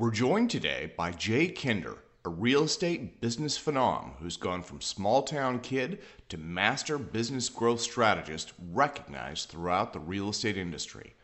[0.00, 5.24] We're joined today by Jay Kinder, a real estate business phenom who's gone from small
[5.24, 5.98] town kid
[6.28, 11.14] to master business growth strategist recognized throughout the real estate industry.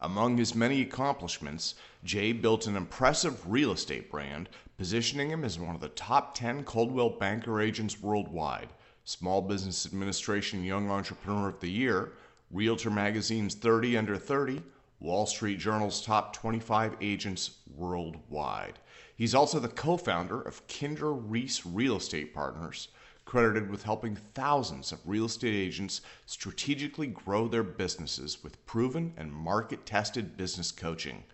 [0.00, 1.74] Among his many accomplishments,
[2.04, 6.62] Jay built an impressive real estate brand, positioning him as one of the top 10
[6.62, 8.68] Coldwell Banker agents worldwide,
[9.02, 12.12] Small Business Administration Young Entrepreneur of the Year,
[12.52, 14.62] Realtor Magazine's 30 Under 30,
[15.00, 18.78] Wall Street Journal's top 25 agents worldwide.
[19.16, 22.88] He's also the co founder of Kinder Reese Real Estate Partners,
[23.24, 29.32] credited with helping thousands of real estate agents strategically grow their businesses with proven and
[29.32, 31.24] market tested business coaching.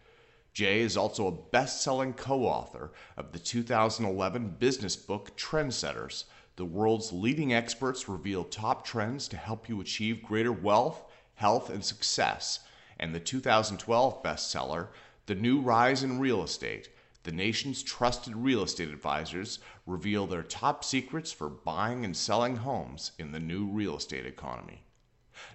[0.53, 6.25] Jay is also a best selling co author of the 2011 business book Trendsetters.
[6.55, 11.03] The world's leading experts reveal top trends to help you achieve greater wealth,
[11.34, 12.61] health, and success
[12.99, 14.89] and the 2012 bestseller,
[15.27, 16.89] The New Rise in Real Estate.
[17.27, 23.13] The nation's trusted real estate advisors reveal their top secrets for buying and selling homes
[23.19, 24.85] in the new real estate economy.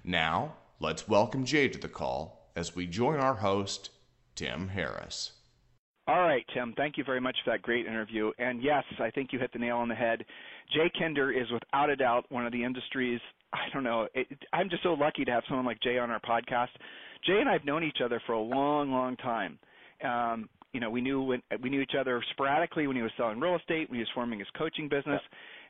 [0.03, 3.89] Now, let's welcome Jay to the call as we join our host,
[4.35, 5.31] Tim Harris.
[6.07, 8.31] All right, Tim, thank you very much for that great interview.
[8.37, 10.25] And yes, I think you hit the nail on the head.
[10.73, 13.21] Jay Kinder is without a doubt one of the industry's,
[13.53, 16.19] I don't know, it, I'm just so lucky to have someone like Jay on our
[16.19, 16.69] podcast
[17.25, 19.59] Jay and I have known each other for a long, long time.
[20.03, 23.39] Um, you know, we knew when we knew each other sporadically when he was selling
[23.39, 25.21] real estate, when he was forming his coaching business.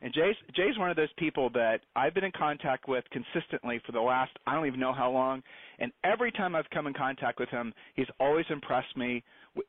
[0.02, 3.92] And Jay's Jay's one of those people that I've been in contact with consistently for
[3.92, 5.42] the last I don't even know how long.
[5.80, 9.24] And every time I've come in contact with him, he's always impressed me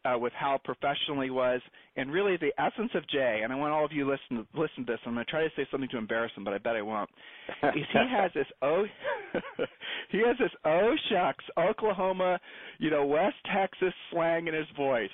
[0.04, 1.60] uh, with how professional he was,
[1.96, 3.40] and really the essence of Jay.
[3.42, 5.00] And I want all of you listen to, listen to this.
[5.06, 7.10] I'm going to try to say something to embarrass him, but I bet I won't.
[7.62, 8.84] Is he has this oh
[10.10, 12.38] he has this oh shucks Oklahoma,
[12.78, 15.10] you know West Texas slang in his voice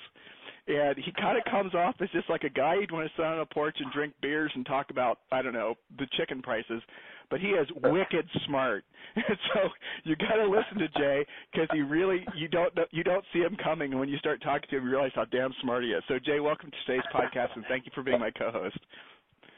[0.69, 3.25] and he kind of comes off as just like a guy you'd want to sit
[3.25, 6.81] on a porch and drink beers and talk about I don't know the chicken prices,
[7.29, 8.83] but he is wicked smart.
[9.15, 9.61] And so
[10.03, 13.57] you got to listen to Jay because he really you don't you don't see him
[13.61, 16.03] coming, and when you start talking to him, you realize how damn smart he is.
[16.07, 18.77] So Jay, welcome to today's podcast, and thank you for being my co-host.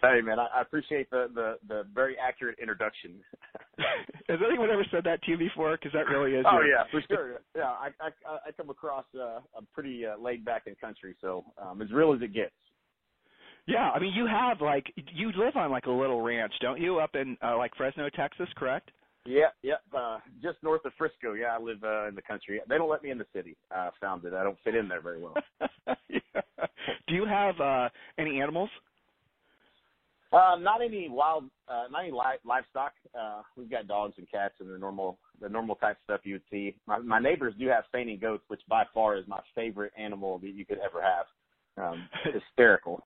[0.02, 3.20] Hey man, I, I appreciate the, the the very accurate introduction.
[4.30, 5.78] Has anyone ever said that to you before?
[5.78, 6.46] Because that really is.
[6.50, 6.68] Oh your...
[6.68, 7.42] yeah, for sure.
[7.56, 8.10] Yeah, I I,
[8.48, 12.14] I come across uh, a pretty uh, laid back in country, so um, as real
[12.14, 12.52] as it gets.
[13.68, 17.00] Yeah, I mean you have like you live on like a little ranch, don't you,
[17.00, 18.90] up in uh, like Frisco, Texas, correct?
[19.24, 21.34] Yeah, yeah, uh, just north of Frisco.
[21.34, 22.60] Yeah, I live uh, in the country.
[22.68, 23.56] They don't let me in the city.
[23.70, 25.36] I uh, found that I don't fit in there very well.
[26.10, 26.42] yeah.
[27.08, 28.70] Do you have uh any animals?
[30.32, 32.94] Uh, not any wild, uh, not any li- livestock.
[33.20, 36.42] Uh, we've got dogs and cats and the normal, the normal type stuff you would
[36.50, 36.74] see.
[36.88, 40.52] My, my neighbors do have fainting goats, which by far is my favorite animal that
[40.52, 41.26] you could ever have.
[41.78, 43.06] Um, hysterical.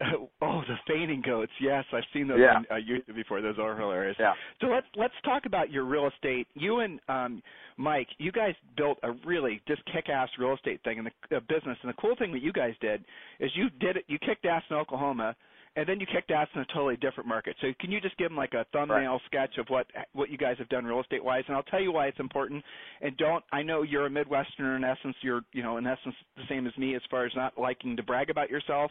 [0.40, 1.50] Oh, the fainting goats.
[1.60, 2.54] Yes, I've seen those yeah.
[2.54, 3.42] on uh, YouTube before.
[3.42, 4.16] Those are hilarious.
[4.18, 4.34] Yeah.
[4.60, 6.46] So let's let's talk about your real estate.
[6.54, 7.42] You and um,
[7.76, 11.76] Mike, you guys built a really just kick-ass real estate thing in the uh, business.
[11.82, 13.04] And the cool thing that you guys did
[13.40, 14.04] is you did it.
[14.06, 15.34] You kicked ass in Oklahoma
[15.76, 17.56] and then you kicked ass in a totally different market.
[17.60, 19.20] So can you just give them like a thumbnail right.
[19.26, 21.44] sketch of what what you guys have done real estate wise?
[21.46, 22.64] And I'll tell you why it's important.
[23.00, 25.16] And don't I know you're a Midwesterner in essence.
[25.22, 28.02] You're you know in essence the same as me as far as not liking to
[28.02, 28.90] brag about yourself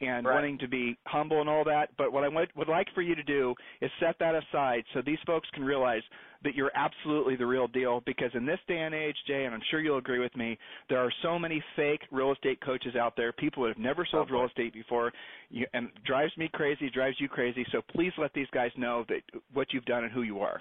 [0.00, 0.34] and right.
[0.34, 1.90] wanting to be humble and all that.
[1.96, 5.02] But what I would, would like for you to do is set that aside so
[5.04, 6.02] these folks can realize
[6.44, 8.02] that you're absolutely the real deal.
[8.04, 10.58] Because in this day and age, Jay, and I'm sure you'll agree with me,
[10.88, 14.30] there are so many fake real estate coaches out there, people who have never sold
[14.30, 15.12] real estate before,
[15.72, 17.64] and it drives me crazy, drives you crazy.
[17.72, 19.22] So please let these guys know that
[19.52, 20.60] what you've done and who you are.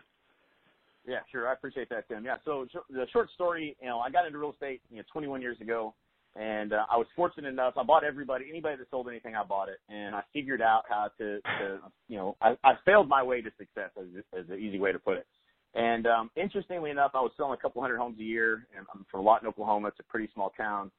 [1.08, 1.48] Yeah, sure.
[1.48, 2.26] I appreciate that, Tim.
[2.26, 2.38] Yeah.
[2.46, 5.60] So the short story, you know, I got into real estate, you know, 21 years
[5.62, 5.94] ago
[6.36, 7.76] and uh, I was fortunate enough.
[7.78, 11.10] I bought everybody, anybody that sold anything, I bought it, and I figured out how
[11.18, 14.06] to, to you know, I, I failed my way to success, as,
[14.38, 15.28] as an easy way to put it.
[15.76, 19.06] And um, interestingly enough, I was selling a couple hundred homes a year, and I'm
[19.12, 19.90] from Lawton, Oklahoma.
[19.90, 20.92] It's a pretty small town.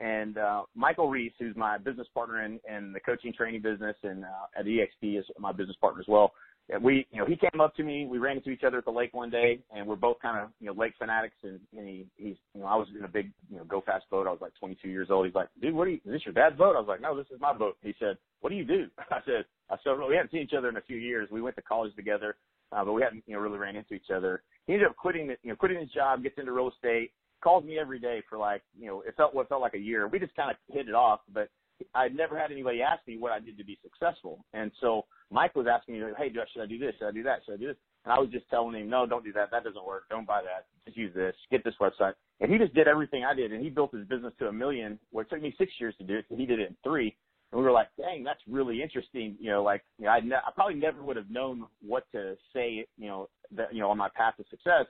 [0.00, 4.24] And uh, Michael Reese, who's my business partner in, in the coaching training business, and
[4.24, 6.32] uh, at EXP is my business partner as well.
[6.80, 8.06] We, you know, he came up to me.
[8.06, 10.48] We ran into each other at the lake one day, and we're both kind of,
[10.60, 11.36] you know, lake fanatics.
[11.42, 14.08] And, and he, he's, you know, I was in a big, you know, go fast
[14.10, 14.26] boat.
[14.26, 15.26] I was like 22 years old.
[15.26, 16.00] He's like, dude, what are you?
[16.06, 16.74] Is this your dad's boat?
[16.74, 17.76] I was like, no, this is my boat.
[17.82, 18.86] He said, what do you do?
[19.10, 21.28] I said, I said, well, we haven't seen each other in a few years.
[21.30, 22.36] We went to college together,
[22.72, 24.42] uh, but we hadn't, you know, really ran into each other.
[24.66, 27.12] He ended up quitting, the, you know, quitting his job, gets into real estate,
[27.42, 30.08] calls me every day for like, you know, it felt what felt like a year.
[30.08, 31.50] We just kind of hit it off, but
[31.94, 34.44] I'd never had anybody ask me what I did to be successful.
[34.52, 36.94] And so Mike was asking me, hey, should I do this?
[36.98, 37.40] Should I do that?
[37.44, 37.76] Should I do this?
[38.04, 39.50] And I was just telling him, no, don't do that.
[39.50, 40.04] That doesn't work.
[40.10, 40.66] Don't buy that.
[40.84, 41.34] Just use this.
[41.50, 42.12] Get this website.
[42.40, 43.52] And he just did everything I did.
[43.52, 46.04] And he built his business to a million, where it took me six years to
[46.04, 46.26] do it.
[46.28, 47.16] So he did it in three.
[47.50, 49.36] And we were like, dang, that's really interesting.
[49.40, 52.36] You know, like, you know, I, ne- I probably never would have known what to
[52.52, 54.86] say, you know, that, you know, on my path to success.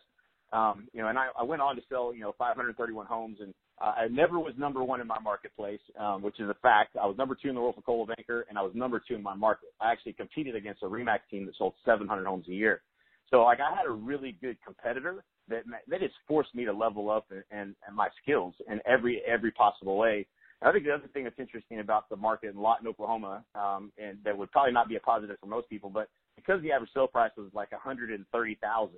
[0.52, 3.54] Um, you know, and I, I went on to sell, you know, 531 homes and
[3.80, 6.96] uh, I never was number one in my marketplace, um, which is a fact.
[7.00, 9.16] I was number two in the World of Coldwell Banker, and I was number two
[9.16, 9.70] in my market.
[9.80, 12.82] I actually competed against a Remax team that sold 700 homes a year.
[13.30, 17.10] So, like, I had a really good competitor that that just forced me to level
[17.10, 20.26] up and, and, and my skills in every every possible way.
[20.60, 23.92] And I think the other thing that's interesting about the market in Lawton, Oklahoma, um,
[23.98, 26.90] and that would probably not be a positive for most people, but because the average
[26.94, 28.94] sale price was like 130,000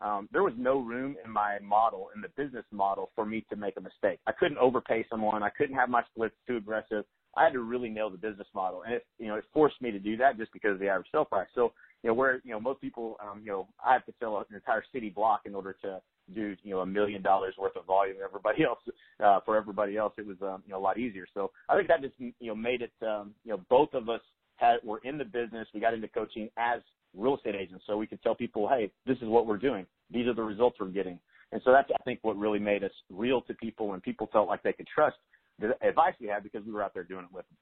[0.00, 3.56] um, there was no room in my model, in the business model, for me to
[3.56, 4.18] make a mistake.
[4.26, 5.42] I couldn't overpay someone.
[5.42, 7.04] I couldn't have my splits too aggressive.
[7.36, 9.92] I had to really nail the business model, and it, you know, it forced me
[9.92, 11.46] to do that just because of the average sale price.
[11.54, 14.38] So, you know, where you know most people, um, you know, I have to sell
[14.38, 16.00] an entire city block in order to
[16.34, 18.16] do you know a million dollars worth of volume.
[18.24, 18.80] Everybody else,
[19.22, 21.26] uh, for everybody else, it was um, you know a lot easier.
[21.32, 24.20] So I think that just you know made it, um, you know, both of us
[24.56, 25.68] had were in the business.
[25.72, 26.80] We got into coaching as
[27.16, 29.86] real estate agents, so we could tell people, hey, this is what we're doing.
[30.10, 31.18] These are the results we're getting.
[31.52, 34.48] And so that's, I think, what really made us real to people and people felt
[34.48, 35.16] like they could trust
[35.58, 37.56] the advice we had because we were out there doing it with them.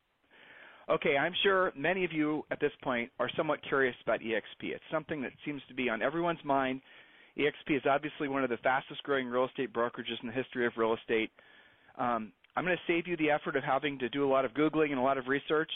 [0.95, 4.71] Okay, I'm sure many of you at this point are somewhat curious about EXP.
[4.75, 6.81] It's something that seems to be on everyone's mind.
[7.39, 10.73] EXP is obviously one of the fastest growing real estate brokerages in the history of
[10.77, 11.31] real estate.
[11.99, 14.53] Um, I'm going to save you the effort of having to do a lot of
[14.53, 15.71] Googling and a lot of research.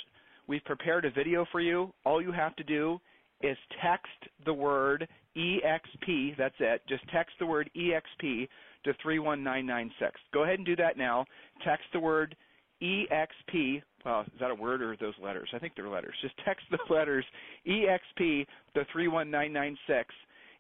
[0.49, 1.93] We've prepared a video for you.
[2.05, 2.99] All you have to do
[3.43, 4.06] is text
[4.44, 6.83] the word EXP, that's it.
[6.89, 8.49] Just text the word EXP
[8.85, 10.21] to 31996.
[10.33, 11.25] Go ahead and do that now.
[11.65, 12.37] Text the word
[12.83, 13.83] EXP.
[14.05, 15.49] Well, is that a word or those letters?
[15.55, 16.15] I think they're letters.
[16.21, 17.25] Just text the letters
[17.67, 20.15] EXP to 31996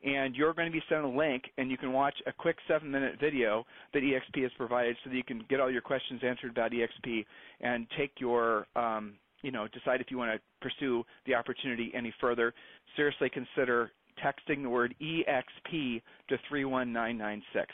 [0.04, 2.90] and you're going to be sent a link and you can watch a quick seven
[2.90, 6.50] minute video that EXP has provided so that you can get all your questions answered
[6.50, 7.24] about EXP
[7.60, 12.14] and take your um, you know, decide if you want to pursue the opportunity any
[12.20, 12.54] further,
[12.96, 13.90] seriously consider
[14.24, 17.66] texting the word EXP to 31996.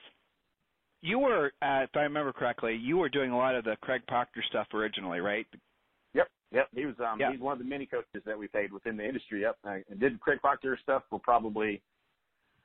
[1.00, 4.02] You were, uh, if I remember correctly, you were doing a lot of the Craig
[4.08, 5.46] Proctor stuff originally, right?
[6.14, 6.68] Yep, yep.
[6.74, 7.32] He was um, yep.
[7.32, 9.42] he's one of the many coaches that we paid within the industry.
[9.42, 11.80] Yep, I did Craig Proctor stuff for probably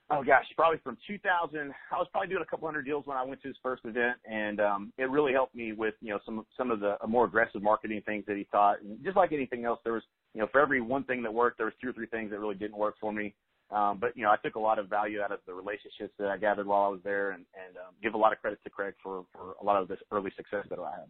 [0.09, 1.73] oh gosh, probably from 2000.
[1.91, 4.17] I was probably doing a couple hundred deals when I went to his first event,
[4.29, 7.61] and um, it really helped me with you know some some of the more aggressive
[7.61, 8.81] marketing things that he taught.
[8.81, 10.03] And just like anything else, there was
[10.33, 12.39] you know for every one thing that worked, there was two or three things that
[12.39, 13.33] really didn't work for me.
[13.71, 16.27] Um, but you know, I took a lot of value out of the relationships that
[16.27, 18.69] I gathered while I was there, and and um, give a lot of credit to
[18.69, 21.09] Craig for for a lot of this early success that I had.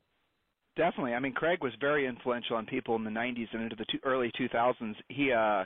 [0.75, 1.13] Definitely.
[1.13, 3.99] I mean, Craig was very influential on people in the 90s and into the two,
[4.03, 4.95] early 2000s.
[5.07, 5.65] He uh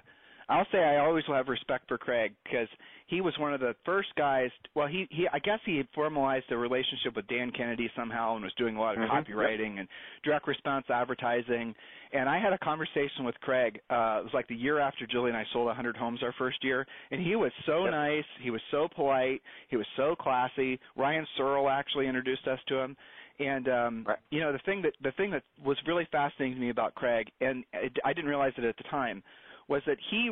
[0.50, 2.70] I'll say I always will have respect for Craig because
[3.08, 4.50] he was one of the first guys.
[4.76, 8.54] Well, he he I guess he formalized a relationship with Dan Kennedy somehow and was
[8.58, 9.12] doing a lot of mm-hmm.
[9.12, 9.80] copywriting yep.
[9.80, 9.88] and
[10.24, 11.76] direct response advertising.
[12.14, 13.80] And I had a conversation with Craig.
[13.90, 16.64] Uh, it was like the year after Julie and I sold 100 homes our first
[16.64, 17.92] year, and he was so yep.
[17.92, 18.26] nice.
[18.42, 19.42] He was so polite.
[19.70, 20.80] He was so classy.
[20.96, 22.96] Ryan Searle actually introduced us to him.
[23.40, 24.18] And um, right.
[24.32, 27.28] you know the thing that the thing that was really fascinating to me about Craig,
[27.40, 27.64] and
[28.04, 29.22] I didn't realize it at the time,
[29.68, 30.32] was that he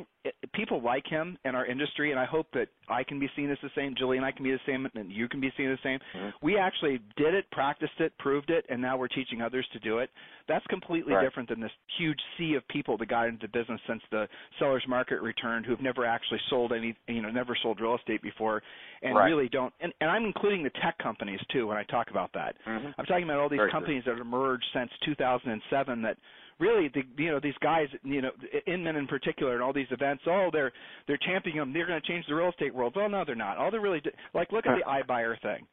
[0.53, 3.57] people like him in our industry, and I hope that I can be seen as
[3.61, 5.77] the same, Julie and I can be the same, and you can be seen as
[5.83, 5.99] the same.
[6.15, 6.29] Mm-hmm.
[6.41, 9.99] We actually did it, practiced it, proved it, and now we're teaching others to do
[9.99, 10.09] it.
[10.47, 11.23] That's completely right.
[11.23, 14.27] different than this huge sea of people that got into business since the
[14.59, 18.61] seller's market returned, who've never actually sold any, you know, never sold real estate before,
[19.01, 19.25] and right.
[19.25, 19.73] really don't.
[19.81, 22.55] And, and I'm including the tech companies too when I talk about that.
[22.67, 22.87] Mm-hmm.
[22.97, 24.13] I'm talking about all these Very companies true.
[24.13, 26.17] that have emerged since 2007 that
[26.59, 28.31] really the you know these guys you know
[28.67, 30.71] Inman in particular and all these events oh they're
[31.07, 33.57] they're championing them they're going to change the real estate world well no they're not
[33.57, 35.65] all they're really do- like look at the iBuyer thing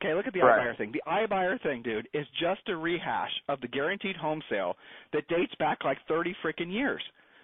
[0.00, 0.60] okay look at the right.
[0.60, 4.76] iBuyer thing the iBuyer thing dude is just a rehash of the guaranteed home sale
[5.12, 7.02] that dates back like 30 freaking years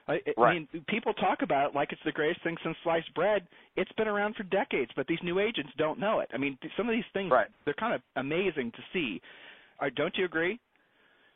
[0.08, 0.50] I, right.
[0.50, 3.46] I mean, people talk about it like it's the greatest thing since sliced bread.
[3.76, 6.28] It's been around for decades, but these new agents don't know it.
[6.34, 7.46] I mean, some of these things, right.
[7.64, 9.20] they're kind of amazing to see.
[9.80, 10.58] Uh, don't you agree?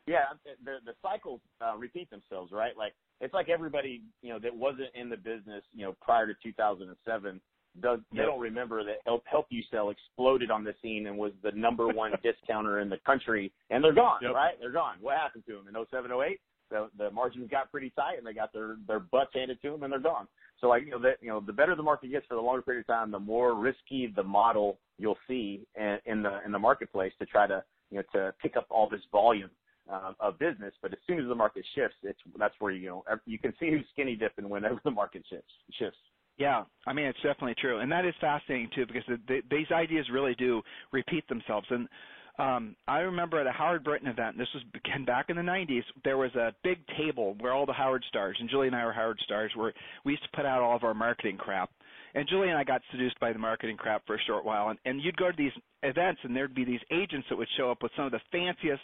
[0.07, 0.23] Yeah,
[0.63, 2.75] the the cycles uh, repeat themselves, right?
[2.77, 6.33] Like it's like everybody you know that wasn't in the business you know prior to
[6.43, 7.41] 2007
[7.81, 11.87] does they don't remember that help Help-U-Sell exploded on the scene and was the number
[11.93, 14.33] one discounter in the country and they're gone yep.
[14.33, 14.55] right?
[14.59, 14.95] They're gone.
[15.01, 18.33] What happened to them in 07 08 the the margins got pretty tight and they
[18.33, 20.27] got their their butts handed to them and they're gone.
[20.59, 22.61] So like you know that you know the better the market gets for the longer
[22.61, 26.59] period of time the more risky the model you'll see in, in the in the
[26.59, 29.49] marketplace to try to you know to pick up all this volume
[29.91, 30.73] uh, of business.
[30.81, 33.69] But as soon as the market shifts, it's that's where you know you can see
[33.71, 35.51] who's skinny dipping whenever the market shifts.
[35.77, 35.99] Shifts.
[36.37, 39.71] Yeah, I mean it's definitely true, and that is fascinating too because the, the, these
[39.71, 41.67] ideas really do repeat themselves.
[41.69, 41.87] And
[42.37, 45.83] um, I remember at a Howard Brinton event, this was again back in the 90s,
[46.03, 48.93] there was a big table where all the Howard stars, and Julie and I were
[48.93, 49.73] Howard stars, where
[50.05, 51.71] we used to put out all of our marketing crap.
[52.13, 54.79] And Julie and I got seduced by the marketing crap for a short while, and,
[54.85, 55.51] and you'd go to these
[55.81, 58.81] events, and there'd be these agents that would show up with some of the fanciest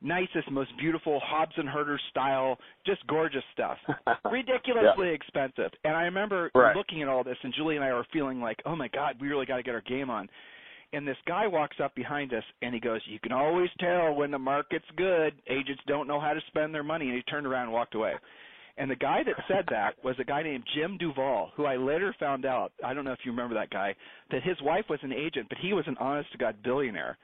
[0.00, 3.78] nicest, most beautiful Hobbs and Herder style, just gorgeous stuff.
[4.30, 5.14] Ridiculously yeah.
[5.14, 5.70] expensive.
[5.84, 6.76] And I remember right.
[6.76, 9.28] looking at all this, and Julie and I were feeling like, oh my God, we
[9.28, 10.28] really got to get our game on.
[10.92, 14.30] And this guy walks up behind us and he goes, You can always tell when
[14.30, 15.34] the market's good.
[15.46, 17.06] Agents don't know how to spend their money.
[17.08, 18.14] And he turned around and walked away.
[18.78, 22.14] And the guy that said that was a guy named Jim Duval, who I later
[22.18, 23.94] found out, I don't know if you remember that guy,
[24.30, 27.18] that his wife was an agent, but he was an honest to God billionaire.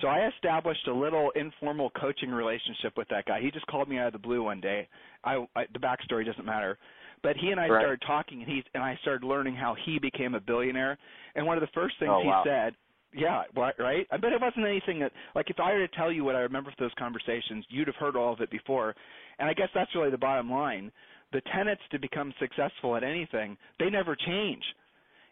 [0.00, 3.40] So I established a little informal coaching relationship with that guy.
[3.40, 4.88] He just called me out of the blue one day.
[5.24, 6.78] I, I the backstory doesn't matter,
[7.22, 7.80] but he and I right.
[7.80, 10.98] started talking, and he and I started learning how he became a billionaire.
[11.34, 12.42] And one of the first things oh, he wow.
[12.44, 12.74] said,
[13.14, 14.06] yeah, right.
[14.10, 16.40] I bet it wasn't anything that, like, if I were to tell you what I
[16.40, 18.94] remember from those conversations, you'd have heard all of it before.
[19.38, 20.92] And I guess that's really the bottom line.
[21.32, 24.62] The tenets to become successful at anything, they never change.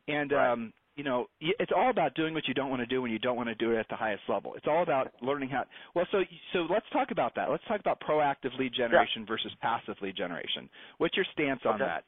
[0.09, 0.53] And right.
[0.53, 3.19] um, you know, it's all about doing what you don't want to do when you
[3.19, 4.55] don't want to do it at the highest level.
[4.55, 5.65] It's all about learning how.
[5.95, 6.21] Well, so
[6.53, 7.51] so let's talk about that.
[7.51, 9.29] Let's talk about proactive lead generation yeah.
[9.29, 10.69] versus passive lead generation.
[10.99, 11.85] What's your stance on okay.
[11.85, 12.05] that?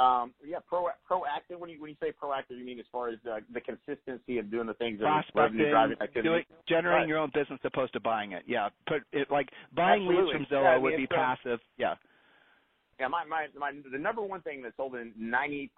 [0.00, 1.58] Um, yeah, pro, proactive.
[1.58, 4.50] When you when you say proactive, you mean as far as uh, the consistency of
[4.50, 5.96] doing the things that revenue driving
[6.66, 7.08] generating right.
[7.08, 8.44] your own business opposed to buying it.
[8.46, 10.34] Yeah, put it like buying Absolutely.
[10.34, 11.60] leads from Zillow yeah, I mean, would be uh, passive.
[11.76, 11.94] Yeah.
[13.00, 15.70] Yeah, my, my my the number one thing that's holding 99%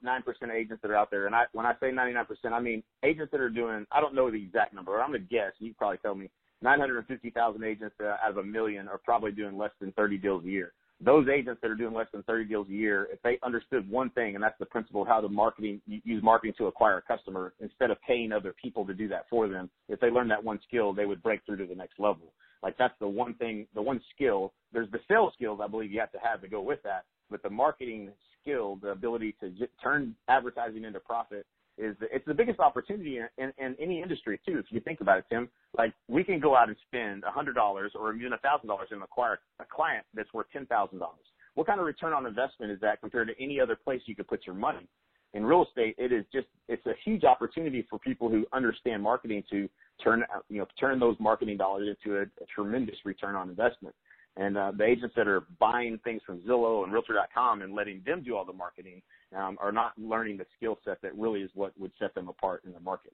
[0.43, 3.31] of agents that are out there, and I when I say 99%, I mean agents
[3.31, 3.87] that are doing.
[3.93, 5.01] I don't know the exact number.
[5.01, 5.53] I'm gonna guess.
[5.61, 6.31] You probably tell me.
[6.63, 10.73] 950,000 agents out of a million are probably doing less than 30 deals a year.
[11.01, 14.11] Those agents that are doing less than 30 deals a year, if they understood one
[14.11, 17.55] thing, and that's the principle of how the marketing use marketing to acquire a customer
[17.61, 19.71] instead of paying other people to do that for them.
[19.89, 22.33] If they learned that one skill, they would break through to the next level.
[22.63, 24.53] Like that's the one thing, the one skill.
[24.73, 27.43] There's the sales skills I believe you have to have to go with that, but
[27.43, 28.11] the marketing
[28.41, 31.47] skill, the ability to j- turn advertising into profit
[31.79, 34.59] is it's the biggest opportunity in, in, in any industry too.
[34.59, 37.55] If you think about it, Tim, like we can go out and spend a hundred
[37.55, 41.25] dollars or even a thousand dollars and acquire a client that's worth ten thousand dollars.
[41.55, 44.29] What kind of return on investment is that compared to any other place you could
[44.29, 44.87] put your money?
[45.35, 49.43] In real estate, it is just it's a huge opportunity for people who understand marketing
[49.51, 49.69] to
[50.05, 53.95] turn you know turn those marketing dollars into a, a tremendous return on investment.
[54.37, 58.23] And uh, the agents that are buying things from Zillow and Realtor.com and letting them
[58.25, 59.03] do all the marketing
[59.37, 62.63] um, are not learning the skill set that really is what would set them apart
[62.65, 63.13] in the market.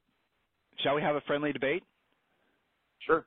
[0.81, 1.83] Shall we have a friendly debate?
[3.05, 3.25] Sure.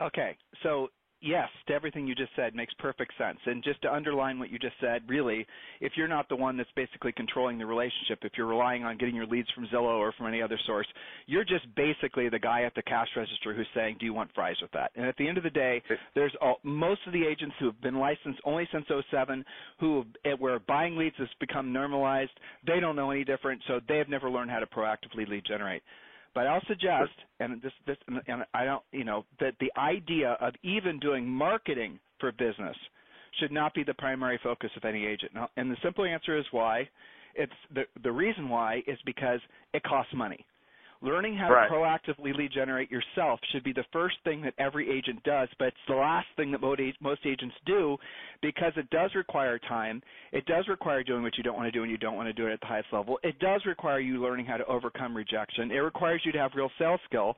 [0.00, 0.88] Okay, so
[1.22, 3.38] yes to everything you just said makes perfect sense.
[3.46, 5.46] And just to underline what you just said, really,
[5.80, 9.14] if you're not the one that's basically controlling the relationship, if you're relying on getting
[9.14, 10.86] your leads from Zillow or from any other source,
[11.26, 14.56] you're just basically the guy at the cash register who's saying, "Do you want fries
[14.60, 15.82] with that?" And at the end of the day,
[16.14, 19.44] there's all, most of the agents who have been licensed only since 07,
[19.78, 20.04] who
[20.38, 22.32] where buying leads has become normalized,
[22.66, 25.82] they don't know any different, so they have never learned how to proactively lead generate.
[26.34, 27.96] But I'll suggest, and this, this,
[28.26, 32.76] and I don't, you know, that the idea of even doing marketing for business
[33.40, 35.32] should not be the primary focus of any agent.
[35.56, 36.88] And the simple answer is why.
[37.34, 39.40] It's the the reason why is because
[39.72, 40.44] it costs money.
[41.02, 41.68] Learning how right.
[41.68, 45.68] to proactively lead generate yourself should be the first thing that every agent does, but
[45.68, 46.60] it's the last thing that
[47.00, 47.96] most agents do
[48.40, 50.00] because it does require time.
[50.30, 52.32] It does require doing what you don't want to do and you don't want to
[52.32, 53.18] do it at the highest level.
[53.24, 55.72] It does require you learning how to overcome rejection.
[55.72, 57.36] It requires you to have real sales skill.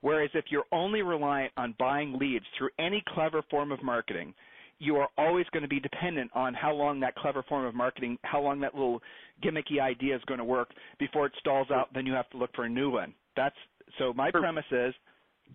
[0.00, 4.34] Whereas if you're only reliant on buying leads through any clever form of marketing,
[4.78, 8.18] you are always going to be dependent on how long that clever form of marketing,
[8.22, 9.00] how long that little
[9.42, 11.92] gimmicky idea is going to work before it stalls out.
[11.94, 13.14] Then you have to look for a new one.
[13.36, 13.56] That's
[13.98, 14.12] so.
[14.12, 14.94] My premise is,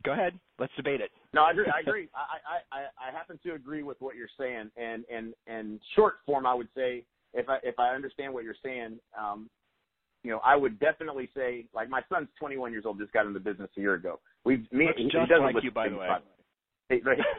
[0.03, 1.11] go ahead, let's debate it.
[1.33, 1.65] No, I agree.
[1.73, 2.09] I agree.
[2.15, 4.71] I, I, I happen to agree with what you're saying.
[4.77, 8.55] And and and short form, I would say, if I if I understand what you're
[8.63, 9.49] saying, um,
[10.23, 13.39] you know, I would definitely say, like my son's 21 years old, just got into
[13.39, 14.19] business a year ago.
[14.43, 16.07] We've me Looks he, just he doesn't like you, by the way.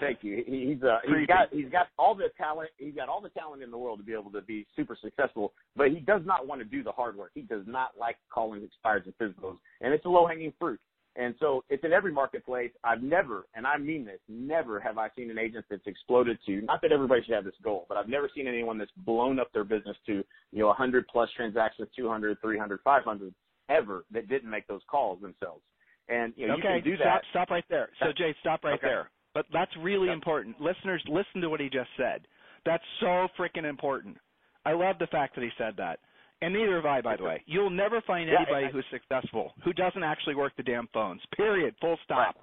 [0.01, 0.45] Thank you.
[0.47, 2.71] He's uh, he's got he's got all the talent.
[2.79, 5.53] He's got all the talent in the world to be able to be super successful.
[5.77, 7.33] But he does not want to do the hard work.
[7.35, 10.79] He does not like calling expires and physicals, and it's a low hanging fruit.
[11.17, 12.71] And so it's in every marketplace.
[12.85, 16.61] I've never, and I mean this, never have I seen an agent that's exploded to,
[16.63, 19.53] not that everybody should have this goal, but I've never seen anyone that's blown up
[19.53, 23.35] their business to, you know, 100 plus transactions, 200, 300, 500
[23.69, 25.63] ever that didn't make those calls themselves.
[26.09, 27.05] And, you know, okay, you can do that.
[27.05, 27.91] Stop, stop right there.
[28.01, 28.87] So, Jay, stop right okay.
[28.87, 29.11] there.
[29.35, 30.61] But that's really important.
[30.61, 32.23] Listeners, listen to what he just said.
[32.67, 34.17] That's so freaking important.
[34.67, 36.01] I love the fact that he said that.
[36.43, 37.43] And neither have I, by the way.
[37.47, 41.21] You'll never find Yeah, anybody I- who's successful who doesn't actually work the damn phones.
[41.37, 41.75] Period.
[41.81, 42.37] Full stop.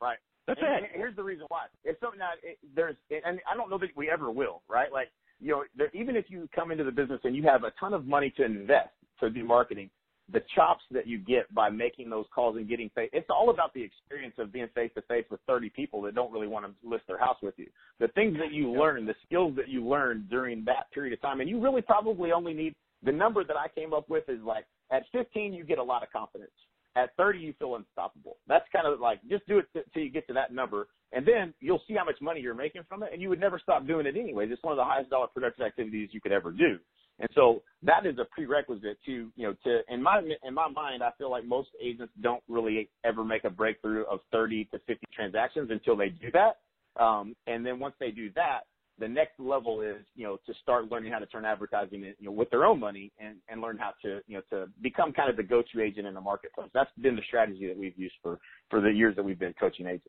[0.00, 0.18] Right.
[0.46, 0.90] That's and, it.
[0.92, 1.66] and here's the reason why.
[1.84, 4.90] It's something that it, there's, and I don't know that we ever will, right?
[4.90, 7.72] Like, you know, there, even if you come into the business and you have a
[7.78, 8.90] ton of money to invest
[9.20, 9.90] to do marketing,
[10.32, 13.72] the chops that you get by making those calls and getting face, it's all about
[13.74, 16.88] the experience of being face to face with 30 people that don't really want to
[16.88, 17.66] list their house with you.
[17.98, 21.40] The things that you learn, the skills that you learn during that period of time,
[21.40, 24.66] and you really probably only need the number that I came up with is like
[24.92, 26.50] at 15 you get a lot of confidence.
[26.96, 28.36] At 30 you feel unstoppable.
[28.48, 31.54] That's kind of like just do it till you get to that number, and then
[31.60, 34.06] you'll see how much money you're making from it, and you would never stop doing
[34.06, 34.50] it anyways.
[34.50, 36.78] It's one of the highest dollar productive activities you could ever do.
[37.20, 41.02] And so that is a prerequisite to, you know, to in my in my mind,
[41.02, 45.06] I feel like most agents don't really ever make a breakthrough of 30 to 50
[45.14, 47.02] transactions until they do that.
[47.02, 48.60] Um, and then once they do that,
[48.98, 52.32] the next level is, you know, to start learning how to turn advertising, you know,
[52.32, 55.36] with their own money and and learn how to, you know, to become kind of
[55.36, 56.70] the go-to agent in the marketplace.
[56.72, 58.38] That's been the strategy that we've used for
[58.70, 60.08] for the years that we've been coaching agents.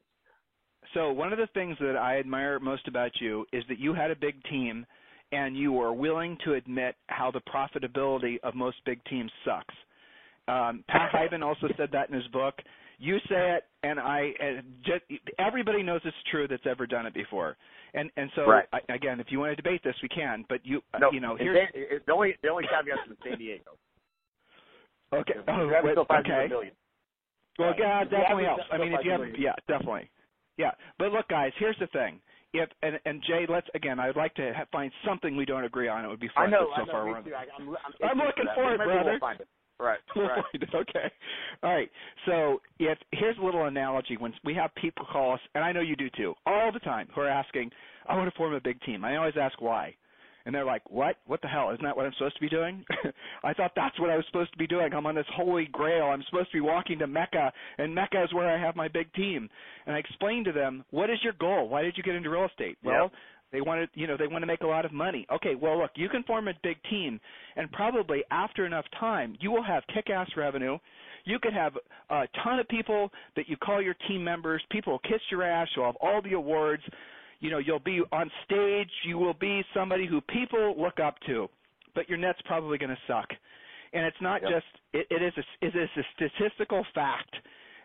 [0.93, 4.11] So one of the things that I admire most about you is that you had
[4.11, 4.85] a big team
[5.31, 9.75] and you are willing to admit how the profitability of most big teams sucks.
[10.47, 12.55] Um, Pat Hiban also said that in his book.
[12.99, 15.01] You say it, and I and just
[15.39, 17.57] everybody knows it's true that's ever done it before.
[17.93, 18.65] And and so Right.
[18.71, 20.45] I, again, if you want to debate this, we can.
[20.47, 21.67] But you uh, No, you know here's
[22.05, 23.71] the only the only caveat is San Diego.
[25.13, 25.33] okay.
[25.47, 26.47] Oh, wait, okay.
[26.47, 26.73] million.
[27.57, 28.63] Well, yeah, definitely helps.
[28.71, 30.09] I mean, if you have, yeah, definitely,
[30.57, 30.71] yeah.
[30.97, 32.19] But look, guys, here's the thing.
[32.53, 33.99] If and, and Jay, let's again.
[33.99, 36.03] I'd like to ha- find something we don't agree on.
[36.03, 36.51] It would be I fun.
[36.51, 37.33] know, so I know, far me we're too.
[37.33, 39.11] I, I'm, I'm, I'm looking for it, brother.
[39.11, 39.47] We'll find it.
[39.79, 40.43] Right, right.
[40.75, 41.11] okay.
[41.63, 41.89] All right.
[42.27, 44.15] So if here's a little analogy.
[44.17, 47.07] When we have people call us, and I know you do too, all the time,
[47.15, 47.71] who are asking,
[48.07, 49.95] "I want to form a big team." I always ask why,
[50.45, 51.17] and they're like, "What?
[51.25, 51.69] What the hell?
[51.71, 52.83] Isn't that what I'm supposed to be doing?"
[53.43, 54.93] I thought that's what I was supposed to be doing.
[54.93, 56.05] I'm on this holy grail.
[56.05, 59.11] I'm supposed to be walking to Mecca, and Mecca is where I have my big
[59.13, 59.49] team.
[59.85, 61.69] And I explained to them, "What is your goal?
[61.69, 63.03] Why did you get into real estate?" Well.
[63.03, 63.11] Yep.
[63.51, 65.27] They want to, you know, they want to make a lot of money.
[65.29, 67.19] Okay, well, look, you can form a big team,
[67.57, 70.77] and probably after enough time, you will have kick-ass revenue.
[71.25, 71.73] You could have
[72.09, 74.63] a ton of people that you call your team members.
[74.71, 75.67] People will kiss your ass.
[75.75, 76.83] You'll have all the awards.
[77.41, 78.89] You know, you'll be on stage.
[79.03, 81.49] You will be somebody who people look up to.
[81.93, 83.27] But your net's probably going to suck.
[83.93, 84.51] And it's not Yep.
[84.51, 87.35] just it, it is a, it is a statistical fact.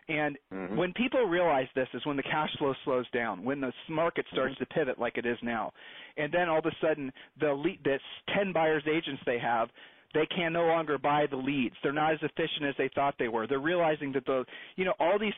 [0.09, 0.77] And Mhm.
[0.77, 4.55] when people realize this is when the cash flow slows down, when the market starts
[4.55, 4.59] Mhm.
[4.59, 5.73] to pivot like it is now,
[6.15, 9.69] and then all of a sudden the lead, this ten buyers agents they have,
[10.13, 11.75] they can no longer buy the leads.
[11.81, 13.47] They're not as efficient as they thought they were.
[13.47, 14.45] They're realizing that the
[14.77, 15.35] you know all these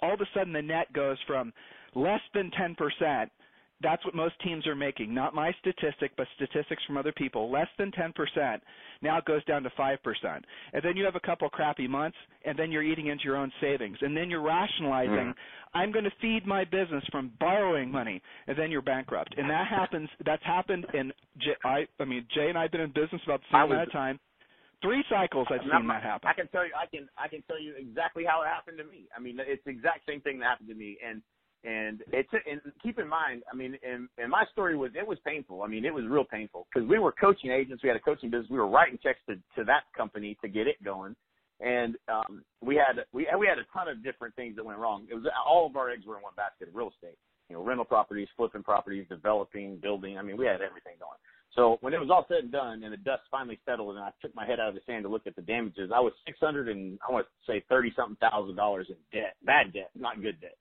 [0.00, 1.52] all of a sudden the net goes from
[1.96, 3.32] less than ten percent.
[3.82, 5.12] That's what most teams are making.
[5.12, 7.50] Not my statistic, but statistics from other people.
[7.50, 8.60] Less than 10%.
[9.02, 9.98] Now it goes down to 5%.
[10.72, 13.52] And then you have a couple crappy months, and then you're eating into your own
[13.60, 13.98] savings.
[14.00, 15.34] And then you're rationalizing, Mhm.
[15.74, 19.34] I'm going to feed my business from borrowing money, and then you're bankrupt.
[19.36, 22.82] And that happens, that's happened in, J- I, I mean, Jay and I have been
[22.82, 24.20] in business about the same was- amount of time.
[24.82, 26.28] Three cycles I've seen that happen.
[26.28, 28.84] I can tell you, I can, I can tell you exactly how it happened to
[28.84, 29.06] me.
[29.16, 31.22] I mean, it's the exact same thing that happened to me, and
[31.64, 35.18] and it's and keep in mind, I mean, and and my story was it was
[35.24, 35.62] painful.
[35.62, 38.30] I mean, it was real painful because we were coaching agents, we had a coaching
[38.30, 41.14] business, we were writing checks to to that company to get it going,
[41.60, 45.06] and um, we had we we had a ton of different things that went wrong.
[45.10, 47.18] It was all of our eggs were in one basket of real estate.
[47.48, 50.16] You know, rental properties, flipping properties, developing, building.
[50.16, 51.18] I mean, we had everything going.
[51.54, 54.10] So when it was all said and done, and the dust finally settled, and I
[54.22, 56.38] took my head out of the sand to look at the damages, I was six
[56.40, 60.22] hundred and I want to say thirty something thousand dollars in debt, bad debt, not
[60.22, 60.56] good debt.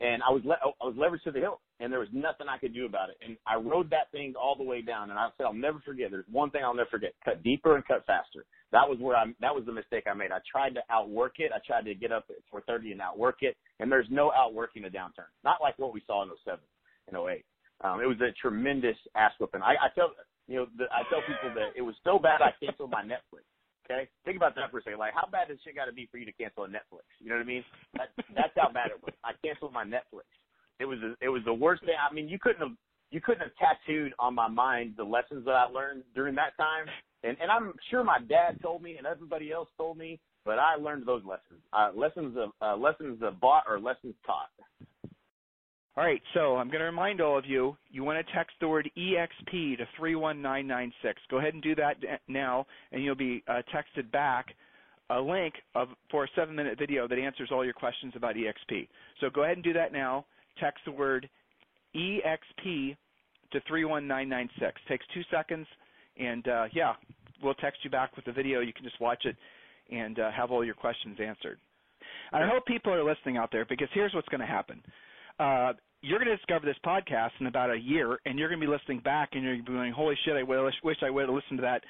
[0.00, 2.56] And I was le- I was leveraged to the hill, and there was nothing I
[2.56, 3.16] could do about it.
[3.24, 6.10] And I rode that thing all the way down, and I said I'll never forget.
[6.10, 8.46] There's one thing I'll never forget: cut deeper and cut faster.
[8.72, 10.32] That was where I that was the mistake I made.
[10.32, 11.52] I tried to outwork it.
[11.54, 14.88] I tried to get up at 430 and outwork it, and there's no outworking a
[14.88, 15.28] downturn.
[15.44, 16.60] Not like what we saw in 07
[17.08, 17.44] and 08.
[17.82, 19.62] Um, it was a tremendous ass whipping.
[19.62, 20.12] I, I tell
[20.48, 23.44] you know the, I tell people that it was so bad I canceled my Netflix.
[23.90, 25.00] Okay, think about that for a second.
[25.00, 27.02] Like, how bad does shit got to be for you to cancel a Netflix?
[27.18, 27.64] You know what I mean?
[27.96, 29.12] That, that's how bad it was.
[29.24, 30.30] I canceled my Netflix,
[30.78, 31.94] It was a, it was the worst thing.
[31.98, 32.76] I mean, you couldn't have
[33.10, 36.86] you couldn't have tattooed on my mind the lessons that I learned during that time.
[37.24, 40.76] And and I'm sure my dad told me and everybody else told me, but I
[40.76, 41.60] learned those lessons.
[41.72, 44.50] Uh, lessons of uh, lessons of bought or lessons taught.
[45.96, 48.68] All right, so I'm going to remind all of you, you want to text the
[48.68, 51.20] word EXP to 31996.
[51.28, 51.96] Go ahead and do that
[52.28, 54.54] now, and you'll be uh, texted back
[55.10, 58.88] a link of, for a seven minute video that answers all your questions about EXP.
[59.20, 60.26] So go ahead and do that now.
[60.60, 61.28] Text the word
[61.96, 62.96] EXP
[63.52, 64.80] to 31996.
[64.88, 65.66] Takes two seconds,
[66.16, 66.92] and uh, yeah,
[67.42, 68.60] we'll text you back with the video.
[68.60, 69.36] You can just watch it
[69.90, 71.58] and uh, have all your questions answered.
[72.32, 74.80] I hope people are listening out there because here's what's going to happen.
[75.40, 75.72] Uh,
[76.02, 78.70] you're going to discover this podcast in about a year, and you're going to be
[78.70, 80.36] listening back, and you're going to be going, "Holy shit!
[80.36, 81.82] I wish, wish I would have listened to that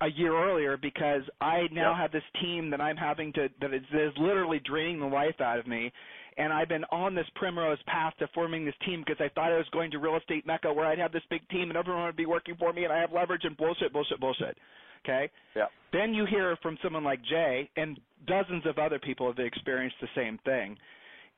[0.00, 2.00] a year earlier because I now yep.
[2.00, 5.58] have this team that I'm having to that is, is literally draining the life out
[5.58, 5.92] of me,
[6.36, 9.56] and I've been on this primrose path to forming this team because I thought I
[9.56, 12.16] was going to real estate mecca where I'd have this big team and everyone would
[12.16, 14.56] be working for me and I have leverage and bullshit, bullshit, bullshit.
[15.04, 15.30] Okay.
[15.54, 15.66] Yeah.
[15.92, 20.08] Then you hear from someone like Jay and dozens of other people have experienced the
[20.16, 20.76] same thing,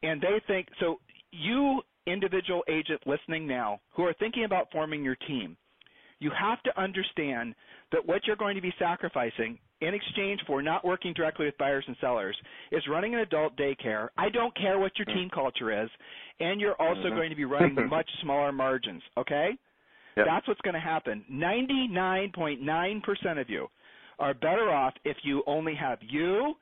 [0.03, 1.01] and they think so.
[1.39, 5.57] You individual agent listening now who are thinking about forming your team,
[6.19, 7.55] you have to understand
[7.93, 11.85] that what you're going to be sacrificing in exchange for not working directly with buyers
[11.87, 12.37] and sellers
[12.73, 14.09] is running an adult daycare.
[14.17, 15.91] I don't care what your team culture is,
[16.41, 17.17] and you're also mm-hmm.
[17.17, 19.51] going to be running much smaller margins, okay?
[20.17, 20.27] Yep.
[20.27, 21.25] That's what's going to happen.
[21.31, 23.69] 99.9% of you
[24.19, 26.55] are better off if you only have you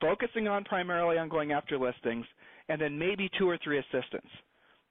[0.00, 2.24] focusing on primarily on going after listings
[2.68, 4.28] and then maybe two or three assistants.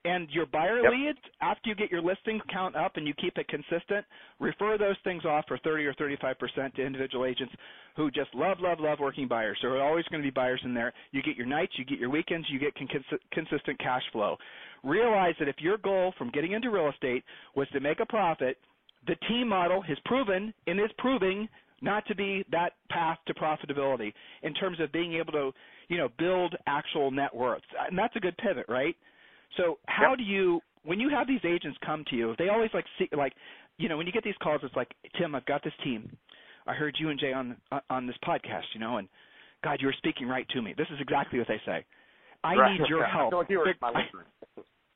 [0.05, 0.91] And your buyer yep.
[0.91, 4.05] leads, after you get your listing count up and you keep it consistent,
[4.37, 7.53] refer those things off for 30 or 35% to individual agents
[7.95, 9.57] who just love, love, love working buyers.
[9.61, 10.91] So there are always going to be buyers in there.
[11.11, 12.89] You get your nights, you get your weekends, you get con-
[13.31, 14.35] consistent cash flow.
[14.83, 17.23] Realize that if your goal from getting into real estate
[17.55, 18.57] was to make a profit,
[19.07, 21.47] the team model has proven and is proving
[21.83, 25.51] not to be that path to profitability in terms of being able to,
[25.89, 27.61] you know, build actual net worth.
[27.87, 28.95] And that's a good pivot, right?
[29.57, 30.19] So how yep.
[30.19, 33.33] do you when you have these agents come to you, they always like see like
[33.77, 36.17] you know when you get these calls, it's like Tim, I've got this team.
[36.65, 39.07] I heard you and Jay on uh, on this podcast, you know, and
[39.63, 40.73] God, you were speaking right to me.
[40.77, 41.85] This is exactly what they say.
[42.43, 42.79] I right.
[42.79, 43.31] need your help.
[43.81, 43.91] My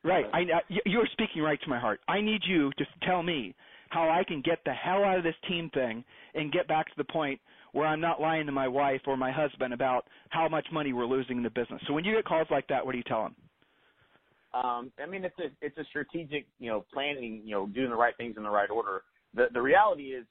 [0.04, 0.26] right.
[0.34, 2.02] I, you are speaking right to my heart.
[2.08, 3.56] I need you to tell me
[3.90, 6.04] how I can get the hell out of this team thing
[6.36, 7.40] and get back to the point
[7.74, 11.06] where I'm not lying to my wife or my husband about how much money we're
[11.06, 11.82] losing in the business.
[11.88, 13.36] So when you get calls like that, what do you tell them?
[14.54, 17.96] Um, I mean, it's a it's a strategic, you know, planning, you know, doing the
[17.96, 19.04] right things in the right order.
[19.36, 20.26] The the reality is,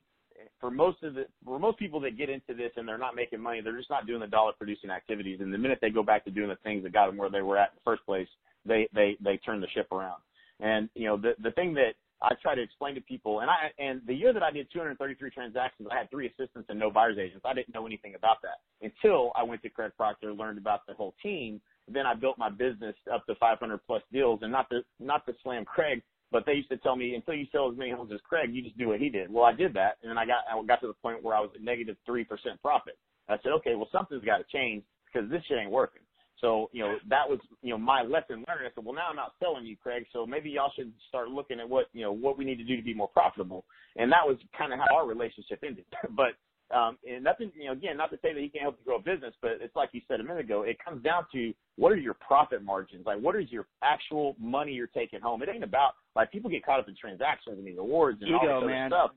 [0.61, 3.41] for most of the for most people that get into this and they're not making
[3.41, 5.41] money, they're just not doing the dollar producing activities.
[5.41, 7.43] And the minute they go back to doing the things that got them where they
[7.43, 8.29] were at in the first place,
[8.65, 10.21] they they they turn the ship around.
[10.61, 13.71] And you know, the the thing that I try to explain to people, and I
[13.79, 17.19] and the year that I did 233 transactions, I had three assistants and no buyers
[17.19, 17.45] agents.
[17.45, 20.95] I didn't know anything about that until I went to Craig Proctor, learned about the
[20.95, 24.83] whole team, then I built my business up to 500 plus deals, and not the
[24.99, 26.03] not the slam Craig,
[26.33, 28.63] but they used to tell me until you sell as many homes as Craig, you
[28.63, 29.31] just do what he did.
[29.31, 31.41] Well, I did that, and then I got I got to the point where I
[31.41, 32.99] was at negative three percent profit.
[33.29, 36.03] I said, okay, well something's got to change because this shit ain't working.
[36.41, 38.67] So you know that was you know my lesson learned.
[38.67, 40.07] I said, well now I'm not selling you, Craig.
[40.13, 42.77] So maybe y'all should start looking at what you know what we need to do
[42.77, 43.65] to be more profitable.
[43.97, 45.85] And that was kind of how our relationship ended.
[46.17, 46.37] but
[46.75, 48.97] um, and nothing, you know, again, not to say that he can't help you grow
[48.97, 50.63] a business, but it's like you said a minute ago.
[50.63, 53.07] It comes down to what are your profit margins?
[53.07, 55.43] Like, what is your actual money you're taking home?
[55.43, 58.53] It ain't about like people get caught up in transactions and these awards and Ego,
[58.53, 58.93] all this man.
[58.93, 59.17] other stuff.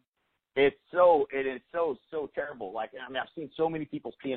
[0.56, 2.72] It's so it is so so terrible.
[2.72, 4.34] Like I mean, I've seen so many people's P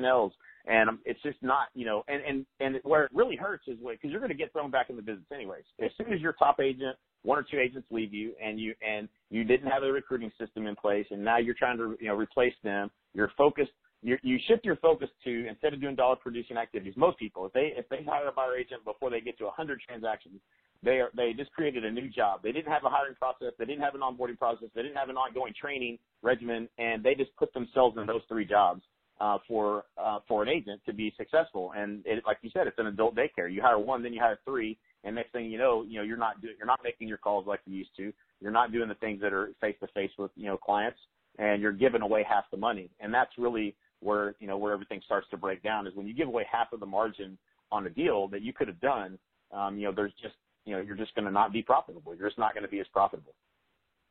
[0.65, 2.03] and it's just not you know.
[2.07, 4.89] And and and where it really hurts is because you're going to get thrown back
[4.89, 5.63] in the business anyways.
[5.83, 9.09] As soon as your top agent one or two agents leave you and you and
[9.29, 12.15] you didn't have a recruiting system in place and now you're trying to you know
[12.15, 13.71] replace them you're focused
[14.01, 17.53] you you shift your focus to instead of doing dollar producing activities most people if
[17.53, 20.39] they if they hire a buyer agent before they get to 100 transactions
[20.83, 23.65] they are they just created a new job they didn't have a hiring process they
[23.65, 27.35] didn't have an onboarding process they didn't have an ongoing training regimen and they just
[27.37, 28.81] put themselves in those three jobs
[29.23, 31.71] uh, for uh, for an agent to be successful.
[31.77, 33.51] And it, like you said, it's an adult daycare.
[33.51, 36.17] You hire one, then you hire three, and next thing you know, you know you're
[36.17, 38.11] not doing, you're not making your calls like you used to.
[38.41, 40.99] You're not doing the things that are face to face with you know clients,
[41.39, 42.89] and you're giving away half the money.
[42.99, 46.13] And that's really where you know where everything starts to break down is when you
[46.13, 47.37] give away half of the margin
[47.71, 49.17] on a deal that you could have done.
[49.53, 52.13] Um, you know, there's just you know you're just going to not be profitable.
[52.13, 53.35] You're just not going to be as profitable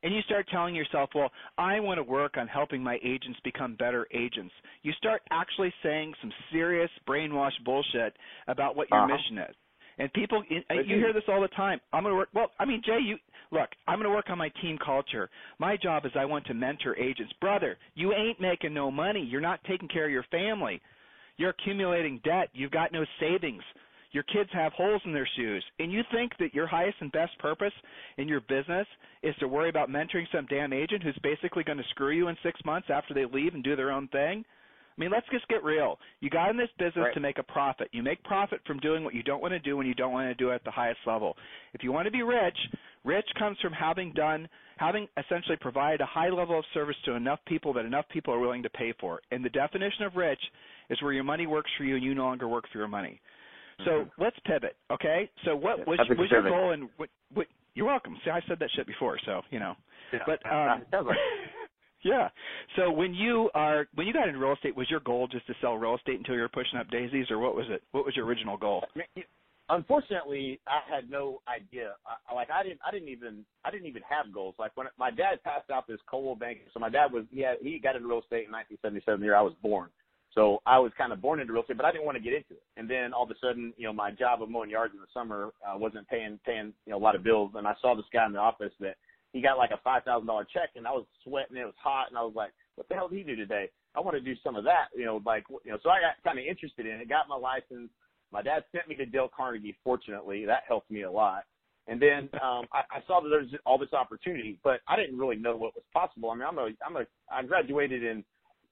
[0.03, 3.77] and you start telling yourself, well, I want to work on helping my agents become
[3.77, 4.53] better agents.
[4.83, 8.17] You start actually saying some serious brainwash bullshit
[8.49, 9.15] about what your uh-huh.
[9.15, 9.57] mission is.
[9.99, 11.79] And people, you hear this all the time.
[11.93, 12.31] I'm going to work.
[12.35, 13.17] Well, I mean, Jay, you
[13.51, 13.69] look.
[13.87, 15.29] I'm going to work on my team culture.
[15.59, 17.33] My job is I want to mentor agents.
[17.41, 19.21] Brother, you ain't making no money.
[19.21, 20.81] You're not taking care of your family.
[21.37, 22.49] You're accumulating debt.
[22.55, 23.63] You've got no savings.
[24.13, 25.65] Your kids have holes in their shoes.
[25.79, 27.73] And you think that your highest and best purpose
[28.19, 28.87] in your business
[29.23, 32.37] is to worry about mentoring some damn agent who's basically going to screw you in
[32.43, 34.45] six months after they leave and do their own thing?
[34.97, 35.99] I mean, let's just get real.
[36.21, 37.15] You got in this business right.
[37.15, 37.89] to make a profit.
[37.93, 40.29] You make profit from doing what you don't want to do when you don't want
[40.29, 41.35] to do it at the highest level.
[41.73, 42.57] If you want to be rich,
[43.03, 44.47] rich comes from having done,
[44.77, 48.39] having essentially provided a high level of service to enough people that enough people are
[48.39, 49.23] willing to pay for.
[49.31, 50.41] And the definition of rich
[50.91, 53.19] is where your money works for you and you no longer work for your money.
[53.85, 54.23] So mm-hmm.
[54.23, 55.31] let's pivot, okay?
[55.45, 57.47] So what was, was your goal and what, what?
[57.75, 58.17] You're welcome.
[58.25, 59.75] See, I said that shit before, so you know.
[60.13, 60.21] Yeah.
[60.27, 60.83] But um,
[62.05, 62.29] yeah.
[62.77, 65.55] So when you are when you got into real estate, was your goal just to
[65.61, 67.83] sell real estate until you were pushing up daisies, or what was it?
[67.93, 68.85] What was your original goal?
[69.69, 71.95] Unfortunately, I had no idea.
[72.07, 74.55] I, like I didn't, I didn't even, I didn't even have goals.
[74.59, 77.57] Like when my dad passed out this Coldwell Bank, so my dad was, he had,
[77.63, 79.89] he got into real estate in 1977, the year I was born.
[80.35, 82.33] So I was kind of born into real estate, but I didn't want to get
[82.33, 82.63] into it.
[82.77, 85.07] And then all of a sudden, you know, my job of mowing yards in the
[85.13, 87.53] summer uh, wasn't paying paying you know a lot of bills.
[87.55, 88.97] And I saw this guy in the office that
[89.33, 91.57] he got like a five thousand dollar check, and I was sweating.
[91.57, 93.69] It was hot, and I was like, "What the hell did he do today?
[93.95, 95.79] I want to do some of that." You know, like you know.
[95.83, 97.09] So I got kind of interested in it.
[97.09, 97.91] Got my license.
[98.33, 99.77] My dad sent me to Dale Carnegie.
[99.85, 101.45] Fortunately, that helped me a lot.
[101.89, 105.37] And then um, I, I saw that there's all this opportunity, but I didn't really
[105.37, 106.31] know what was possible.
[106.31, 108.25] I mean, I'm a I'm a I graduated in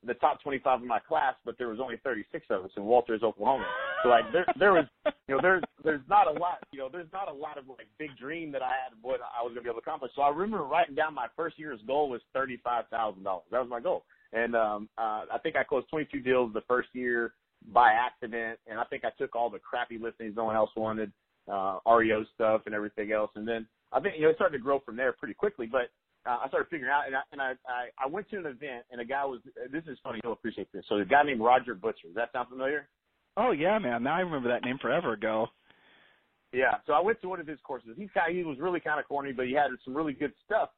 [0.06, 3.22] the top 25 of my class, but there was only 36 of us in Walters,
[3.22, 3.66] Oklahoma.
[4.02, 4.86] So like there there was
[5.28, 7.86] you know there's there's not a lot you know there's not a lot of like
[7.98, 10.12] big dream that I had what I was gonna be able to accomplish.
[10.16, 13.44] So I remember writing down my first year's goal was thirty five thousand dollars.
[13.50, 16.88] That was my goal, and um uh, I think I closed 22 deals the first
[16.92, 17.34] year
[17.72, 21.12] by accident, and I think I took all the crappy listings no one else wanted,
[21.46, 24.62] uh, REO stuff and everything else, and then I think you know it started to
[24.62, 25.90] grow from there pretty quickly, but
[26.26, 28.84] uh, I started figuring out, and I, and I, I, I went to an event,
[28.90, 29.40] and a guy was.
[29.72, 30.20] This is funny.
[30.22, 30.84] You'll appreciate this.
[30.88, 32.08] So a guy named Roger Butcher.
[32.08, 32.88] Does that sound familiar?
[33.36, 34.02] Oh yeah, man.
[34.02, 35.46] Now I remember that name forever ago.
[36.52, 36.74] Yeah.
[36.86, 37.90] So I went to one of his courses.
[37.96, 38.36] He's kind.
[38.36, 40.70] He was really kind of corny, but he had some really good stuff.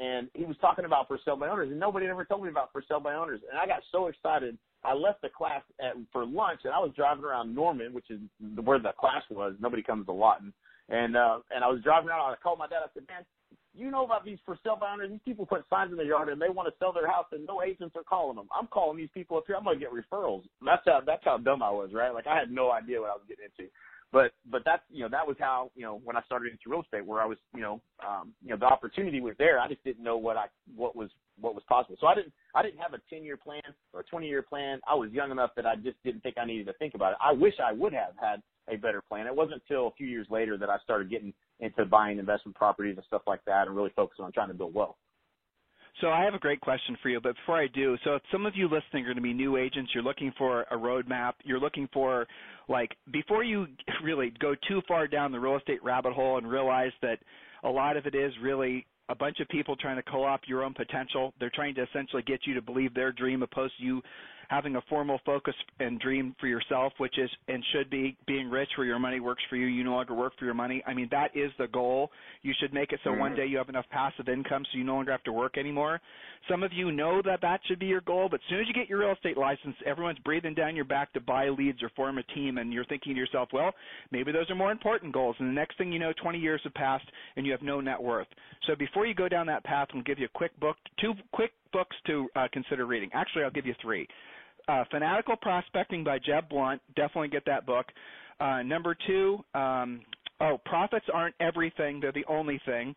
[0.00, 2.72] And he was talking about for sale by owners, and nobody ever told me about
[2.72, 3.40] for sale by owners.
[3.50, 4.56] And I got so excited.
[4.82, 8.18] I left the class at, for lunch, and I was driving around Norman, which is
[8.64, 9.54] where the class was.
[9.60, 10.54] Nobody comes to Lawton,
[10.88, 12.32] and uh, and I was driving around.
[12.32, 12.80] I called my dad.
[12.82, 13.24] I said, "Man,
[13.74, 15.10] you know about these for sale by owners.
[15.10, 17.46] These people put signs in their yard and they want to sell their house and
[17.46, 18.48] no agents are calling them.
[18.58, 19.56] I'm calling these people up here.
[19.56, 20.42] I'm gonna get referrals.
[20.64, 22.12] That's how that's how dumb I was, right?
[22.12, 23.70] Like I had no idea what I was getting into.
[24.12, 26.82] But but that's you know that was how you know when I started into real
[26.82, 29.60] estate where I was you know um you know the opportunity was there.
[29.60, 31.96] I just didn't know what I what was what was possible.
[32.00, 34.80] So I didn't I didn't have a 10 year plan or a 20 year plan.
[34.88, 37.18] I was young enough that I just didn't think I needed to think about it.
[37.24, 39.26] I wish I would have had a better plan.
[39.26, 42.96] It wasn't until a few years later that I started getting into buying investment properties
[42.96, 44.96] and stuff like that and really focusing on trying to build wealth.
[46.00, 48.46] So I have a great question for you, but before I do, so if some
[48.46, 51.60] of you listening are going to be new agents, you're looking for a roadmap, you're
[51.60, 52.26] looking for
[52.68, 53.66] like before you
[54.02, 57.18] really go too far down the real estate rabbit hole and realize that
[57.64, 60.72] a lot of it is really a bunch of people trying to co-opt your own
[60.72, 61.34] potential.
[61.40, 64.02] They're trying to essentially get you to believe their dream opposed to you
[64.50, 68.68] having a formal focus and dream for yourself, which is and should be being rich
[68.76, 69.66] where your money works for you.
[69.66, 70.82] You no longer work for your money.
[70.88, 72.10] I mean, that is the goal.
[72.42, 73.20] You should make it so mm-hmm.
[73.20, 76.00] one day you have enough passive income so you no longer have to work anymore.
[76.48, 78.74] Some of you know that that should be your goal, but as soon as you
[78.74, 82.18] get your real estate license, everyone's breathing down your back to buy leads or form
[82.18, 83.72] a team, and you're thinking to yourself, well,
[84.10, 85.36] maybe those are more important goals.
[85.38, 88.02] And the next thing you know, 20 years have passed and you have no net
[88.02, 88.26] worth.
[88.66, 90.76] So before you go down that path, I'm going to give you a quick book,
[91.00, 93.10] two quick books to uh, consider reading.
[93.12, 94.08] Actually, I'll give you three
[94.70, 96.80] uh, Fanatical Prospecting by Jeb Blount.
[96.94, 97.86] Definitely get that book.
[98.38, 100.00] Uh, number two, um,
[100.40, 102.94] oh, Profits Aren't Everything, They're the Only Thing.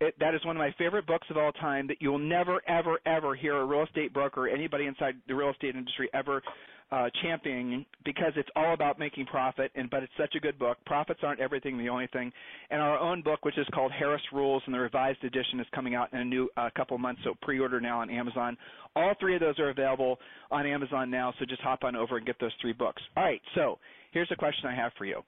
[0.00, 2.98] It, that is one of my favorite books of all time that you'll never, ever,
[3.04, 6.42] ever hear a real estate broker or anybody inside the real estate industry ever
[6.92, 9.70] uh, championing because it's all about making profit.
[9.74, 10.78] And but it's such a good book.
[10.86, 12.32] Profits aren't everything, the only thing.
[12.70, 15.94] And our own book, which is called Harris Rules, and the revised edition is coming
[15.94, 17.20] out in a new uh, couple months.
[17.24, 18.56] So pre-order now on Amazon.
[18.96, 20.18] All three of those are available
[20.50, 21.32] on Amazon now.
[21.38, 23.02] So just hop on over and get those three books.
[23.16, 23.40] All right.
[23.54, 23.78] So
[24.12, 25.22] here's a question I have for you.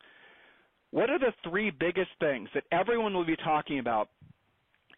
[0.91, 4.09] What are the three biggest things that everyone will be talking about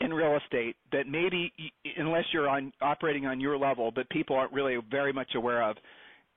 [0.00, 1.52] in real estate that maybe
[1.96, 5.76] unless you're on operating on your level but people aren't really very much aware of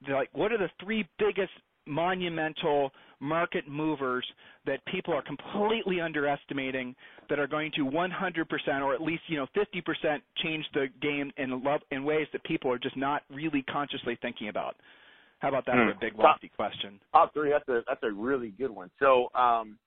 [0.09, 1.51] like what are the three biggest
[1.85, 4.25] monumental market movers
[4.65, 6.95] that people are completely underestimating
[7.29, 11.63] that are going to 100% or at least you know 50% change the game in
[11.63, 14.75] love in ways that people are just not really consciously thinking about.
[15.39, 15.91] How about that mm.
[15.91, 16.99] for a big lofty question?
[17.13, 17.51] Top three.
[17.51, 18.89] That's a that's a really good one.
[18.99, 19.77] So um,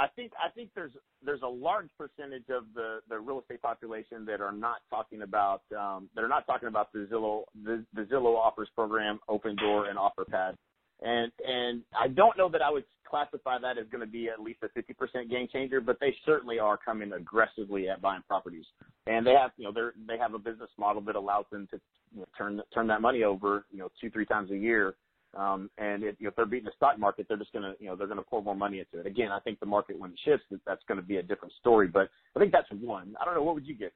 [0.00, 4.24] I think I think there's there's a large percentage of the the real estate population
[4.24, 8.02] that are not talking about um, that are not talking about the Zillow the, the
[8.02, 10.54] Zillow offers program, Opendoor, and OfferPad.
[11.02, 14.40] And and I don't know that I would classify that as going to be at
[14.40, 18.64] least a 50% game changer, but they certainly are coming aggressively at buying properties.
[19.06, 21.80] And they have, you know, they they have a business model that allows them to
[22.14, 24.94] you know, turn turn that money over, you know, two three times a year.
[25.36, 27.74] Um, and it, you know, if they're beating the stock market, they're just going to,
[27.78, 29.06] you know, they're going to pour more money into it.
[29.06, 31.86] Again, I think the market when it shifts, that's going to be a different story.
[31.86, 33.14] But I think that's one.
[33.20, 33.42] I don't know.
[33.42, 33.92] What would you get?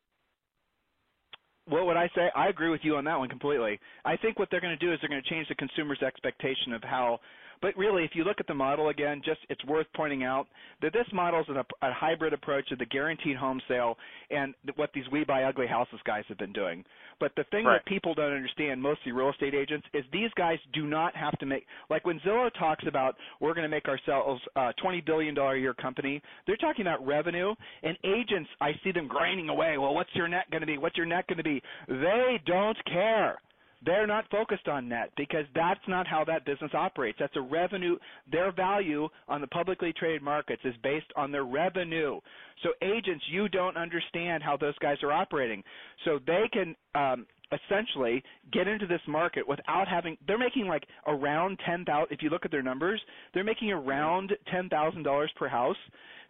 [1.67, 2.31] what would I say?
[2.35, 3.81] I agree with you on that one completely.
[4.05, 6.73] I think what they're going to do is they're going to change the consumer's expectation
[6.73, 7.21] of how
[7.65, 10.49] but really, if you look at the model again, just it's worth pointing out
[10.83, 13.97] that this model is a, a hybrid approach of the guaranteed home sale
[14.31, 16.85] and what these we buy ugly houses guys have been doing.
[17.19, 17.81] But the thing right.
[17.83, 21.47] that people don't understand, mostly real estate agents, is these guys do not have to
[21.47, 25.55] make like when Zillow talks about we're going to make ourselves a twenty billion dollar
[25.55, 27.55] a year company, they're talking about revenue.
[27.83, 29.79] And agents, I see them grinding away.
[29.79, 30.77] Well, what's your net going to be?
[30.77, 31.63] What's your net going to be?
[31.89, 33.39] They don't care.
[33.85, 37.19] They're not focused on net because that's not how that business operates.
[37.19, 37.97] That's a revenue.
[38.31, 42.21] Their value on the publicly traded markets is based on their revenue.
[42.63, 45.63] So agents, you don't understand how those guys are operating.
[46.05, 50.17] So they can um, essentially get into this market without having.
[50.27, 52.13] They're making like around ten thousand.
[52.13, 53.01] If you look at their numbers,
[53.33, 55.77] they're making around ten thousand dollars per house.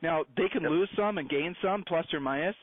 [0.02, 2.56] Now they can lose some and gain some, plus or minus.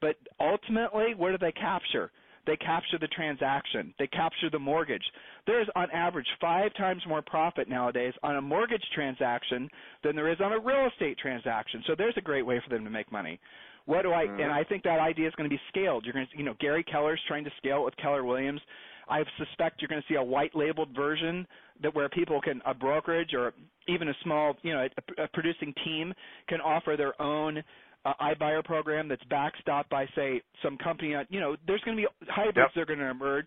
[0.00, 2.10] But ultimately, what do they capture?
[2.48, 3.92] They capture the transaction.
[3.98, 5.02] They capture the mortgage.
[5.46, 9.68] There's on average five times more profit nowadays on a mortgage transaction
[10.02, 11.84] than there is on a real estate transaction.
[11.86, 13.38] So there's a great way for them to make money.
[13.84, 14.24] What do I?
[14.24, 14.40] Mm-hmm.
[14.40, 16.06] And I think that idea is going to be scaled.
[16.06, 18.62] You're going to, you know, Gary Keller's trying to scale it with Keller Williams.
[19.10, 21.46] I suspect you're going to see a white labeled version
[21.82, 23.52] that where people can a brokerage or
[23.88, 26.14] even a small, you know, a, a producing team
[26.48, 27.62] can offer their own
[28.04, 31.14] uh, iBuyer program that's backstopped by, say, some company.
[31.14, 32.70] Uh, you know, there's going to be hybrids yep.
[32.74, 33.46] that are going to emerge.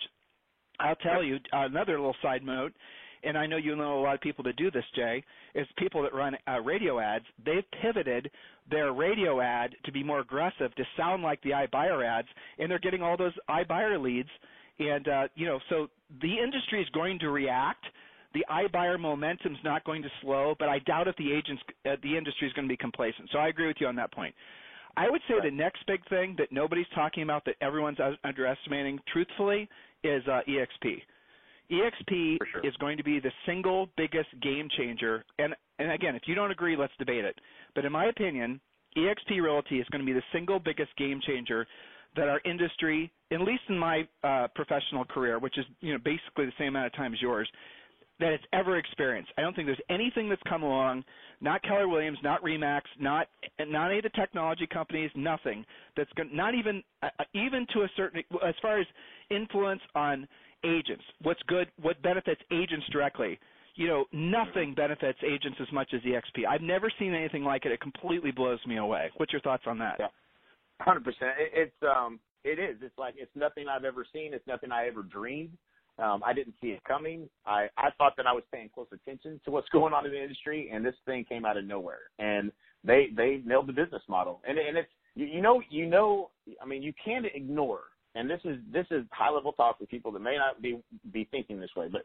[0.80, 2.74] I'll tell you uh, another little side note,
[3.24, 6.02] and I know you know a lot of people that do this, Jay, is people
[6.04, 7.26] that run uh, radio ads.
[7.46, 8.32] They've pivoted
[8.70, 12.80] their radio ad to be more aggressive, to sound like the iBuyer ads, and they're
[12.80, 14.30] getting all those iBuyer leads.
[14.80, 15.88] And uh, you know, so
[16.22, 17.86] the industry is going to react
[18.34, 21.96] the iBuyer momentum is not going to slow, but I doubt if the agents, uh,
[22.04, 23.30] the industry is going to be complacent.
[23.32, 24.34] So I agree with you on that point.
[24.98, 25.44] I would say right.
[25.44, 29.70] the next big thing that nobody's talking about that everyone's underestimating, truthfully,
[30.04, 31.02] is uh, EXP.
[31.72, 32.62] EXP sure.
[32.64, 35.24] is going to be the single biggest game changer.
[35.40, 37.40] And and again, if you don't agree, let's debate it.
[37.74, 38.60] But in my opinion,
[38.98, 41.66] EXP Realty is going to be the single biggest game changer
[42.16, 46.46] that our industry, at least in my uh, professional career, which is you know basically
[46.46, 47.50] the same amount of time as yours,
[48.22, 49.32] that it's ever experienced.
[49.38, 51.04] I don't think there's anything that's come along,
[51.42, 53.28] not Keller Williams, not Remax, not
[53.60, 55.66] not any of the technology companies, nothing
[55.98, 58.88] that's going, not even uh, uh, even to a certain as far as
[59.30, 60.28] influence on
[60.64, 61.04] agents.
[61.24, 63.40] What's good, what benefits agents directly.
[63.76, 66.46] You know, nothing benefits agents as much as EXP.
[66.48, 67.72] I've never seen anything like it.
[67.72, 69.10] It completely blows me away.
[69.18, 69.96] What's your thoughts on that?
[69.98, 70.08] Yeah,
[70.82, 71.32] hundred percent.
[71.40, 72.78] It's um, it is.
[72.82, 74.34] It's like it's nothing I've ever seen.
[74.34, 75.58] It's nothing I ever dreamed
[76.00, 77.30] um, I didn't see it coming.
[77.46, 80.22] I, I thought that I was paying close attention to what's going on in the
[80.22, 82.00] industry, and this thing came out of nowhere.
[82.20, 82.52] And
[82.84, 84.42] they they nailed the business model.
[84.48, 87.82] And and it's you, you know you know I mean you can't ignore.
[88.14, 90.80] And this is this is high level talk for people that may not be
[91.14, 92.02] be thinking this way, but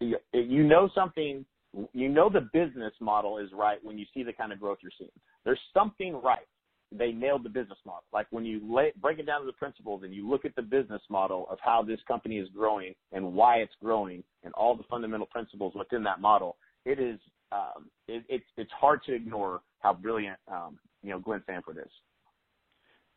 [0.00, 1.44] you, you know something.
[1.92, 4.92] You know the business model is right when you see the kind of growth you're
[4.98, 5.10] seeing.
[5.44, 6.46] There's something right
[6.92, 8.04] they nailed the business model.
[8.12, 10.62] Like when you lay, break it down to the principles and you look at the
[10.62, 14.84] business model of how this company is growing and why it's growing and all the
[14.84, 17.18] fundamental principles within that model, it is
[17.52, 21.90] um, it, it's it's hard to ignore how brilliant um, you know Glenn Sanford is.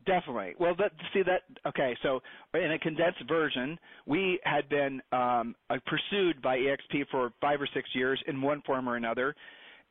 [0.05, 0.53] Definitely.
[0.60, 1.41] Well, that, see that.
[1.67, 2.21] Okay, so
[2.53, 5.55] in a condensed version, we had been um,
[5.86, 9.35] pursued by EXP for five or six years in one form or another,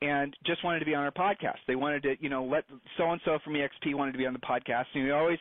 [0.03, 1.59] and just wanted to be on our podcast.
[1.67, 2.65] They wanted to, you know, let
[2.97, 5.39] so and so from EXP wanted to be on the podcast, and we always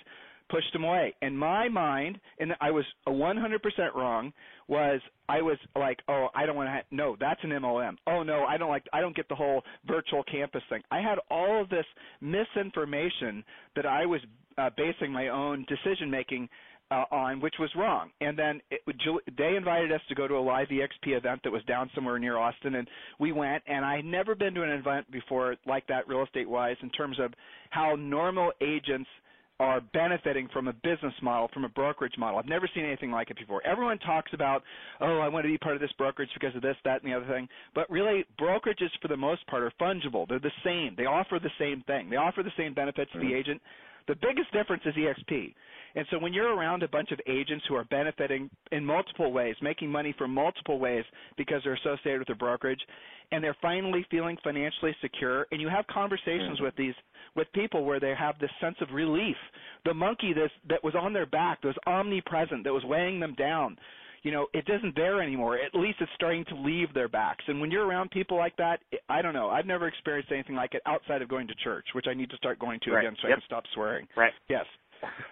[0.49, 1.13] pushed them away.
[1.21, 3.59] And my mind, and I was 100%
[3.95, 4.31] wrong,
[4.67, 6.95] was I was like, oh, I don't want to.
[6.95, 7.97] No, that's an MLM.
[8.07, 8.85] Oh no, I don't like.
[8.93, 10.81] I don't get the whole virtual campus thing.
[10.91, 11.85] I had all of this
[12.21, 13.43] misinformation
[13.75, 14.21] that I was
[14.57, 16.49] uh, basing my own decision making
[16.91, 18.09] uh, on, which was wrong.
[18.21, 18.81] And then it,
[19.37, 22.37] they invited us to go to a live EXP event that was down somewhere near
[22.37, 22.87] Austin, and
[23.19, 23.63] we went.
[23.67, 26.89] And I had never been to an event before like that, real estate wise, in
[26.91, 27.33] terms of
[27.69, 29.09] how normal agents
[29.59, 32.37] are benefiting from a business model, from a brokerage model.
[32.37, 33.65] I've never seen anything like it before.
[33.65, 34.61] Everyone talks about,
[35.01, 37.17] oh, I want to be part of this brokerage because of this, that, and the
[37.17, 37.47] other thing.
[37.73, 40.27] But really, brokerages for the most part are fungible.
[40.27, 40.93] They're the same.
[40.95, 42.09] They offer the same thing.
[42.09, 43.59] They offer the same benefits to the agent.
[44.07, 45.53] The biggest difference is EXP.
[45.97, 49.55] And so when you're around a bunch of agents who are benefiting in multiple ways,
[49.63, 51.03] making money from multiple ways
[51.37, 52.79] because they're associated with their brokerage,
[53.31, 56.65] and they're finally feeling financially secure, and you have conversations mm-hmm.
[56.65, 56.93] with these
[57.35, 59.35] with people where they have this sense of relief.
[59.85, 63.33] The monkey that that was on their back, that was omnipresent, that was weighing them
[63.33, 63.75] down,
[64.23, 65.57] you know, it isn't there anymore.
[65.57, 67.43] At least it's starting to leave their backs.
[67.47, 69.49] And when you're around people like that, I don't know.
[69.49, 72.37] I've never experienced anything like it outside of going to church, which I need to
[72.37, 73.05] start going to right.
[73.05, 73.37] again so yep.
[73.37, 74.07] I can stop swearing.
[74.15, 74.33] Right.
[74.49, 74.65] Yes.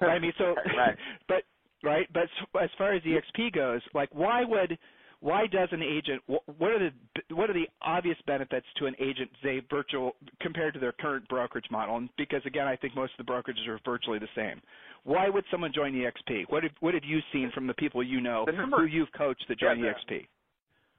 [0.01, 0.95] I mean, so, right.
[1.27, 1.43] but
[1.83, 2.27] right, but
[2.61, 4.77] as far as EXP goes, like, why would
[5.21, 9.29] why does an agent what are the what are the obvious benefits to an agent
[9.41, 11.97] say virtual compared to their current brokerage model?
[11.97, 14.61] And because again I think most of the brokerages are virtually the same.
[15.03, 18.21] Why would someone join EXP what have what have you seen from the people you
[18.21, 20.27] know number, who you've coached that join yeah, EXP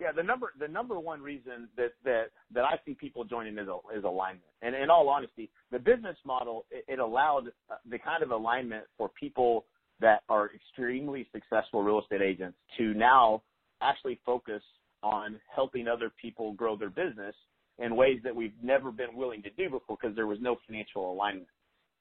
[0.01, 3.69] yeah the number the number one reason that that that I see people joining is
[3.97, 7.51] is alignment and in all honesty the business model it, it allowed
[7.91, 9.65] the kind of alignment for people
[10.01, 13.43] that are extremely successful real estate agents to now
[13.81, 14.63] actually focus
[15.03, 17.35] on helping other people grow their business
[17.79, 21.13] in ways that we've never been willing to do before because there was no financial
[21.13, 21.49] alignment.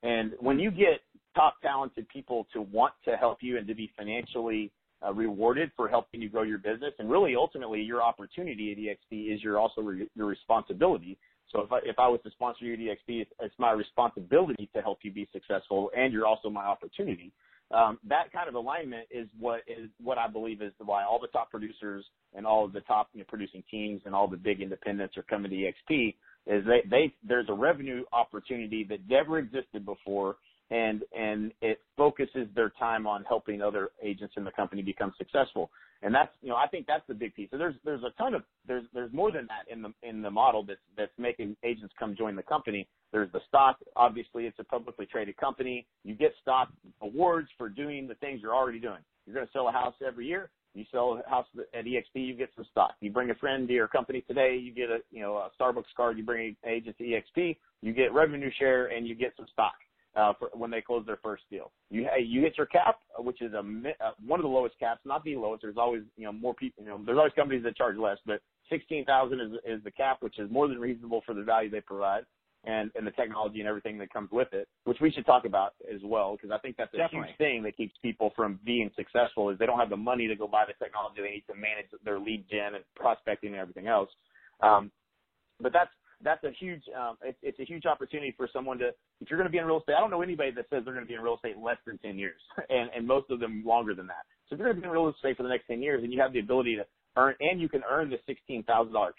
[0.03, 1.01] And when you get
[1.35, 4.71] top talented people to want to help you and to be financially
[5.05, 9.33] uh, rewarded for helping you grow your business, and really ultimately your opportunity at EXP
[9.33, 11.17] is your also re- your responsibility.
[11.51, 14.69] So if I, if I was to sponsor you at EXP, it's, it's my responsibility
[14.75, 17.31] to help you be successful, and you're also my opportunity
[17.71, 21.19] um, that kind of alignment is what is what I believe is the why all
[21.19, 24.37] the top producers and all of the top you know, producing teams and all the
[24.37, 26.15] big independents are coming to EXP.
[26.47, 30.35] Is they, they there's a revenue opportunity that never existed before,
[30.71, 35.69] and and it focuses their time on helping other agents in the company become successful
[36.01, 37.49] and that's you know I think that's the big piece.
[37.51, 40.29] So there's there's a ton of there's there's more than that in the in the
[40.29, 42.87] model that's that's making agents come join the company.
[43.11, 43.77] There's the stock.
[43.95, 45.87] Obviously, it's a publicly traded company.
[46.03, 46.69] You get stock
[47.01, 48.99] awards for doing the things you're already doing.
[49.25, 50.49] You're going to sell a house every year.
[50.73, 52.91] You sell a house at EXP, you get some stock.
[52.99, 55.95] You bring a friend to your company today, you get a you know a Starbucks
[55.95, 56.17] card.
[56.17, 59.73] You bring an agent to EXP, you get revenue share, and you get some stock
[60.15, 61.71] uh, for when they close their first deal.
[61.89, 65.23] You you hit your cap, which is a uh, one of the lowest caps, not
[65.23, 65.61] the lowest.
[65.61, 66.83] There's always you know more people.
[66.83, 70.17] You know, there's always companies that charge less, but sixteen thousand is is the cap,
[70.21, 72.23] which is more than reasonable for the value they provide.
[72.67, 75.75] And, and the technology and everything that comes with it, which we should talk about
[75.93, 77.27] as well, because I think that's a Definitely.
[77.27, 80.35] huge thing that keeps people from being successful is they don't have the money to
[80.35, 81.21] go buy the technology.
[81.21, 84.09] They need to manage their lead gen and prospecting and everything else.
[84.61, 84.89] Um,
[85.61, 85.91] but that's
[86.25, 88.89] that's a huge um, it, it's a huge opportunity for someone to
[89.21, 89.93] if you're going to be in real estate.
[89.97, 91.97] I don't know anybody that says they're going to be in real estate less than
[91.99, 94.25] 10 years, and and most of them longer than that.
[94.49, 96.11] So if you're going to be in real estate for the next 10 years, and
[96.11, 98.65] you have the ability to earn, and you can earn the $16,000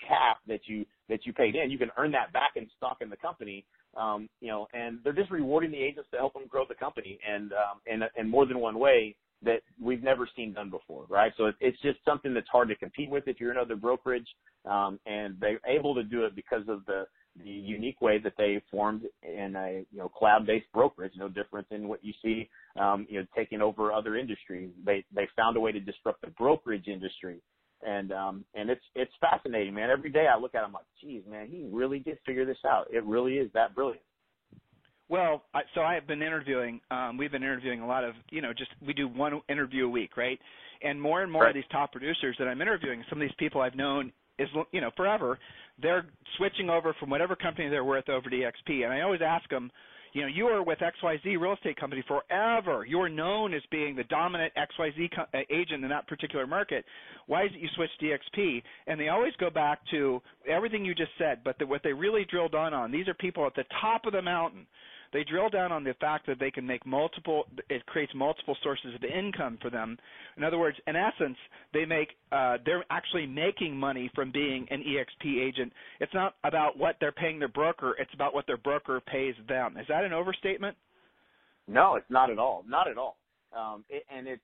[0.07, 3.09] cap that you that you paid in, you can earn that back in stock in
[3.09, 3.65] the company.
[3.97, 7.19] Um, you know, and they're just rewarding the agents to help them grow the company,
[7.27, 11.33] and um, in in more than one way that we've never seen done before, right?
[11.37, 14.27] So it's just something that's hard to compete with if you're another brokerage,
[14.65, 17.05] um, and they're able to do it because of the
[17.45, 21.87] the unique way that they formed in a you know cloud-based brokerage, no different than
[21.89, 22.49] what you see,
[22.81, 24.71] um, you know, taking over other industries.
[24.85, 27.41] They they found a way to disrupt the brokerage industry,
[27.87, 29.91] and um, and it's it's fascinating, man.
[29.91, 32.65] Every day I look at, it, I'm like, geez, man, he really did figure this
[32.67, 32.87] out.
[32.91, 34.03] It really is that brilliant.
[35.09, 36.81] Well, I, so I have been interviewing.
[36.91, 39.89] Um, we've been interviewing a lot of, you know, just we do one interview a
[39.89, 40.39] week, right?
[40.83, 41.51] And more and more right.
[41.51, 44.81] of these top producers that I'm interviewing, some of these people I've known is, you
[44.81, 45.39] know, forever.
[45.81, 49.49] They're switching over from whatever company they're with over to EXP, and I always ask
[49.49, 49.71] them,
[50.13, 52.87] you know, you were with XYZ real estate company forever.
[52.87, 56.87] You're known as being the dominant XYZ co- uh, agent in that particular market.
[57.27, 58.63] Why is it you switched to EXP?
[58.87, 62.25] And they always go back to everything you just said, but the, what they really
[62.31, 64.67] drilled on on, these are people at the top of the mountain
[65.13, 68.95] they drill down on the fact that they can make multiple it creates multiple sources
[68.95, 69.99] of income for them.
[70.37, 71.37] In other words in essence
[71.73, 75.73] they make uh, they're actually making money from being an exp agent.
[76.01, 79.77] It's not about what they're paying their broker it's about what their broker pays them.
[79.77, 80.77] Is that an overstatement?
[81.69, 82.65] No it's not at all.
[82.69, 83.17] Not at all.
[83.57, 84.43] Um, it, and it's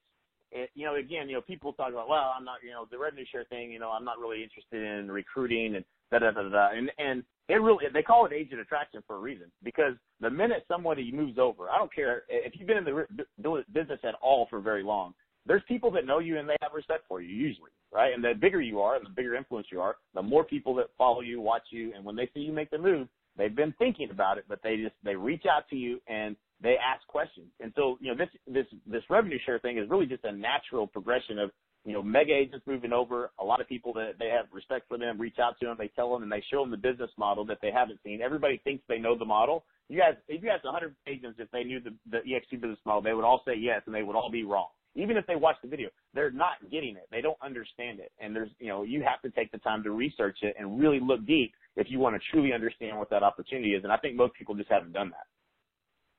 [0.53, 2.99] it, you know, again, you know, people talk about, well, I'm not, you know, the
[2.99, 6.49] revenue share thing, you know, I'm not really interested in recruiting and da da da
[6.49, 6.69] da.
[6.77, 10.65] And and it really they call it agent attraction for a reason because the minute
[10.69, 14.61] somebody moves over, I don't care if you've been in the business at all for
[14.61, 15.13] very long.
[15.45, 18.15] There's people that know you and they have respect for you usually, right?
[18.15, 20.87] And the bigger you are, and the bigger influence you are, the more people that
[20.97, 24.09] follow you, watch you, and when they see you make the move, they've been thinking
[24.11, 27.49] about it, but they just they reach out to you and they ask questions.
[27.61, 30.87] And so, you know, this this this revenue share thing is really just a natural
[30.87, 31.51] progression of
[31.85, 33.31] you know, mega agents moving over.
[33.41, 35.89] A lot of people that they have respect for them reach out to them, they
[35.89, 38.21] tell them, and they show them the business model that they haven't seen.
[38.23, 39.65] Everybody thinks they know the model.
[39.89, 43.03] You guys, if you asked 100 agents if they knew the, the EXP business model,
[43.03, 44.69] they would all say yes, and they would all be wrong.
[44.95, 47.09] Even if they watch the video, they're not getting it.
[47.11, 48.13] They don't understand it.
[48.21, 51.01] And there's, you know, you have to take the time to research it and really
[51.01, 53.85] look deep if you want to truly understand what that opportunity is.
[53.85, 55.27] And I think most people just haven't done that.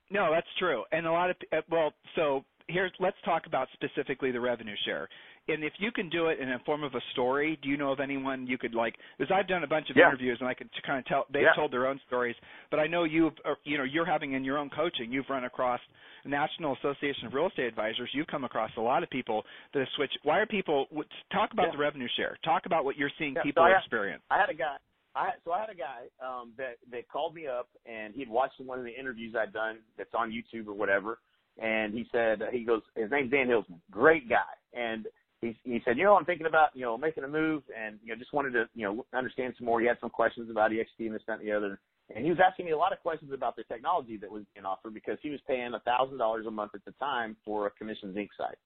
[0.10, 0.84] No, that's true.
[0.92, 1.36] And a lot of
[1.70, 5.10] well, so here's let's talk about specifically the revenue share.
[5.48, 7.92] And if you can do it in a form of a story, do you know
[7.92, 8.96] of anyone you could like?
[9.18, 10.08] Because I've done a bunch of yeah.
[10.08, 11.54] interviews and I could kind of tell they've yeah.
[11.56, 12.36] told their own stories.
[12.72, 15.44] But I know you've, uh, you know, you're having in your own coaching, you've run
[15.44, 15.82] across
[16.26, 18.10] National Association of Real Estate Advisors.
[18.14, 20.18] You've come across a lot of people that have switched.
[20.24, 20.88] Why are people?
[21.32, 21.72] Talk about yeah.
[21.74, 22.38] the revenue share.
[22.46, 24.24] Talk about what you're seeing people so I experience.
[24.32, 24.78] I had a guy.
[25.16, 28.60] I so I had a guy um, that that called me up and he'd watched
[28.60, 31.20] one of the interviews I'd done that's on YouTube or whatever,
[31.62, 34.40] and he said he goes his name's Dan Hillsman, great guy,
[34.74, 35.06] and
[35.44, 38.14] he he said you know I'm thinking about you know making a move and you
[38.14, 39.82] know just wanted to you know understand some more.
[39.82, 41.80] He had some questions about EXP and this that and the other,
[42.14, 44.66] and he was asking me a lot of questions about the technology that was being
[44.66, 47.72] offered because he was paying a thousand dollars a month at the time for a
[47.72, 48.30] Commissions Inc.
[48.38, 48.58] site.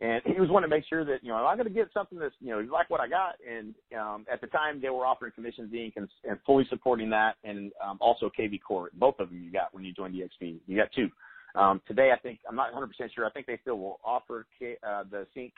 [0.00, 2.18] And he was wanting to make sure that, you know, I'm going to get something
[2.18, 3.34] that's, you know, like what I got.
[3.48, 5.92] And um, at the time, they were offering Commissions Inc.
[5.94, 8.90] and, and fully supporting that, and um, also KV Core.
[8.94, 10.58] Both of them you got when you joined EXP.
[10.66, 11.08] You got two.
[11.54, 13.26] Um, today, I think I'm not 100% sure.
[13.26, 15.52] I think they still will offer K, uh, the CINC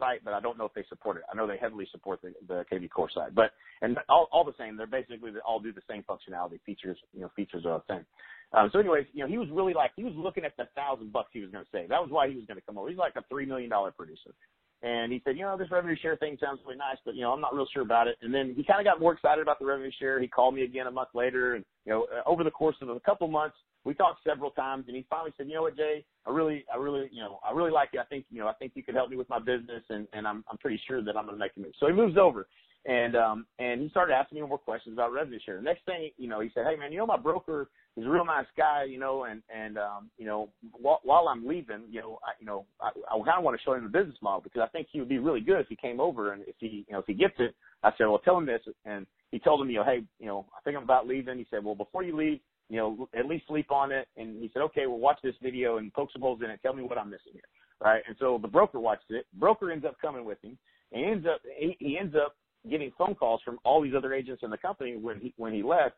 [0.00, 1.22] site, but I don't know if they support it.
[1.32, 4.54] I know they heavily support the, the KV Core site, but and all, all the
[4.58, 6.58] same, they're basically they all do the same functionality.
[6.66, 8.06] Features, you know, features are the same.
[8.52, 11.12] Um, so, anyways, you know, he was really like he was looking at the thousand
[11.12, 11.90] bucks he was going to save.
[11.90, 12.88] That was why he was going to come over.
[12.88, 14.34] He's like a three million dollar producer,
[14.82, 17.32] and he said, you know, this revenue share thing sounds really nice, but you know,
[17.32, 18.16] I'm not real sure about it.
[18.22, 20.20] And then he kind of got more excited about the revenue share.
[20.20, 22.98] He called me again a month later, and you know, over the course of a
[23.00, 26.30] couple months, we talked several times, and he finally said, you know what, Jay, I
[26.30, 28.00] really, I really, you know, I really like you.
[28.00, 30.26] I think, you know, I think you could help me with my business, and and
[30.26, 31.72] I'm I'm pretty sure that I'm going to make a move.
[31.80, 32.46] So he moves over,
[32.86, 35.60] and um and he started asking me more questions about revenue share.
[35.60, 38.24] Next thing, you know, he said, "Hey man, you know my broker is a real
[38.24, 42.18] nice guy, you know, and and um you know while, while I'm leaving, you know,
[42.24, 44.62] I, you know, I, I kind of want to show him the business model because
[44.62, 46.92] I think he would be really good if he came over and if he, you
[46.92, 49.70] know, if he gets it." I said, "Well, tell him this," and he told him,
[49.70, 52.16] you know, "Hey, you know, I think I'm about leaving." He said, "Well, before you
[52.16, 52.40] leave."
[52.70, 54.06] You know, at least sleep on it.
[54.16, 56.60] And he said, okay, well, watch this video and poke some holes in it.
[56.62, 57.42] Tell me what I'm missing here,
[57.82, 58.02] right?
[58.06, 59.26] And so the broker watched it.
[59.34, 60.56] Broker ends up coming with him,
[60.92, 62.36] and ends up he, he ends up
[62.70, 65.64] getting phone calls from all these other agents in the company when he when he
[65.64, 65.96] left,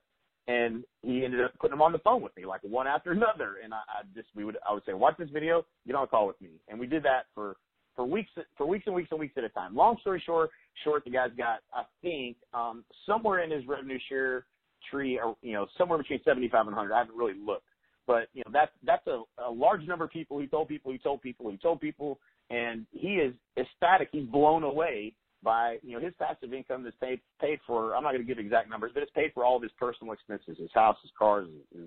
[0.49, 3.57] and he ended up putting them on the phone with me, like one after another.
[3.63, 6.07] And I, I just we would I would say, watch this video, get on a
[6.07, 7.57] call with me, and we did that for
[7.95, 9.77] for weeks for weeks and weeks and weeks at a time.
[9.77, 10.51] Long story short,
[10.85, 14.47] short the guy's got I think um, somewhere in his revenue share
[14.91, 16.95] tree, or you know somewhere between 75 and 100.
[16.95, 17.69] I haven't really looked,
[18.07, 20.39] but you know that's that's a, a large number of people.
[20.39, 22.19] He told people, he told people, he told people,
[22.51, 24.09] and he is ecstatic.
[24.13, 27.95] He's blown away by you know his passive income that's paid paid for.
[27.95, 30.13] I'm not going to give exact numbers, but it's paid for all of his personal
[30.13, 31.83] expenses, his house, his cars, his,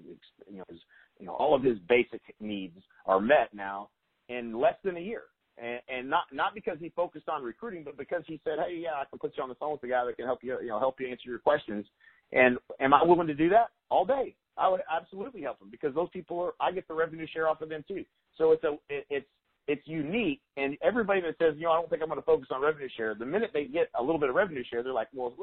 [0.51, 0.79] you know his
[1.19, 3.89] you know all of his basic needs are met now
[4.29, 5.23] in less than a year.
[5.57, 8.95] And, and not not because he focused on recruiting, but because he said, "Hey, yeah,
[8.95, 10.67] I can put you on the phone with the guy that can help you, you
[10.67, 11.85] know, help you answer your questions."
[12.35, 14.35] And am I willing to do that all day?
[14.57, 16.53] I would absolutely help them because those people are.
[16.61, 18.05] I get the revenue share off of them too.
[18.37, 19.27] So it's a it, it's
[19.67, 22.49] it's unique, and everybody that says, you know, I don't think I'm going to focus
[22.51, 25.07] on revenue share, the minute they get a little bit of revenue share, they're like,
[25.11, 25.33] well,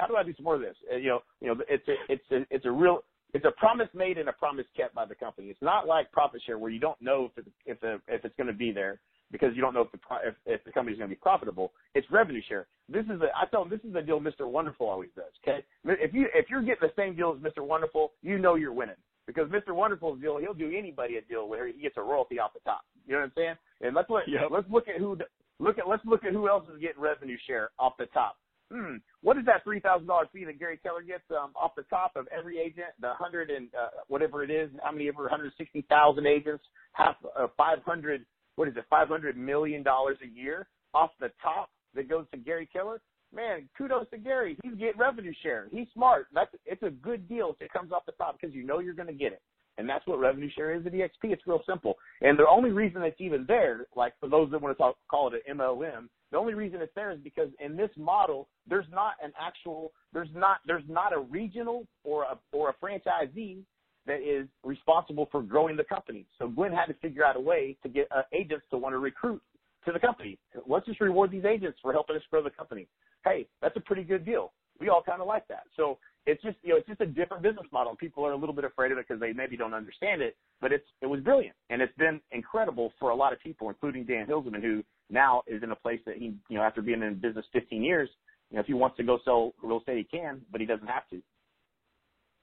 [0.00, 0.74] how do I do some more of this?
[0.92, 3.86] And, you know, you know, it's a, it's a, it's a real, it's a promise
[3.94, 5.48] made and a promise kept by the company.
[5.48, 8.34] It's not like profit share where you don't know if it, if the if it's
[8.36, 8.98] going to be there
[9.34, 11.72] because you don't know if the if, if the company's going to be profitable.
[11.96, 12.68] It's revenue share.
[12.88, 14.48] This is a I tell them this is the deal Mr.
[14.48, 15.32] Wonderful always does.
[15.42, 17.66] Okay, if you if you're getting the same deal as Mr.
[17.66, 18.94] Wonderful, you know you're winning
[19.26, 19.74] because Mr.
[19.74, 22.82] Wonderful's deal, he'll do anybody a deal where he gets a royalty off the top.
[23.08, 23.54] You know what I'm saying?
[23.80, 24.42] And let's look, yep.
[24.52, 25.18] let's look at who
[25.58, 28.36] look at let's look at who else is getting revenue share off the top.
[28.72, 31.82] Hmm, what is that three thousand dollar fee that Gary Keller gets um, off the
[31.90, 32.94] top of every agent?
[33.00, 36.62] The hundred and uh, whatever it is, how many ever hundred sixty thousand agents,
[36.92, 38.24] half uh, five hundred
[38.56, 42.38] what is it, five hundred million dollars a year off the top that goes to
[42.38, 43.00] Gary Keller
[43.34, 44.56] man, kudos to Gary.
[44.62, 45.66] He's getting revenue share.
[45.70, 46.28] He's smart.
[46.32, 48.94] That's it's a good deal if it comes off the top because you know you're
[48.94, 49.42] going to get it.
[49.76, 51.24] And that's what revenue share is at EXP.
[51.24, 51.94] It's real simple.
[52.20, 55.32] And the only reason it's even there, like for those that want to talk, call
[55.32, 59.14] it an MLM, the only reason it's there is because in this model, there's not
[59.22, 63.62] an actual, there's not, there's not a regional or a or a franchisee
[64.06, 66.26] that is responsible for growing the company.
[66.38, 68.98] So Glenn had to figure out a way to get uh, agents to want to
[68.98, 69.42] recruit
[69.86, 70.38] to the company.
[70.66, 72.86] Let's just reward these agents for helping us grow the company.
[73.24, 74.52] Hey, that's a pretty good deal.
[74.80, 75.64] We all kind of like that.
[75.76, 77.94] So it's just you know it's just a different business model.
[77.96, 80.72] People are a little bit afraid of it because they maybe don't understand it, but
[80.72, 84.26] it's it was brilliant and it's been incredible for a lot of people, including Dan
[84.26, 87.44] Hilsman, who now is in a place that he you know after being in business
[87.52, 88.08] 15 years,
[88.50, 90.88] you know if he wants to go sell real estate he can, but he doesn't
[90.88, 91.22] have to.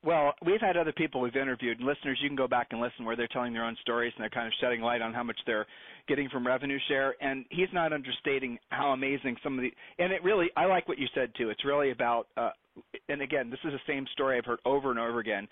[0.03, 3.05] Well, we've had other people we've interviewed, and listeners, you can go back and listen
[3.05, 5.37] where they're telling their own stories and they're kind of shedding light on how much
[5.45, 5.67] they're
[6.07, 7.13] getting from revenue share.
[7.21, 9.71] And he's not understating how amazing some of the.
[10.03, 11.51] And it really, I like what you said too.
[11.51, 12.27] It's really about.
[12.35, 12.49] Uh,
[13.09, 15.47] and again, this is the same story I've heard over and over again.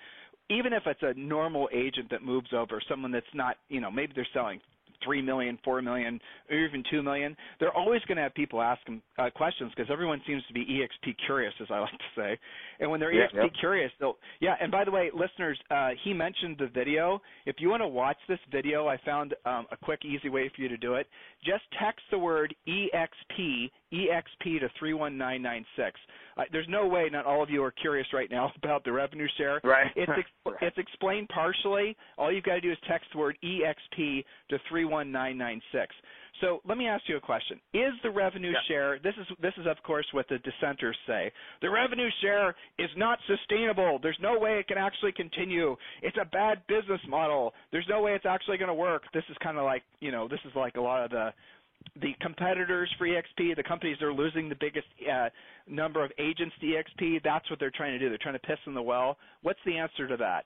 [0.50, 4.14] Even if it's a normal agent that moves over, someone that's not, you know, maybe
[4.16, 4.60] they're selling
[5.04, 6.20] three million, four million,
[6.50, 9.90] or even two million, they're always going to have people ask them uh, questions because
[9.92, 12.40] everyone seems to be EXP curious, as I like to say.
[12.80, 14.56] And when they're yeah, EXP curious, they'll yeah.
[14.62, 17.22] And by the way, listeners, uh, he mentioned the video.
[17.46, 20.62] If you want to watch this video, I found um, a quick, easy way for
[20.62, 21.08] you to do it.
[21.44, 26.00] Just text the word EXP EXP to 31996.
[26.38, 29.28] Uh, there's no way not all of you are curious right now about the revenue
[29.38, 29.60] share.
[29.64, 29.92] Right.
[29.96, 31.96] It's ex- it's explained partially.
[32.18, 35.96] All you've got to do is text the word EXP to 31996.
[36.42, 38.68] So let me ask you a question: Is the revenue yeah.
[38.68, 39.00] share?
[39.04, 41.32] This is this is of course what the dissenters say.
[41.62, 44.00] The revenue share is not sustainable.
[44.02, 45.76] There's no way it can actually continue.
[46.02, 47.54] It's a bad business model.
[47.72, 49.04] There's no way it's actually going to work.
[49.14, 51.34] This is kind of like you know this is like a lot of the
[52.02, 55.30] the competitors for EXP, the companies that are losing the biggest uh,
[55.68, 58.10] number of agents to EXP, that's what they're trying to do.
[58.10, 59.18] They're trying to piss in the well.
[59.42, 60.46] What's the answer to that?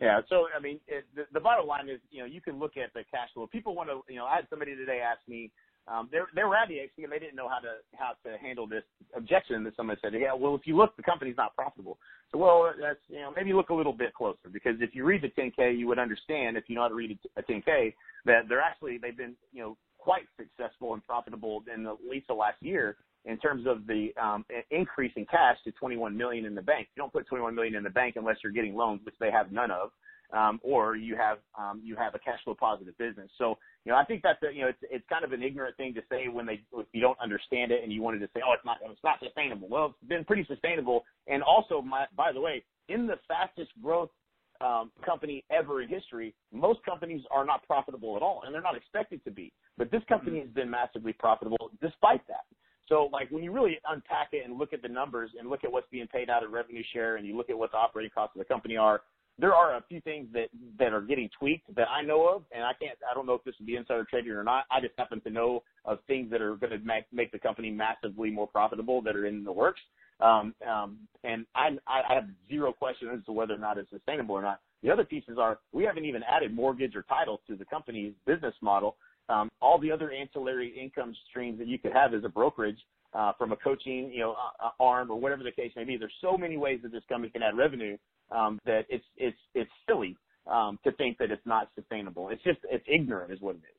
[0.00, 2.76] Yeah, so I mean, it, the, the bottom line is, you know, you can look
[2.76, 3.48] at the cash flow.
[3.48, 5.50] People want to, you know, I had somebody today ask me,
[5.88, 8.66] um, they they were at EXP and they didn't know how to how to handle
[8.66, 8.84] this
[9.16, 11.98] objection that somebody said, yeah, well, if you look, the company's not profitable.
[12.30, 15.22] So, well, that's you know, maybe look a little bit closer because if you read
[15.22, 17.94] the 10K, you would understand if you know how to read a 10K
[18.26, 19.76] that they're actually they've been, you know,
[20.08, 22.96] quite successful and profitable in at least the last year
[23.26, 26.88] in terms of the um, increase in cash to 21 million in the bank.
[26.96, 29.52] You don't put 21 million in the bank unless you're getting loans, which they have
[29.52, 29.90] none of,
[30.32, 33.28] um, or you have um, you have a cash flow positive business.
[33.36, 35.76] So you know I think that's a, you know it's it's kind of an ignorant
[35.76, 38.40] thing to say when they if you don't understand it and you wanted to say
[38.42, 39.68] oh it's not it's not sustainable.
[39.68, 44.08] Well it's been pretty sustainable and also my by the way in the fastest growth
[44.60, 48.76] um, company ever in history, most companies are not profitable at all, and they're not
[48.76, 49.52] expected to be.
[49.76, 52.44] But this company has been massively profitable despite that.
[52.88, 55.70] So, like when you really unpack it and look at the numbers and look at
[55.70, 58.34] what's being paid out of revenue share, and you look at what the operating costs
[58.34, 59.02] of the company are,
[59.38, 60.48] there are a few things that
[60.78, 62.98] that are getting tweaked that I know of, and I can't.
[63.08, 64.64] I don't know if this would be insider trading or not.
[64.70, 67.70] I just happen to know of things that are going to make make the company
[67.70, 69.80] massively more profitable that are in the works.
[70.20, 74.34] Um, um, and I, I have zero question as to whether or not it's sustainable
[74.34, 74.60] or not.
[74.82, 78.54] The other pieces are we haven't even added mortgage or title to the company's business
[78.60, 78.96] model.
[79.28, 82.78] Um, all the other ancillary income streams that you could have as a brokerage
[83.12, 85.96] uh, from a coaching, you know, uh, arm or whatever the case may be.
[85.96, 87.96] There's so many ways that this company can add revenue
[88.30, 90.16] um, that it's it's it's silly
[90.46, 92.28] um, to think that it's not sustainable.
[92.30, 93.77] It's just it's ignorant, is what it is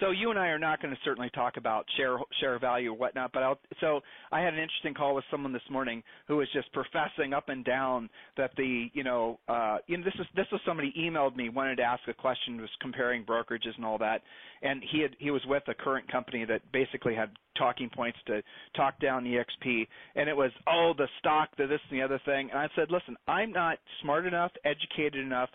[0.00, 2.96] so you and I are not going to certainly talk about share share value or
[2.96, 6.48] whatnot, but I'll, so I had an interesting call with someone this morning who was
[6.52, 10.46] just professing up and down that the you know uh, you know this is this
[10.52, 14.22] was somebody emailed me wanted to ask a question was comparing brokerages and all that,
[14.62, 18.40] and he had he was with a current company that basically had talking points to
[18.76, 22.50] talk down EXP, and it was oh the stock the this and the other thing,
[22.50, 25.50] and I said listen I'm not smart enough educated enough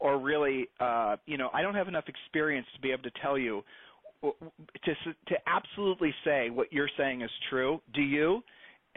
[0.00, 3.36] or really uh, you know I don't have enough experience to be able to tell
[3.36, 3.62] you
[4.22, 4.94] to
[5.28, 7.80] to absolutely say what you're saying is true.
[7.94, 8.42] Do you?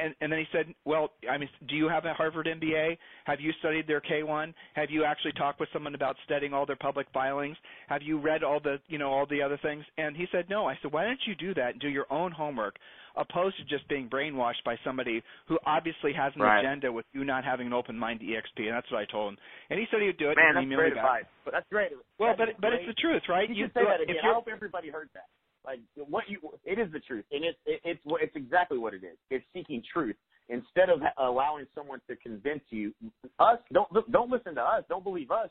[0.02, 2.98] And, and then he said, "Well, I mean, do you have a Harvard MBA?
[3.26, 4.54] Have you studied their K1?
[4.74, 7.58] Have you actually talked with someone about studying all their public filings?
[7.88, 10.68] Have you read all the, you know, all the other things?" And he said, "No."
[10.68, 12.78] I said, "Why don't you do that and do your own homework,
[13.16, 16.60] opposed to just being brainwashed by somebody who obviously has an right.
[16.60, 19.34] agenda with you not having an open mind to EXP?" And that's what I told
[19.34, 19.38] him.
[19.70, 20.38] And he said he would do it.
[20.38, 21.26] Man, and that's great advice.
[21.46, 21.92] But that's great.
[22.18, 23.50] Well, that's but but it's the truth, right?
[23.50, 24.18] You, you say that again.
[24.24, 25.30] I hope everybody heard that.
[25.66, 29.04] Like what you, it is the truth, and it's it, it's it's exactly what it
[29.04, 29.18] is.
[29.30, 30.16] It's seeking truth
[30.50, 32.94] instead of allowing someone to convince you.
[33.40, 34.84] Us don't don't listen to us.
[34.90, 35.50] Don't believe us.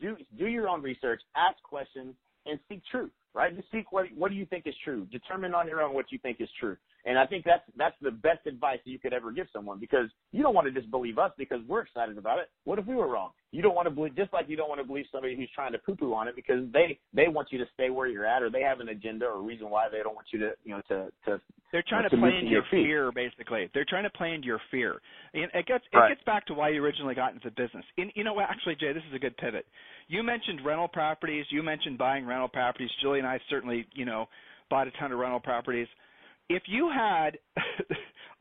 [0.00, 1.20] Do do your own research.
[1.36, 2.14] Ask questions
[2.46, 3.10] and seek truth.
[3.34, 3.54] Right?
[3.54, 5.06] Just seek what what do you think is true.
[5.12, 6.76] Determine on your own what you think is true.
[7.04, 10.06] And I think that's that's the best advice that you could ever give someone because
[10.30, 12.48] you don't want to just believe us because we're excited about it.
[12.64, 13.30] What if we were wrong?
[13.50, 15.72] You don't want to believe just like you don't want to believe somebody who's trying
[15.72, 18.42] to poo poo on it because they they want you to stay where you're at
[18.42, 20.76] or they have an agenda or a reason why they don't want you to you
[20.76, 21.40] know to to
[21.72, 23.68] they're trying to, play into your fear basically.
[23.74, 25.00] They're trying to play into your fear.
[25.34, 26.10] And it gets it right.
[26.10, 27.84] gets back to why you originally got into business.
[27.98, 29.66] And you know what actually Jay, this is a good pivot.
[30.06, 32.90] You mentioned rental properties, you mentioned buying rental properties.
[33.00, 34.26] Julie and I certainly, you know,
[34.70, 35.88] bought a ton of rental properties
[36.54, 37.38] if you had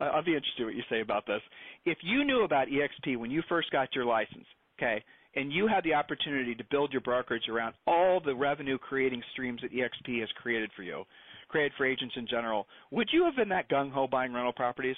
[0.02, 1.42] I'll be interested what you say about this.
[1.86, 4.46] If you knew about EXP when you first got your license,
[4.80, 5.04] okay,
[5.36, 9.62] and you had the opportunity to build your brokerage around all the revenue creating streams
[9.62, 11.04] that EXP has created for you,
[11.50, 14.96] created for agents in general, would you have been that gung ho buying rental properties?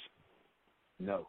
[0.98, 1.28] No,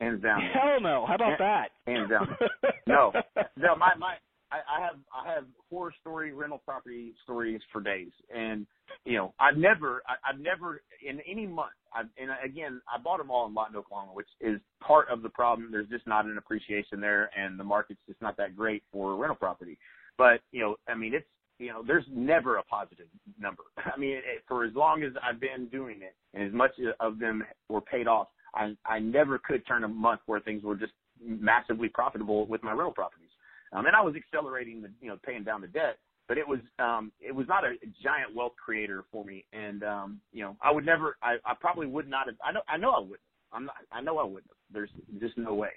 [0.00, 0.40] hands down.
[0.54, 1.04] Hell no.
[1.06, 1.68] How about that?
[1.86, 2.36] Hands down.
[2.86, 3.12] no,
[3.56, 3.76] no.
[3.76, 4.14] My my
[4.52, 8.66] I, I have I have horror story rental property stories for days, and
[9.04, 11.72] you know I've never I, I've never in any month.
[11.94, 15.28] I've, and again, I bought them all in Lawton, Oklahoma, which is part of the
[15.28, 15.70] problem.
[15.72, 19.36] There's just not an appreciation there, and the market's just not that great for rental
[19.36, 19.78] property.
[20.18, 21.26] But you know, I mean, it's
[21.60, 23.06] you know, there's never a positive
[23.38, 23.62] number.
[23.78, 27.18] I mean, it, for as long as I've been doing it, and as much of
[27.18, 30.92] them were paid off, I I never could turn a month where things were just
[31.22, 33.29] massively profitable with my rental properties.
[33.72, 35.98] Um, and I was accelerating the, you know, paying down the debt,
[36.28, 39.44] but it was, um, it was not a giant wealth creator for me.
[39.52, 42.62] And, um, you know, I would never, I, I probably would not have, I know,
[42.68, 43.20] I know I wouldn't.
[43.52, 44.56] I'm not, I know I wouldn't have.
[44.72, 44.90] There's
[45.20, 45.70] just no way.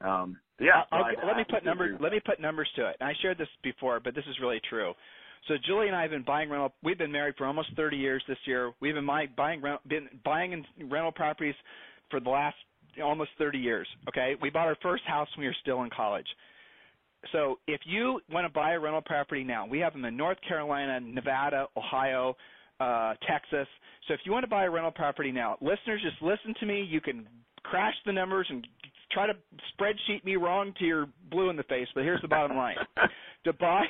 [0.00, 0.82] Um, yeah.
[0.90, 2.96] So I, let I, me put numbers, let me put numbers to it.
[3.00, 4.94] And I shared this before, but this is really true.
[5.46, 6.72] So Julie and I have been buying rental.
[6.82, 8.72] We've been married for almost 30 years this year.
[8.80, 11.54] We've been buying buying been buying rental properties
[12.10, 12.56] for the last
[13.02, 13.86] almost 30 years.
[14.08, 16.26] Okay, we bought our first house when we were still in college
[17.32, 20.38] so if you want to buy a rental property now, we have them in North
[20.46, 22.36] Carolina, Nevada, Ohio,
[22.80, 23.66] uh, Texas.
[24.06, 26.82] So if you want to buy a rental property now, listeners, just listen to me.
[26.82, 27.26] You can
[27.64, 28.66] crash the numbers and
[29.12, 29.34] try to
[29.74, 32.76] spreadsheet me wrong to your blue in the face, but here's the bottom line.
[33.44, 33.84] to buy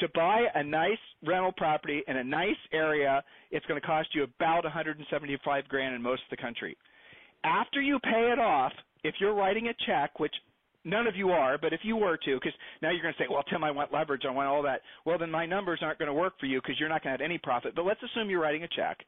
[0.00, 4.24] to buy a nice rental property in a nice area, it's going to cost you
[4.24, 6.76] about 175 grand in most of the country.
[7.44, 8.72] After you pay it off,
[9.04, 10.34] if you're writing a check, which
[10.84, 12.52] None of you are, but if you were to, because
[12.82, 14.80] now you're going to say, well, Tim, I want leverage, I want all that.
[15.06, 17.22] Well, then my numbers aren't going to work for you because you're not going to
[17.22, 17.74] have any profit.
[17.76, 18.98] But let's assume you're writing a check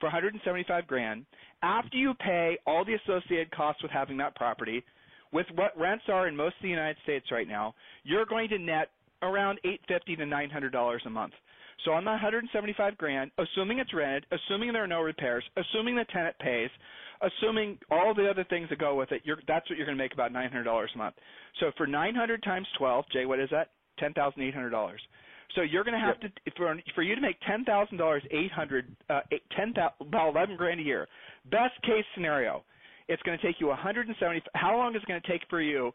[0.00, 1.24] for 175 grand.
[1.62, 4.84] After you pay all the associated costs with having that property,
[5.32, 8.58] with what rents are in most of the United States right now, you're going to
[8.58, 8.90] net
[9.22, 11.32] around 850 to 900 dollars a month.
[11.84, 16.04] So on the 175 grand, assuming it's rented, assuming there are no repairs, assuming the
[16.12, 16.70] tenant pays,
[17.22, 20.02] assuming all the other things that go with it, you're, that's what you're going to
[20.02, 21.14] make about $900 a month.
[21.60, 23.70] So for 900 times 12, Jay, what is that?
[24.00, 24.96] $10,800.
[25.54, 26.32] So you're going to have yep.
[26.44, 29.20] to for for you to make ten thousand dollars, eight hundred, uh,
[29.56, 31.06] ten about eleven grand a year.
[31.50, 32.64] Best case scenario,
[33.08, 34.42] it's going to take you 170.
[34.54, 35.92] How long is it going to take for you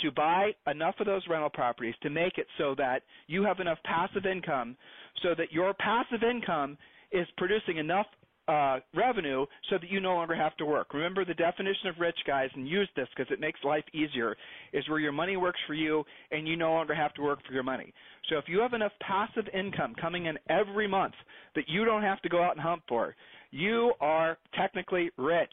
[0.00, 3.78] to buy enough of those rental properties to make it so that you have enough
[3.84, 4.76] passive income,
[5.22, 6.76] so that your passive income
[7.12, 8.06] is producing enough
[8.48, 10.94] uh, revenue so that you no longer have to work.
[10.94, 14.36] Remember the definition of rich, guys, and use this because it makes life easier,
[14.72, 17.52] is where your money works for you and you no longer have to work for
[17.52, 17.92] your money.
[18.28, 21.14] So if you have enough passive income coming in every month
[21.54, 23.16] that you don't have to go out and hunt for,
[23.50, 25.52] you are technically rich.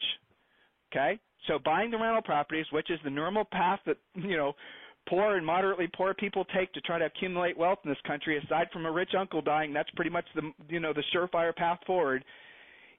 [0.92, 1.18] Okay?
[1.46, 4.54] So buying the rental properties, which is the normal path that, you know,
[5.08, 8.68] poor and moderately poor people take to try to accumulate wealth in this country aside
[8.72, 12.24] from a rich uncle dying that's pretty much the you know the surefire path forward.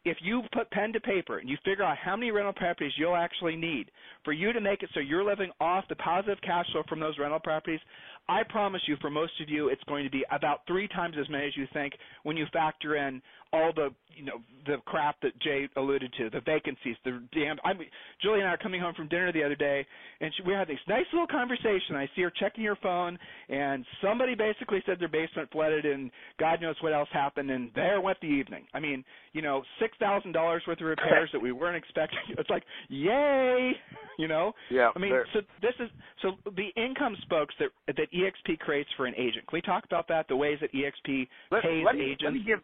[0.07, 3.15] If you put pen to paper and you figure out how many rental properties you'll
[3.15, 3.89] actually need
[4.23, 7.17] for you to make it so you're living off the positive cash flow from those
[7.17, 7.79] rental properties,
[8.27, 11.29] I promise you, for most of you, it's going to be about three times as
[11.29, 13.21] many as you think when you factor in
[13.53, 17.57] all the you know the crap that Jay alluded to, the vacancies, the damn.
[17.63, 17.87] I mean,
[18.21, 19.85] Julie and I are coming home from dinner the other day,
[20.21, 21.95] and she, we had this nice little conversation.
[21.95, 23.19] I see her checking her phone,
[23.49, 26.09] and somebody basically said their basement flooded, and
[26.39, 28.63] God knows what else happened, and there went the evening.
[28.73, 29.03] I mean,
[29.33, 32.19] you know, six thousand dollars worth of repairs that we weren't expecting.
[32.37, 33.71] It's like, yay,
[34.19, 34.53] you know.
[34.69, 34.91] Yeah.
[34.95, 35.89] I mean, so this is
[36.21, 39.47] so the income spokes that that EXP creates for an agent.
[39.47, 40.27] Can we talk about that?
[40.27, 42.23] The ways that EXP let, pays let me, agents.
[42.23, 42.59] Let me give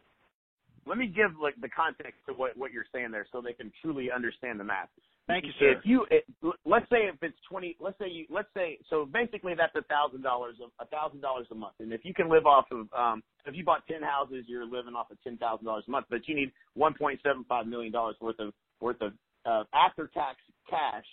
[0.86, 3.72] let me give like the context to what what you're saying there, so they can
[3.82, 4.88] truly understand the math.
[5.28, 5.70] Thank you, sir.
[5.78, 6.24] If you it,
[6.64, 10.22] let's say if it's twenty, let's say you let's say so basically that's a thousand
[10.22, 13.54] dollars a thousand dollars a month, and if you can live off of um if
[13.54, 16.34] you bought ten houses, you're living off of ten thousand dollars a month, but you
[16.34, 19.12] need one point seven five million dollars worth of worth of
[19.46, 20.38] uh, after tax
[20.68, 21.04] cash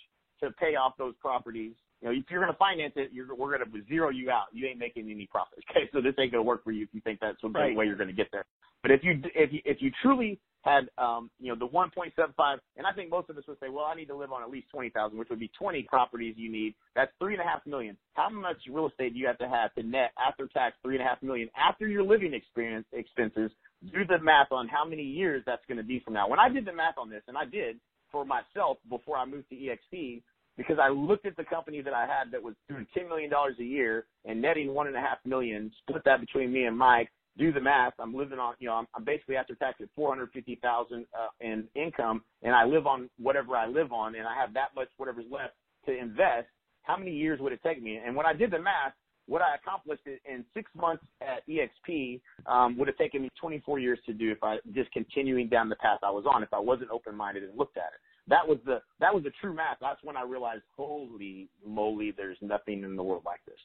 [0.42, 3.56] to pay off those properties you know, if you're going to finance it, you're, we're
[3.56, 4.46] going to zero you out.
[4.52, 5.58] You ain't making any profit.
[5.70, 7.76] Okay, so this ain't going to work for you if you think that's the right.
[7.76, 8.44] way you're going to get there.
[8.82, 12.86] But if you if you if you truly had um you know the 1.75, and
[12.86, 14.66] I think most of us would say, well, I need to live on at least
[14.72, 16.74] 20,000, which would be 20 properties you need.
[16.96, 17.96] That's three and a half million.
[18.14, 21.04] How much real estate do you have to have to net after tax three and
[21.04, 23.52] a half million after your living experience expenses?
[23.92, 26.28] Do the math on how many years that's going to be from now.
[26.28, 27.78] When I did the math on this, and I did
[28.10, 30.22] for myself before I moved to EXP,
[30.60, 33.54] because I looked at the company that I had that was doing ten million dollars
[33.60, 37.08] a year and netting one and a half million, split that between me and Mike,
[37.38, 37.94] do the math.
[37.98, 42.22] I'm living on, you know, I'm, I'm basically after tax at 450,000 uh, in income,
[42.42, 45.54] and I live on whatever I live on, and I have that much whatever's left
[45.86, 46.48] to invest.
[46.82, 47.98] How many years would it take me?
[48.04, 48.92] And when I did the math,
[49.26, 53.98] what I accomplished in six months at EXP um, would have taken me 24 years
[54.04, 56.42] to do if I just continuing down the path I was on.
[56.42, 58.00] If I wasn't open-minded and looked at it,
[58.30, 59.76] that was the that was the true math.
[59.80, 63.58] That's when I realized, holy moly, there's nothing in the world like this.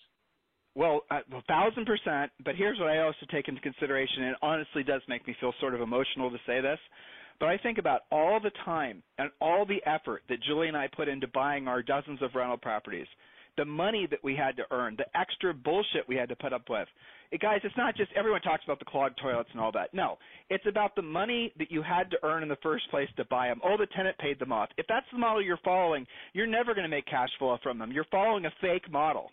[0.76, 2.32] Well, uh, a thousand percent.
[2.44, 5.54] But here's what I also take into consideration, and it honestly does make me feel
[5.62, 6.80] sort of emotional to say this.
[7.40, 10.88] But I think about all the time and all the effort that Julie and I
[10.88, 13.08] put into buying our dozens of rental properties,
[13.58, 16.70] the money that we had to earn, the extra bullshit we had to put up
[16.70, 16.88] with.
[17.32, 19.94] It, guys, it's not just everyone talks about the clogged toilets and all that.
[19.94, 20.18] No,
[20.50, 23.48] it's about the money that you had to earn in the first place to buy
[23.48, 23.62] them.
[23.64, 24.70] Oh, the tenant paid them off.
[24.78, 27.92] If that's the model you're following, you're never going to make cash flow from them.
[27.92, 29.32] You're following a fake model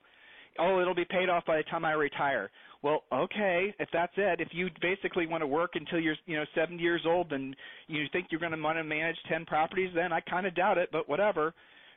[0.58, 2.50] oh, it'll be paid off by the time I retire.
[2.82, 6.44] Well, okay, if that's it, if you basically want to work until you're, you know,
[6.54, 7.54] 70 years old and
[7.86, 10.78] you think you're going to want to manage 10 properties, then I kind of doubt
[10.78, 11.54] it, but whatever.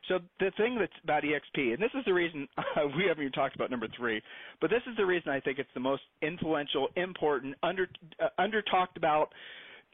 [0.08, 2.64] So the thing that's about EXP, and this is the reason uh,
[2.98, 4.22] we haven't even talked about number three,
[4.62, 7.88] but this is the reason I think it's the most influential, important, under
[8.22, 9.30] uh, under talked about,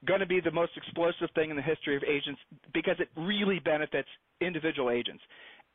[0.06, 2.42] going to be the most explosive thing in the history of agents
[2.74, 4.10] because it really benefits
[4.42, 5.24] individual agents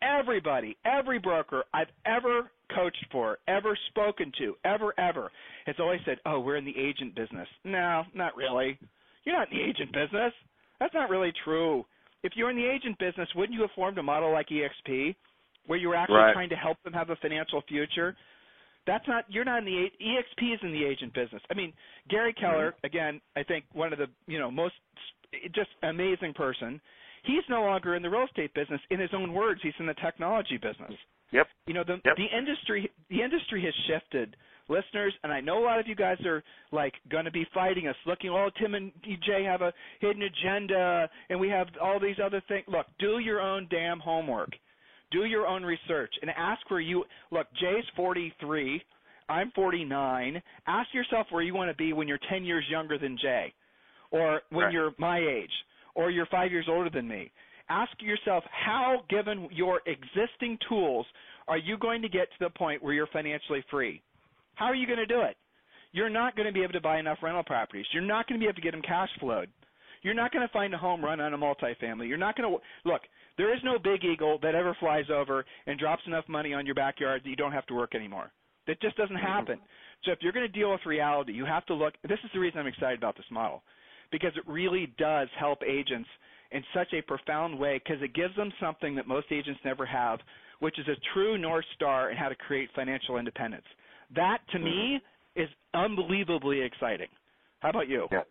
[0.03, 5.31] everybody, every broker I've ever coached for, ever spoken to, ever, ever,
[5.67, 7.49] has always said, oh, we're in the agent business.
[7.65, 8.79] No, not really.
[9.25, 10.33] You're not in the agent business.
[10.81, 11.85] That's not really true.
[12.27, 15.15] If you're in the agent business, wouldn't you have formed a model like EXP
[15.67, 16.33] where you were actually right.
[16.33, 18.17] trying to help them have a financial future?
[18.87, 21.43] That's not you're not in the EXP is in the agent business.
[21.51, 21.73] I mean,
[22.09, 22.87] Gary Keller, mm-hmm.
[22.87, 24.75] again, I think one of the, you know, most
[25.55, 26.81] just amazing person
[27.27, 28.81] He's no longer in the real estate business.
[28.91, 30.93] In his own words, he's in the technology business.
[31.33, 31.47] Yep.
[31.67, 32.17] You know, the yep.
[32.17, 34.37] the industry the industry has shifted.
[34.69, 36.43] Listeners, and I know a lot of you guys are
[36.73, 38.93] like going to be fighting us, looking, oh, Tim and
[39.25, 42.65] Jay have a hidden agenda, and we have all these other things.
[42.67, 44.51] Look, do your own damn homework.
[45.13, 47.47] Do your own research and ask where you look.
[47.61, 48.83] Jay's 43.
[49.29, 50.43] I'm 49.
[50.67, 53.53] Ask yourself where you want to be when you're 10 years younger than Jay,
[54.11, 54.73] or when right.
[54.73, 55.51] you're my age
[55.97, 57.33] or you're five years older than me.
[57.69, 61.07] Ask yourself how, given your existing tools,
[61.49, 64.01] are you going to get to the point where you're financially free?
[64.57, 65.37] How are you going to do it?
[65.93, 67.87] You're not going to be able to buy enough rental properties.
[67.93, 69.49] You're not going to be able to get them cash flowed.
[70.03, 72.09] You're not going to find a home run on a multifamily.
[72.09, 72.59] You're not going to
[72.91, 73.03] look.
[73.39, 76.75] There is no big eagle that ever flies over and drops enough money on your
[76.75, 78.33] backyard that you don't have to work anymore.
[78.67, 79.27] That just doesn't mm-hmm.
[79.27, 79.59] happen.
[80.05, 81.95] So if you're going to deal with reality, you have to look.
[82.03, 83.63] This is the reason I'm excited about this model
[84.13, 86.09] because it really does help agents
[86.53, 90.21] in such a profound way because it gives them something that most agents never have,
[90.61, 93.65] which is a true North Star in how to create financial independence.
[94.15, 95.43] That, to me, mm-hmm.
[95.43, 97.09] is unbelievably exciting.
[97.61, 98.07] How about you?
[98.13, 98.23] Yeah.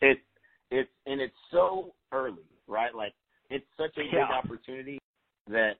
[0.00, 0.18] It,
[0.70, 2.94] it's, and it's so early, right?
[2.94, 3.14] Like,
[3.50, 4.26] it's such a yeah.
[4.26, 4.98] big opportunity
[5.48, 5.72] that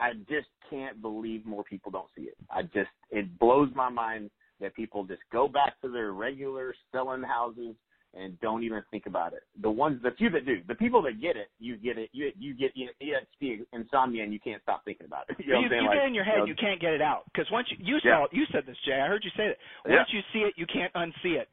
[0.00, 2.36] I just can't believe more people don't see it.
[2.50, 7.22] I just, it blows my mind that people just go back to their regular selling
[7.22, 7.74] houses
[8.16, 9.42] and don't even think about it.
[9.60, 12.30] The ones, the few that do, the people that get it, you get it, you
[12.38, 15.36] you get EXP insomnia, and you can't stop thinking about it.
[15.44, 17.02] You, know you, you like, get in your head, you, know, you can't get it
[17.02, 18.24] out because once you you yeah.
[18.24, 19.00] saw you said this, Jay.
[19.00, 19.58] I heard you say that.
[19.86, 19.96] Yeah.
[19.96, 21.48] Once you see it, you can't unsee it.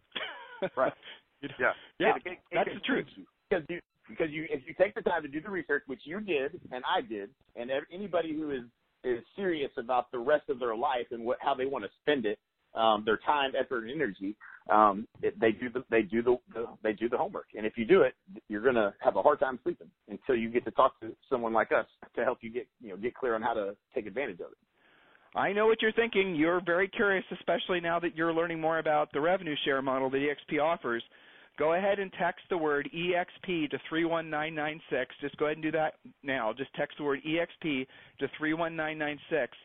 [0.78, 0.94] right.
[1.42, 1.50] you?
[1.60, 1.72] Yeah.
[2.00, 2.16] Yeah.
[2.16, 3.08] It, it, that's it, the truth.
[3.50, 6.22] Because you because you if you take the time to do the research, which you
[6.22, 8.64] did and I did, and anybody who is
[9.04, 12.26] is serious about the rest of their life and what how they want to spend
[12.26, 12.40] it,
[12.76, 14.36] um, their time, effort, and energy,
[14.70, 17.48] um, it, they do the they do the, the they do the homework.
[17.56, 18.14] And if you do it,
[18.48, 21.54] you're going to have a hard time sleeping until you get to talk to someone
[21.54, 24.40] like us to help you get you know get clear on how to take advantage
[24.40, 24.58] of it.
[25.36, 26.36] I know what you're thinking.
[26.36, 30.18] You're very curious, especially now that you're learning more about the revenue share model that
[30.18, 31.04] EXP offers.
[31.58, 35.16] Go ahead and text the word EXP to 31996.
[35.22, 36.54] Just go ahead and do that now.
[36.58, 37.88] Just text the word EXP
[38.20, 39.56] to 31996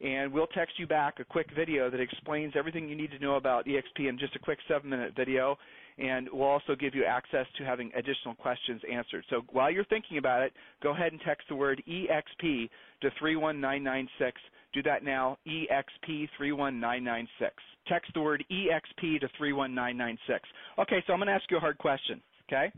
[0.00, 3.36] and we'll text you back a quick video that explains everything you need to know
[3.36, 5.56] about EXP in just a quick seven minute video.
[5.98, 9.24] And we'll also give you access to having additional questions answered.
[9.30, 12.70] So while you're thinking about it, go ahead and text the word EXP
[13.00, 14.40] to 31996.
[14.72, 17.54] Do that now, EXP 31996.
[17.88, 20.48] Text the word EXP to 31996.
[20.78, 22.70] Okay, so I'm going to ask you a hard question, okay?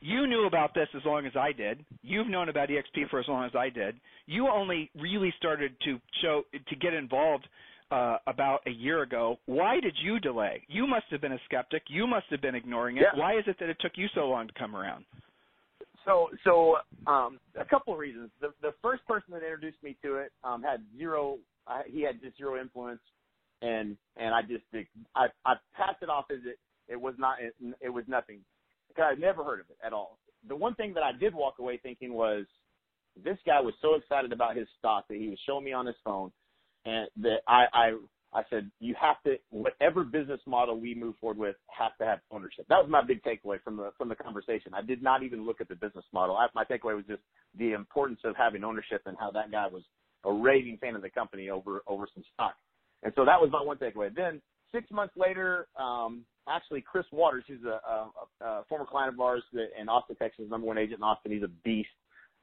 [0.00, 1.84] You knew about this as long as I did.
[2.02, 3.96] You've known about EXP for as long as I did.
[4.26, 7.46] You only really started to show to get involved
[7.90, 9.38] uh, about a year ago.
[9.46, 10.62] Why did you delay?
[10.68, 11.82] You must have been a skeptic.
[11.88, 13.04] You must have been ignoring it.
[13.12, 13.20] Yeah.
[13.20, 15.04] Why is it that it took you so long to come around?
[16.06, 18.30] So, so um, a couple of reasons.
[18.40, 21.38] The, the first person that introduced me to it um, had zero.
[21.66, 23.00] Uh, he had just zero influence
[23.62, 24.64] and and I just
[25.14, 26.58] I I passed it off as it
[26.88, 28.40] it was not it, it was nothing
[29.00, 30.18] because I'd never heard of it at all.
[30.48, 32.44] The one thing that I did walk away thinking was
[33.22, 35.96] this guy was so excited about his stock that he was showing me on his
[36.04, 36.32] phone,
[36.84, 37.92] and that I I
[38.32, 42.20] I said you have to whatever business model we move forward with has to have
[42.30, 42.66] ownership.
[42.68, 44.72] That was my big takeaway from the from the conversation.
[44.74, 46.36] I did not even look at the business model.
[46.36, 47.22] I, my takeaway was just
[47.58, 49.82] the importance of having ownership and how that guy was
[50.24, 52.54] a raving fan of the company over over some stock.
[53.02, 54.14] And so that was my one takeaway.
[54.14, 54.40] Then
[54.72, 58.10] six months later, um, actually Chris Waters, who's a, a,
[58.44, 61.32] a former client of ours in Austin, Texas, number one agent in Austin.
[61.32, 61.88] He's a beast,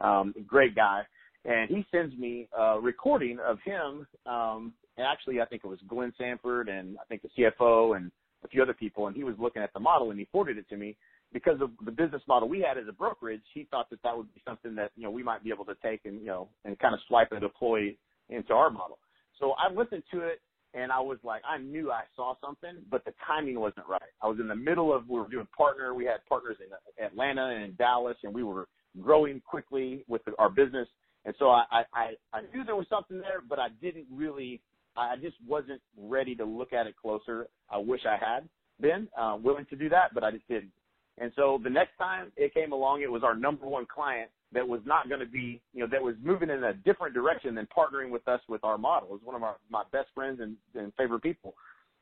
[0.02, 1.02] um, great guy.
[1.46, 4.06] And he sends me a recording of him.
[4.26, 8.12] Um, and actually, I think it was Glenn Sanford and I think the CFO and
[8.44, 9.08] a few other people.
[9.08, 10.98] And he was looking at the model and he forwarded it to me
[11.34, 13.42] because of the business model we had as a brokerage.
[13.54, 15.76] He thought that that would be something that you know we might be able to
[15.84, 17.96] take and you know and kind of swipe and deploy
[18.30, 19.00] into our model.
[19.40, 20.42] So I listened to it
[20.78, 24.02] and I was like, I knew I saw something, but the timing wasn't right.
[24.22, 25.96] I was in the middle of we were doing partner.
[25.96, 28.68] We had partners in Atlanta and in Dallas, and we were
[29.02, 30.88] growing quickly with the, our business.
[31.26, 34.62] And so I, I I knew there was something there, but I didn't really.
[34.96, 37.48] I just wasn't ready to look at it closer.
[37.70, 38.48] I wish I had
[38.80, 40.72] been uh, willing to do that, but I just didn't.
[41.20, 44.68] And so the next time it came along, it was our number one client that
[44.68, 47.68] was not going to be, you know, that was moving in a different direction than
[47.68, 49.10] partnering with us with our model.
[49.10, 51.54] Was one of our, my best friends and, and favorite people.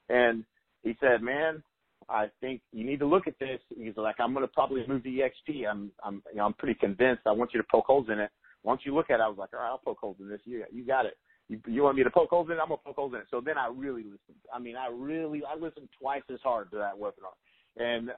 [0.10, 0.44] And
[0.84, 1.64] he said, man,
[2.08, 3.60] I think you need to look at this.
[3.76, 5.68] He's like, I'm going to probably move to EXP.
[5.70, 7.24] I'm, I'm, you know, I'm pretty convinced.
[7.26, 8.30] I want you to poke holes in it.
[8.64, 10.42] Once you look at it, I was like, all right, I'll poke holes in this.
[10.46, 11.18] You, you got it.
[11.50, 12.60] You, you want me to poke holes in it?
[12.60, 13.28] I'm gonna poke holes in it.
[13.30, 14.38] So then I really listened.
[14.54, 17.36] I mean, I really, I listened twice as hard to that webinar.
[17.78, 18.10] And,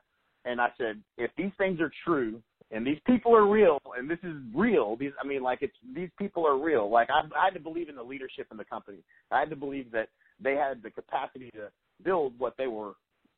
[0.45, 2.41] and I said, if these things are true,
[2.71, 4.97] and these people are real, and this is real.
[4.97, 6.89] These, I mean, like it's these people are real.
[6.89, 8.99] Like I, I had to believe in the leadership in the company.
[9.31, 10.09] I had to believe that
[10.41, 11.69] they had the capacity to
[12.03, 12.93] build what they were,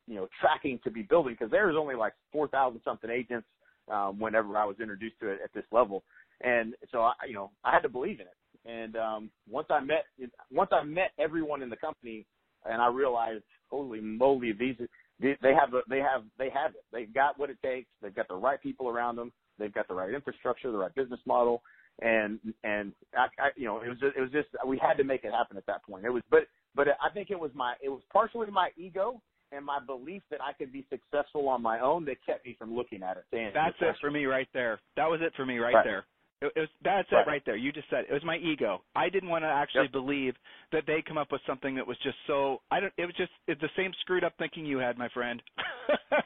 [0.08, 1.34] you know, tracking to be building.
[1.38, 3.46] Because there was only like four thousand something agents
[3.90, 6.02] um, whenever I was introduced to it at this level,
[6.40, 8.36] and so I, you know, I had to believe in it.
[8.66, 10.04] And um, once I met,
[10.52, 12.26] once I met everyone in the company,
[12.64, 14.76] and I realized, holy moly, these
[15.20, 16.84] they have they have they have it.
[16.92, 17.88] They've got what it takes.
[18.02, 19.32] They've got the right people around them.
[19.58, 21.62] They've got the right infrastructure, the right business model,
[22.00, 25.04] and and I, I you know it was just, it was just we had to
[25.04, 26.04] make it happen at that point.
[26.04, 26.40] It was but
[26.74, 29.20] but I think it was my it was partially my ego
[29.52, 32.74] and my belief that I could be successful on my own that kept me from
[32.74, 33.24] looking at it.
[33.32, 34.80] Saying, That's it for me right there.
[34.96, 35.84] That was it for me right, right.
[35.84, 36.04] there.
[36.42, 37.20] It, it was that's right.
[37.20, 37.56] it right there.
[37.56, 38.06] You just said it.
[38.10, 38.82] it was my ego.
[38.96, 39.92] I didn't want to actually yep.
[39.92, 40.34] believe
[40.72, 42.62] that they come up with something that was just so.
[42.70, 42.92] I don't.
[42.96, 45.42] It was just it's the same screwed up thinking you had, my friend.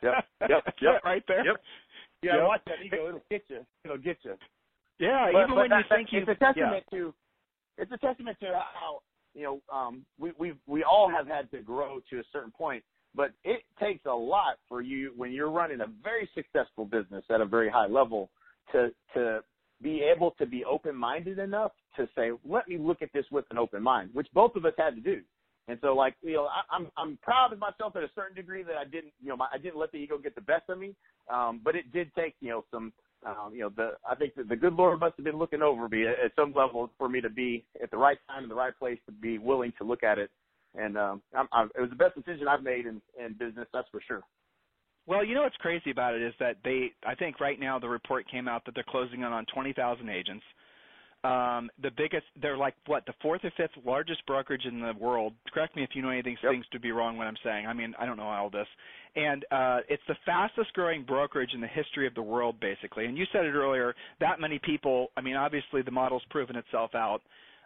[0.03, 0.25] yep.
[0.49, 0.75] Yep.
[0.83, 1.05] Yep.
[1.05, 1.45] right there.
[1.45, 1.57] Yep.
[2.23, 2.37] Yeah.
[2.37, 2.47] Yep.
[2.47, 3.09] Watch that ego.
[3.09, 3.67] It'll get you.
[3.85, 4.35] It'll get you.
[4.99, 5.31] Yeah.
[5.33, 6.21] But, even but when that, you think you.
[6.21, 6.99] It's a testament yeah.
[6.99, 7.15] to.
[7.79, 9.01] It's a testament to how
[9.35, 12.85] you know um, we we we all have had to grow to a certain point,
[13.15, 17.41] but it takes a lot for you when you're running a very successful business at
[17.41, 18.31] a very high level
[18.73, 19.41] to to
[19.85, 23.45] be able to be open minded enough to say, let me look at this with
[23.51, 25.21] an open mind, which both of us had to do.
[25.69, 28.63] And so, like, you know, I, I'm I'm proud of myself at a certain degree
[28.65, 30.79] that I didn't, you know, my, I didn't let the ego get the best of
[30.79, 30.95] me.
[31.33, 32.93] Um, but it did take, you know, some,
[33.25, 35.89] um, you know, the I think that the good Lord must have been looking over
[35.89, 38.55] me at, at some level for me to be at the right time in the
[38.55, 40.31] right place to be willing to look at it.
[40.75, 43.89] And um, I'm, I'm, it was the best decision I've made in, in business, that's
[43.91, 44.23] for sure.
[45.07, 47.89] Well, you know what's crazy about it is that they, I think right now the
[47.89, 50.45] report came out that they're closing in on 20,000 agents.
[51.25, 55.33] Um, the biggest, they're like what, the fourth or fifth largest brokerage in the world.
[55.53, 56.53] Correct me if you know anything yep.
[56.53, 57.67] things to be wrong what I'm saying.
[57.67, 58.67] I mean, I don't know all this.
[59.17, 63.07] And uh, it's the fastest growing brokerage in the history of the world, basically.
[63.07, 65.09] And you said it earlier, that many people.
[65.17, 67.23] I mean, obviously the model's proven itself out.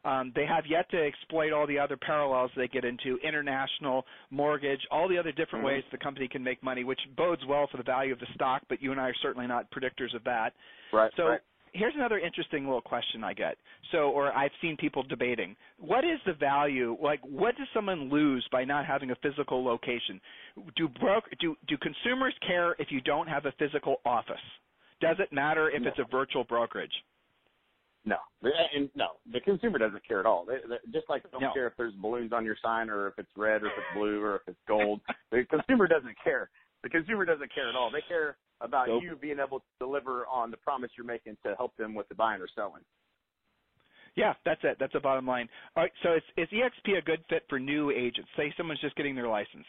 [0.08, 4.80] Um, they have yet to exploit all the other parallels they get into international mortgage,
[4.90, 5.74] all the other different mm-hmm.
[5.76, 8.62] ways the company can make money, which bodes well for the value of the stock.
[8.70, 10.54] But you and I are certainly not predictors of that.
[10.92, 11.10] Right.
[11.16, 11.24] So.
[11.24, 11.40] Right.
[11.74, 13.58] Here's another interesting little question I get.
[13.92, 15.54] So, or I've seen people debating.
[15.78, 16.96] What is the value?
[17.00, 20.18] Like, what does someone lose by not having a physical location?
[20.76, 24.36] Do broke do do consumers care if you don't have a physical office?
[25.02, 25.90] Does it matter if no.
[25.90, 27.04] it's a virtual brokerage?
[28.08, 28.16] No,
[28.74, 30.46] and no, the consumer doesn't care at all.
[30.46, 31.52] They, they, just like they don't no.
[31.52, 34.22] care if there's balloons on your sign or if it's red or if it's blue
[34.22, 35.00] or if it's gold.
[35.30, 36.48] the consumer doesn't care.
[36.82, 37.90] The consumer doesn't care at all.
[37.90, 39.02] They care about nope.
[39.02, 42.14] you being able to deliver on the promise you're making to help them with the
[42.14, 42.82] buying or selling.
[44.16, 44.78] Yeah, that's it.
[44.80, 45.48] That's the bottom line.
[45.76, 48.30] All right, so is, is EXP a good fit for new agents?
[48.38, 49.66] Say someone's just getting their license.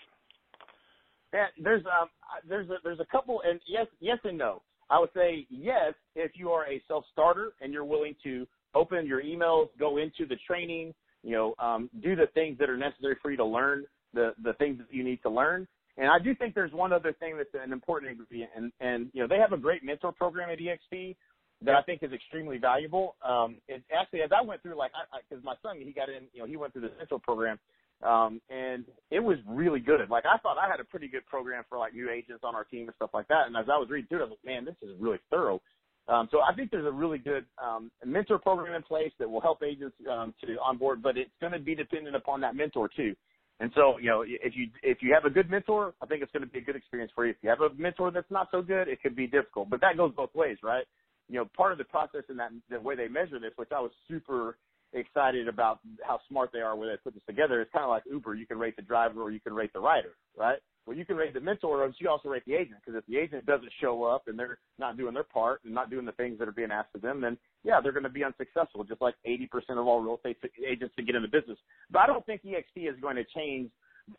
[1.34, 2.10] Yeah, there's um
[2.48, 4.62] there's a there's a couple and yes yes and no.
[4.90, 9.06] I would say yes if you are a self starter and you're willing to open
[9.06, 13.18] your emails, go into the training, you know, um, do the things that are necessary
[13.22, 15.68] for you to learn the the things that you need to learn.
[15.98, 19.22] And I do think there's one other thing that's an important ingredient, and and you
[19.22, 21.16] know, they have a great mentor program at EXP
[21.62, 23.16] that I think is extremely valuable.
[23.28, 24.92] Um, it actually, as I went through, like,
[25.30, 27.60] because my son, he got in, you know, he went through the mentor program,
[28.04, 30.10] um, and it was really good.
[30.10, 32.64] Like, I thought I had a pretty good program for like new agents on our
[32.64, 33.48] team and stuff like that.
[33.48, 35.62] And as I was reading through it, I was like, man, this is really thorough.
[36.08, 39.42] Um, so I think there's a really good um, mentor program in place that will
[39.42, 43.16] help agents um, to onboard, but it's going to be dependent upon that mentor too.
[43.60, 46.32] And so, you know, if you if you have a good mentor, I think it's
[46.32, 47.32] going to be a good experience for you.
[47.32, 49.70] If you have a mentor that's not so good, it could be difficult.
[49.70, 50.86] But that goes both ways, right?
[51.28, 53.82] You know, part of the process and that the way they measure this, which I
[53.82, 54.58] was super
[54.94, 57.62] excited about how smart they are when they put this together.
[57.62, 58.36] It's kind of like Uber.
[58.36, 60.60] You can rate the driver or you can rate the rider, right?
[60.86, 63.18] Well, you can rate the mentor, but you also rate the agent because if the
[63.18, 66.40] agent doesn't show up and they're not doing their part and not doing the things
[66.40, 68.84] that are being asked of them, then yeah, they're going to be unsuccessful.
[68.84, 70.38] Just like 80% of all real estate
[70.68, 71.60] agents to get in the business.
[71.92, 73.70] But I don't think EXP is going to change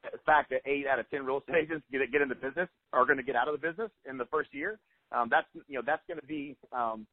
[0.05, 3.05] the fact that eight out of 10 real estate agents get get into business are
[3.05, 4.79] going to get out of the business in the first year.
[5.11, 7.07] Um, that's you know that's going to be um,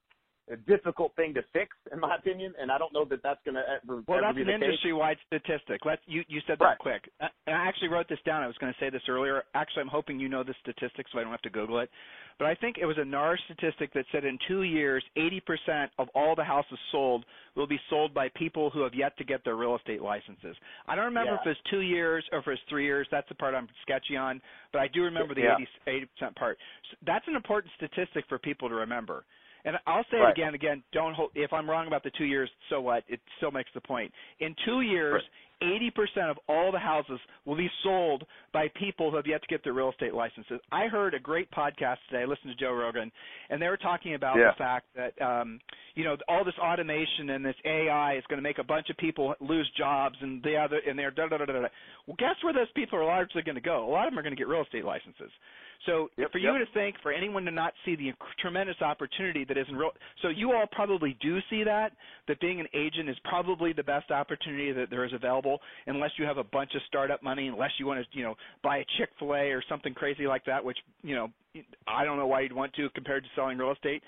[0.51, 3.55] a difficult thing to fix, in my opinion, and I don't know that that's going
[3.55, 4.03] to ever.
[4.07, 5.85] Well, ever that's an industry-wide statistic.
[5.85, 6.77] Let's you you said that right.
[6.79, 8.43] quick, uh, and I actually wrote this down.
[8.43, 9.43] I was going to say this earlier.
[9.53, 11.89] Actually, I'm hoping you know the statistic, so I don't have to Google it.
[12.39, 16.07] But I think it was a NAR statistic that said in two years, 80% of
[16.13, 17.25] all the houses sold
[17.55, 20.55] will be sold by people who have yet to get their real estate licenses.
[20.87, 21.51] I don't remember yeah.
[21.51, 23.07] if it's two years or if it's three years.
[23.09, 24.39] That's the part I'm sketchy on,
[24.71, 25.55] but I do remember the yeah.
[25.87, 26.57] 80 percent part.
[26.91, 29.25] So that's an important statistic for people to remember.
[29.68, 30.30] And I'll say right.
[30.30, 30.82] it again, again.
[30.93, 31.32] Don't hold.
[31.36, 33.03] If I'm wrong about the two years, so what?
[33.09, 34.13] It still makes the point.
[34.39, 35.22] In two years,
[35.61, 39.47] eighty percent of all the houses will be sold by people who have yet to
[39.47, 40.59] get their real estate licenses.
[40.71, 42.23] I heard a great podcast today.
[42.23, 43.11] I listened to Joe Rogan,
[43.49, 44.51] and they were talking about yeah.
[44.51, 45.59] the fact that um,
[45.95, 48.97] you know all this automation and this AI is going to make a bunch of
[48.97, 51.53] people lose jobs, and the other and they're da da da da.
[51.53, 51.67] da.
[52.05, 53.87] Well, guess where those people are largely going to go?
[53.87, 55.31] A lot of them are going to get real estate licenses.
[55.85, 56.67] So yep, for you yep.
[56.67, 59.91] to think, for anyone to not see the tremendous opportunity that is in real,
[60.21, 61.91] so you all probably do see that
[62.27, 65.46] that being an agent is probably the best opportunity that there is available,
[65.87, 68.77] unless you have a bunch of startup money, unless you want to you know buy
[68.77, 71.27] a Chick Fil A or something crazy like that, which you know
[71.87, 74.03] I don't know why you'd want to compared to selling real estate.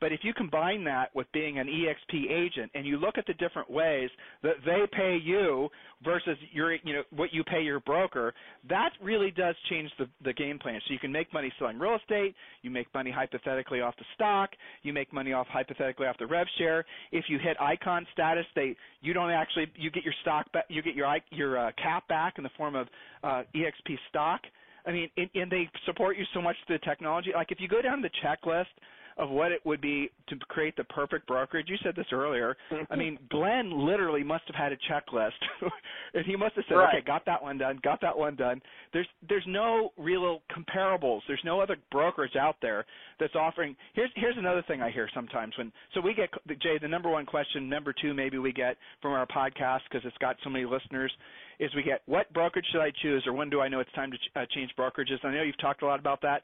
[0.00, 3.34] But if you combine that with being an EXP agent and you look at the
[3.34, 4.08] different ways
[4.42, 5.68] that they pay you
[6.02, 8.32] versus your, you know, what you pay your broker,
[8.68, 10.80] that really does change the, the game plan.
[10.86, 14.50] So you can make money selling real estate, you make money hypothetically off the stock,
[14.82, 16.84] you make money off hypothetically off the rev share.
[17.12, 20.82] If you hit icon status, they you don't actually you get your stock back, you
[20.82, 22.88] get your your uh, cap back in the form of
[23.22, 24.40] uh, EXP stock.
[24.86, 27.30] I mean, and, and they support you so much through the technology.
[27.34, 28.64] Like if you go down the checklist
[29.16, 31.66] of what it would be to create the perfect brokerage.
[31.68, 32.56] You said this earlier.
[32.90, 35.30] I mean, Glenn literally must have had a checklist,
[36.14, 36.94] and he must have said, right.
[36.96, 38.60] "Okay, got that one done, got that one done."
[38.92, 41.20] There's there's no real comparables.
[41.26, 42.86] There's no other brokerage out there
[43.18, 43.76] that's offering.
[43.94, 46.30] Here's here's another thing I hear sometimes when so we get
[46.60, 50.18] Jay the number one question, number two maybe we get from our podcast because it's
[50.18, 51.12] got so many listeners
[51.60, 54.10] is we get what brokerage should I choose or when do I know it's time
[54.10, 55.22] to ch- uh, change brokerages?
[55.22, 56.42] I know you've talked a lot about that.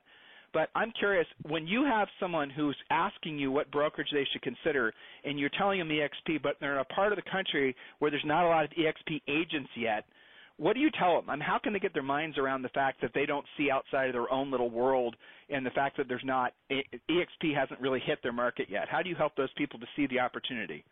[0.56, 4.90] But I'm curious, when you have someone who's asking you what brokerage they should consider,
[5.22, 8.24] and you're telling them EXP, but they're in a part of the country where there's
[8.24, 10.06] not a lot of EXP agents yet,
[10.56, 11.28] what do you tell them?
[11.28, 13.70] I mean, how can they get their minds around the fact that they don't see
[13.70, 15.14] outside of their own little world
[15.50, 18.88] and the fact that there's not EXP hasn't really hit their market yet?
[18.88, 20.86] How do you help those people to see the opportunity?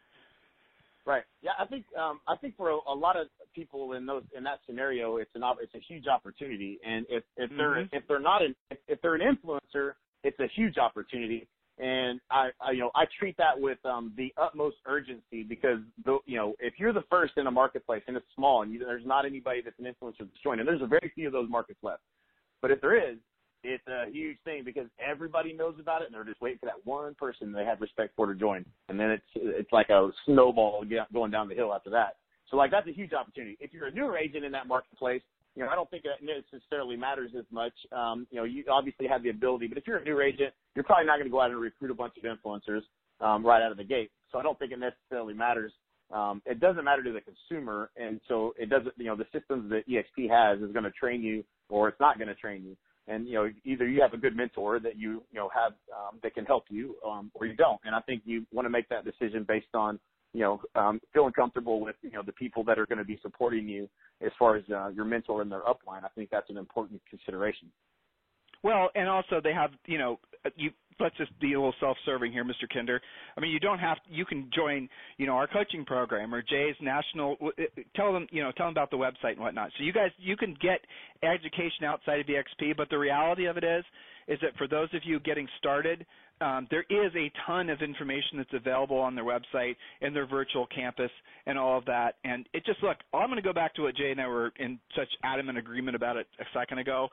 [1.06, 1.22] Right.
[1.42, 4.42] Yeah, I think um, I think for a, a lot of people in those in
[4.44, 6.78] that scenario, it's an it's a huge opportunity.
[6.86, 7.94] And if if they're mm-hmm.
[7.94, 9.92] if they're not an if, if they're an influencer,
[10.22, 11.46] it's a huge opportunity.
[11.78, 16.18] And I, I you know I treat that with um, the utmost urgency because the
[16.24, 19.04] you know if you're the first in a marketplace and it's small and you, there's
[19.04, 21.80] not anybody that's an influencer that's joining, and there's a very few of those markets
[21.82, 22.00] left.
[22.62, 23.18] But if there is,
[23.64, 26.84] it's a huge thing because everybody knows about it and they're just waiting for that
[26.84, 28.64] one person they have respect for to join.
[28.88, 32.16] And then it's it's like a snowball going down the hill after that.
[32.50, 33.56] So like that's a huge opportunity.
[33.60, 35.22] If you're a newer agent in that marketplace,
[35.56, 37.72] you know, I don't think that necessarily matters as much.
[37.90, 40.84] Um, you know, you obviously have the ability, but if you're a new agent, you're
[40.84, 42.82] probably not going to go out and recruit a bunch of influencers
[43.20, 44.10] um, right out of the gate.
[44.30, 45.72] So I don't think it necessarily matters.
[46.12, 48.92] Um, it doesn't matter to the consumer, and so it doesn't.
[48.98, 52.18] You know, the systems that EXP has is going to train you, or it's not
[52.18, 52.76] going to train you
[53.08, 56.18] and you know either you have a good mentor that you you know have um,
[56.22, 57.80] that can help you um, or you don't.
[57.84, 59.98] And i think you want to make that decision based on
[60.32, 63.18] you know um, feeling comfortable with you know the people that are going to be
[63.22, 63.88] supporting you
[64.24, 66.04] as far as uh, your mentor and their upline.
[66.04, 67.70] I think that's an important consideration.
[68.64, 70.18] Well, and also they have, you know,
[70.56, 72.72] you let's just be a little self-serving here, Mr.
[72.72, 73.00] Kinder.
[73.36, 76.76] I mean, you don't have you can join, you know, our coaching program or Jay's
[76.80, 77.36] national.
[77.96, 79.70] Tell them, you know, tell them about the website and whatnot.
[79.78, 80.80] So you guys, you can get
[81.22, 83.84] education outside of EXP, but the reality of it is,
[84.28, 86.06] is that for those of you getting started,
[86.40, 90.66] um, there is a ton of information that's available on their website and their virtual
[90.66, 91.10] campus
[91.46, 92.16] and all of that.
[92.24, 94.52] And it just look, I'm going to go back to what Jay and I were
[94.58, 97.08] in such adamant agreement about it a second ago.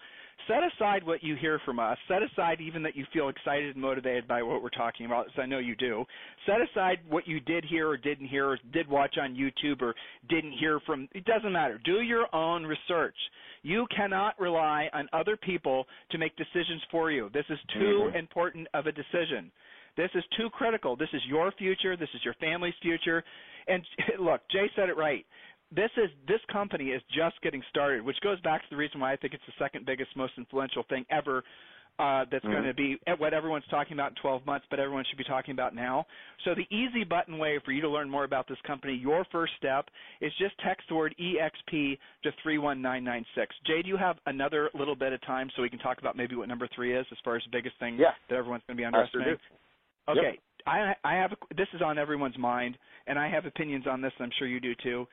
[0.47, 1.97] Set aside what you hear from us.
[2.07, 5.33] Set aside even that you feel excited and motivated by what we're talking about, as
[5.37, 6.03] I know you do.
[6.45, 9.93] Set aside what you did hear or didn't hear or did watch on YouTube or
[10.29, 11.07] didn't hear from.
[11.13, 11.79] It doesn't matter.
[11.85, 13.15] Do your own research.
[13.63, 17.29] You cannot rely on other people to make decisions for you.
[17.33, 18.17] This is too mm-hmm.
[18.17, 19.51] important of a decision.
[19.97, 20.95] This is too critical.
[20.95, 21.95] This is your future.
[21.95, 23.23] This is your family's future.
[23.67, 23.83] And
[24.19, 25.25] look, Jay said it right.
[25.73, 29.13] This is this company is just getting started, which goes back to the reason why
[29.13, 31.43] I think it's the second biggest, most influential thing ever
[31.99, 32.53] uh, that's mm-hmm.
[32.53, 35.51] going to be what everyone's talking about in 12 months, but everyone should be talking
[35.51, 36.05] about now.
[36.45, 39.53] So the easy button way for you to learn more about this company, your first
[39.57, 39.89] step
[40.19, 43.55] is just text the word EXP to 31996.
[43.67, 46.35] Jay, do you have another little bit of time so we can talk about maybe
[46.35, 48.11] what number three is as far as the biggest thing yeah.
[48.29, 49.37] that everyone's going to be underestimating?
[50.09, 50.21] Okay.
[50.21, 50.39] Yep.
[50.65, 52.77] I, I have a, this is on everyone's mind,
[53.07, 54.11] and I have opinions on this.
[54.19, 55.07] I'm sure you do too.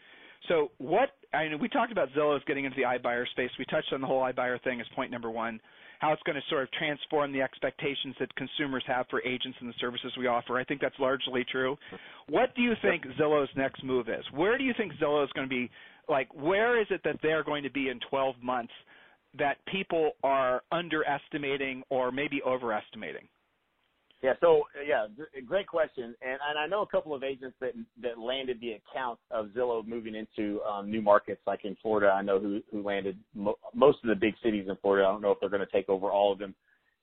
[0.48, 3.50] So what I mean, we talked about Zillow's getting into the iBuyer space.
[3.58, 5.60] We touched on the whole iBuyer thing as point number one
[5.98, 9.68] how it's going to sort of transform the expectations that consumers have for agents and
[9.68, 10.58] the services we offer.
[10.58, 11.76] I think that's largely true.
[12.28, 14.24] What do you think Zillow's next move is?
[14.32, 15.70] Where do you think Zillow is going to be?
[16.08, 18.72] Like, where is it that they're going to be in 12 months
[19.38, 23.28] that people are underestimating or maybe overestimating?
[24.22, 24.32] Yeah.
[24.40, 25.06] So yeah,
[25.46, 26.14] great question.
[26.22, 27.72] And and I know a couple of agents that
[28.02, 32.08] that landed the account of Zillow moving into um, new markets, like in Florida.
[32.08, 35.06] I know who who landed mo- most of the big cities in Florida.
[35.06, 36.54] I don't know if they're going to take over all of them.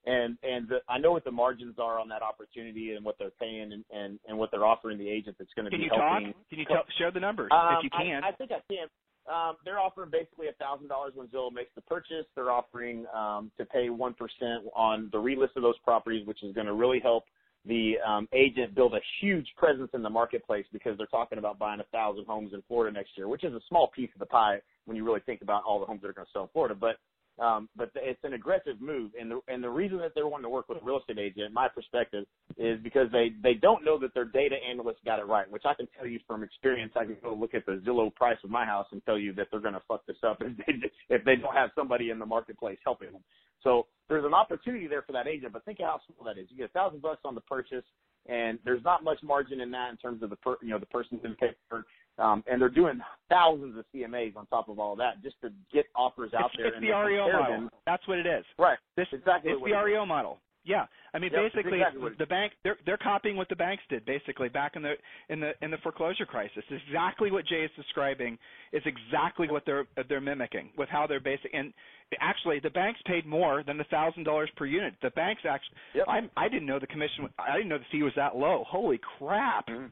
[0.06, 3.32] And and the, I know what the margins are on that opportunity and what they're
[3.40, 5.40] paying and and, and what they're offering the agents.
[5.40, 6.34] It's going to can be you helping.
[6.34, 6.50] Talk?
[6.50, 8.24] Can you tell, share the numbers um, if you can?
[8.24, 8.88] I, I think I can.
[9.32, 12.26] Um, they're offering basically a thousand dollars when Zillow makes the purchase.
[12.36, 16.54] They're offering um, to pay one percent on the relist of those properties, which is
[16.54, 17.26] going to really help
[17.66, 21.80] the um, agent build a huge presence in the marketplace because they're talking about buying
[21.80, 24.60] a thousand homes in Florida next year, which is a small piece of the pie
[24.86, 26.76] when you really think about all the homes that are going to sell in Florida.
[26.76, 26.98] But
[27.40, 30.50] um, but it's an aggressive move, and the and the reason that they're wanting to
[30.50, 32.26] work with a real estate agent, my perspective,
[32.58, 35.50] is because they they don't know that their data analyst got it right.
[35.52, 38.38] Which I can tell you from experience, I can go look at the Zillow price
[38.44, 40.90] of my house and tell you that they're going to fuck this up if they,
[41.16, 43.22] if they don't have somebody in the marketplace helping them.
[43.64, 46.48] So there's an opportunity there for that agent, but think of how small that is.
[46.50, 47.84] You get a thousand bucks on the purchase,
[48.28, 50.86] and there's not much margin in that in terms of the per, you know the
[50.86, 51.86] person's in paper.
[52.18, 55.86] Um, and they're doing thousands of CMAs on top of all that just to get
[55.96, 56.68] offers out it's, there.
[56.68, 57.56] It's the REO model.
[57.56, 57.70] Them.
[57.86, 58.46] That's what it is.
[58.58, 58.78] Right.
[58.96, 59.52] This exactly.
[59.52, 60.40] It's the REO model.
[60.66, 64.04] Yeah, I mean, yep, basically, exactly the bank they're they're copying what the banks did,
[64.04, 64.94] basically back in the
[65.30, 66.64] in the in the foreclosure crisis.
[66.88, 68.36] Exactly what Jay is describing
[68.74, 71.54] is exactly what they're they're mimicking with how they're basic.
[71.54, 71.72] And
[72.20, 74.96] actually, the banks paid more than the thousand dollars per unit.
[75.04, 76.06] The banks actually, yep.
[76.08, 78.64] I I didn't know the commission, I didn't know the fee was that low.
[78.68, 79.68] Holy crap!
[79.68, 79.86] Mm-hmm.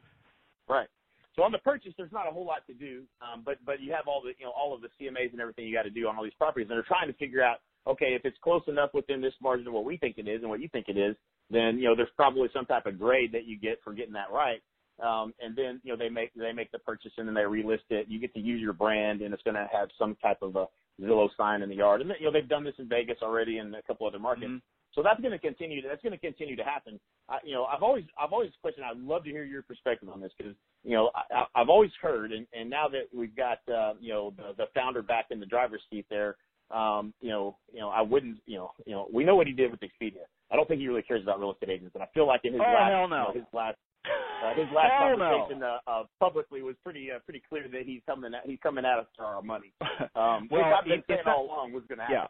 [0.68, 0.88] Right.
[1.36, 3.92] So on the purchase, there's not a whole lot to do, um, but but you
[3.92, 6.06] have all the you know all of the CMAs and everything you got to do
[6.06, 8.90] on all these properties, and they're trying to figure out okay if it's close enough
[8.94, 11.16] within this margin of what we think it is and what you think it is,
[11.50, 14.30] then you know there's probably some type of grade that you get for getting that
[14.32, 14.62] right.
[15.02, 17.90] Um, and then you know they make they make the purchase and then they relist
[17.90, 18.06] it.
[18.08, 20.66] You get to use your brand, and it's going to have some type of a
[21.00, 22.00] Zillow sign in the yard.
[22.00, 24.46] And you know they've done this in Vegas already and a couple other markets.
[24.46, 24.58] Mm-hmm.
[24.94, 25.82] So that's going to continue.
[25.86, 27.00] That's going to continue to happen.
[27.28, 28.86] I, you know, I've always, I've always questioned.
[28.86, 30.54] I'd love to hear your perspective on this because,
[30.84, 34.32] you know, I, I've always heard, and, and now that we've got, uh, you know,
[34.36, 36.36] the, the founder back in the driver's seat there,
[36.70, 39.52] um, you know, you know, I wouldn't, you know, you know, we know what he
[39.52, 40.24] did with Expedia.
[40.50, 42.52] I don't think he really cares about real estate agents, and I feel like in
[42.52, 43.16] his oh, last, hell no.
[43.16, 43.76] you know, his last,
[44.44, 45.78] uh, his last hell conversation no.
[45.86, 48.98] uh, uh, publicly was pretty, uh, pretty clear that he's coming, at, he's coming at
[48.98, 49.72] us for our money.
[50.14, 52.16] Um, well, which I've been saying all along was going to happen.
[52.22, 52.26] Yeah.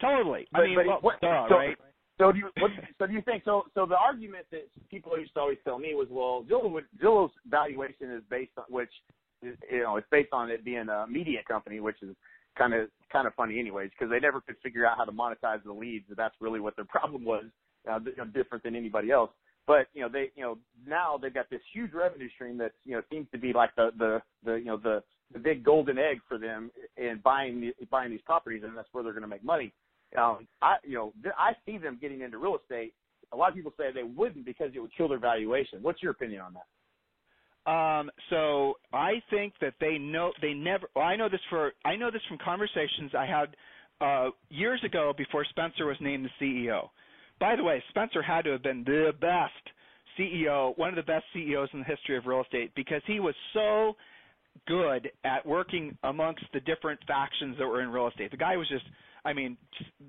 [0.00, 0.46] Totally.
[0.52, 1.76] But, I mean, but well, what, duh, so, right?
[2.18, 5.34] So do you what, so do you think so so the argument that people used
[5.34, 8.90] to always tell me was well Zillow would, Zillow's valuation is based on which
[9.42, 12.16] you know it's based on it being a media company which is
[12.56, 15.62] kind of kind of funny anyways because they never could figure out how to monetize
[15.64, 17.44] the leads that's really what their problem was
[17.88, 19.30] uh, you know, different than anybody else
[19.68, 20.58] but you know they you know
[20.88, 23.90] now they've got this huge revenue stream that you know seems to be like the
[23.96, 25.00] the the you know the
[25.32, 29.04] the big golden egg for them in buying the, buying these properties and that's where
[29.04, 29.72] they're going to make money
[30.16, 32.94] um, I, you know, th- I see them getting into real estate.
[33.32, 35.82] A lot of people say they wouldn't because it would kill their valuation.
[35.82, 37.70] What's your opinion on that?
[37.70, 40.88] Um, so I think that they know they never.
[40.96, 43.56] Well, I know this for I know this from conversations I had
[44.00, 46.88] uh, years ago before Spencer was named the CEO.
[47.40, 49.52] by the way, Spencer had to have been the best
[50.18, 53.34] CEO, one of the best CEOs in the history of real estate because he was
[53.52, 53.94] so
[54.66, 58.30] good at working amongst the different factions that were in real estate.
[58.30, 58.84] The guy was just,
[59.24, 59.56] I mean,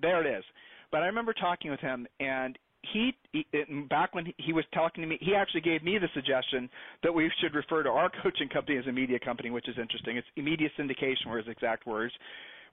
[0.02, 0.44] there it is.
[0.91, 2.57] But I remember talking with him, and
[2.94, 3.45] he, he
[3.90, 6.69] back when he was talking to me, he actually gave me the suggestion
[7.03, 10.18] that we should refer to our coaching company as a media company, which is interesting.
[10.18, 12.14] It's media syndication were his exact words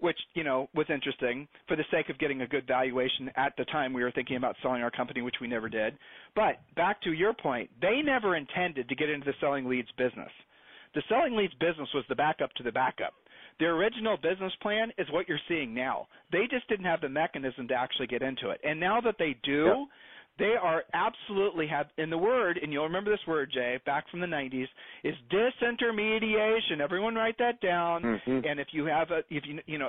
[0.00, 3.64] which you know was interesting for the sake of getting a good valuation at the
[3.66, 5.96] time we were thinking about selling our company which we never did
[6.34, 10.30] but back to your point they never intended to get into the selling leads business
[10.94, 13.14] the selling leads business was the backup to the backup
[13.58, 16.06] their original business plan is what you're seeing now.
[16.32, 18.60] They just didn't have the mechanism to actually get into it.
[18.64, 19.88] And now that they do yep
[20.38, 24.20] they are absolutely have in the word, and you'll remember this word, Jay, back from
[24.20, 24.66] the 90s,
[25.02, 26.80] is disintermediation.
[26.80, 28.02] Everyone write that down.
[28.02, 28.46] Mm-hmm.
[28.46, 29.88] And if you have a, if you you know,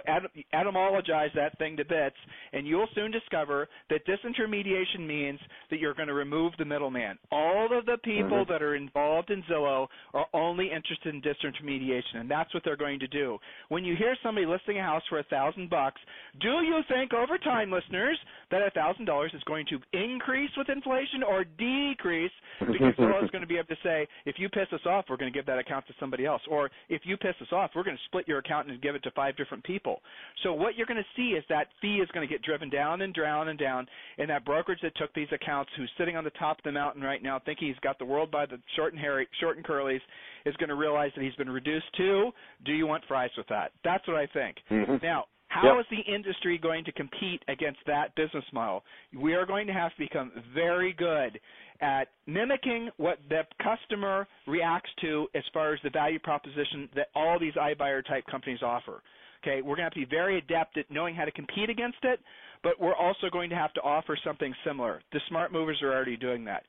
[0.53, 2.15] etymologize that thing to bits,
[2.53, 7.17] and you'll soon discover that disintermediation means that you're going to remove the middleman.
[7.31, 8.51] All of the people mm-hmm.
[8.51, 12.99] that are involved in Zillow are only interested in disintermediation, and that's what they're going
[12.99, 13.37] to do.
[13.67, 15.99] When you hear somebody listing a house for a thousand bucks,
[16.39, 18.17] do you think over time, listeners,
[18.51, 20.36] that a thousand dollars is going to increase?
[20.37, 24.35] Increase with inflation or decrease because Zillow is going to be able to say, if
[24.37, 26.41] you piss us off, we're going to give that account to somebody else.
[26.49, 29.03] Or if you piss us off, we're going to split your account and give it
[29.03, 30.01] to five different people.
[30.43, 33.01] So what you're going to see is that fee is going to get driven down
[33.01, 33.87] and down and down.
[34.17, 37.01] And that brokerage that took these accounts, who's sitting on the top of the mountain
[37.01, 40.01] right now thinking he's got the world by the short and hairy, short and curlies,
[40.45, 42.31] is going to realize that he's been reduced to,
[42.65, 43.71] do you want fries with that?
[43.83, 44.57] That's what I think.
[44.71, 45.05] Mm-hmm.
[45.05, 45.25] Now,
[45.61, 45.85] how yep.
[45.85, 48.83] is the industry going to compete against that business model?
[49.17, 51.39] We are going to have to become very good
[51.81, 57.39] at mimicking what the customer reacts to as far as the value proposition that all
[57.39, 59.01] these iBuyer type companies offer.
[59.43, 61.99] Okay, we're going to have to be very adept at knowing how to compete against
[62.03, 62.19] it,
[62.63, 65.01] but we're also going to have to offer something similar.
[65.13, 66.63] The smart movers are already doing that.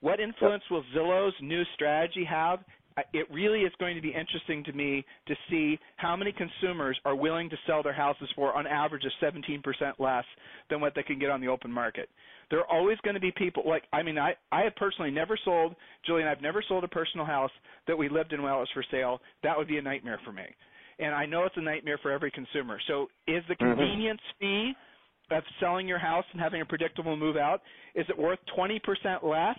[0.00, 2.60] What influence will Zillow's new strategy have?
[3.12, 7.14] It really is going to be interesting to me to see how many consumers are
[7.14, 9.62] willing to sell their houses for on average of 17%
[9.98, 10.24] less
[10.70, 12.08] than what they can get on the open market.
[12.50, 15.38] There are always going to be people like I mean I I have personally never
[15.44, 15.74] sold
[16.06, 17.50] Julie and I've never sold a personal house
[17.86, 19.20] that we lived in while it was for sale.
[19.42, 20.44] That would be a nightmare for me.
[20.98, 22.80] And I know it's a nightmare for every consumer.
[22.86, 23.76] So is the mm-hmm.
[23.78, 24.72] convenience fee
[25.30, 27.60] of selling your house and having a predictable move out
[27.94, 28.78] is it worth 20%
[29.22, 29.58] less?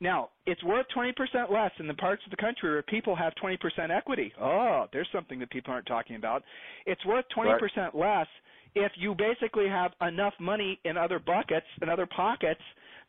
[0.00, 1.12] Now, it's worth 20%
[1.52, 3.58] less in the parts of the country where people have 20%
[3.90, 4.32] equity.
[4.40, 6.42] Oh, there's something that people aren't talking about.
[6.86, 7.94] It's worth 20% right.
[7.94, 8.26] less
[8.74, 12.60] if you basically have enough money in other buckets and other pockets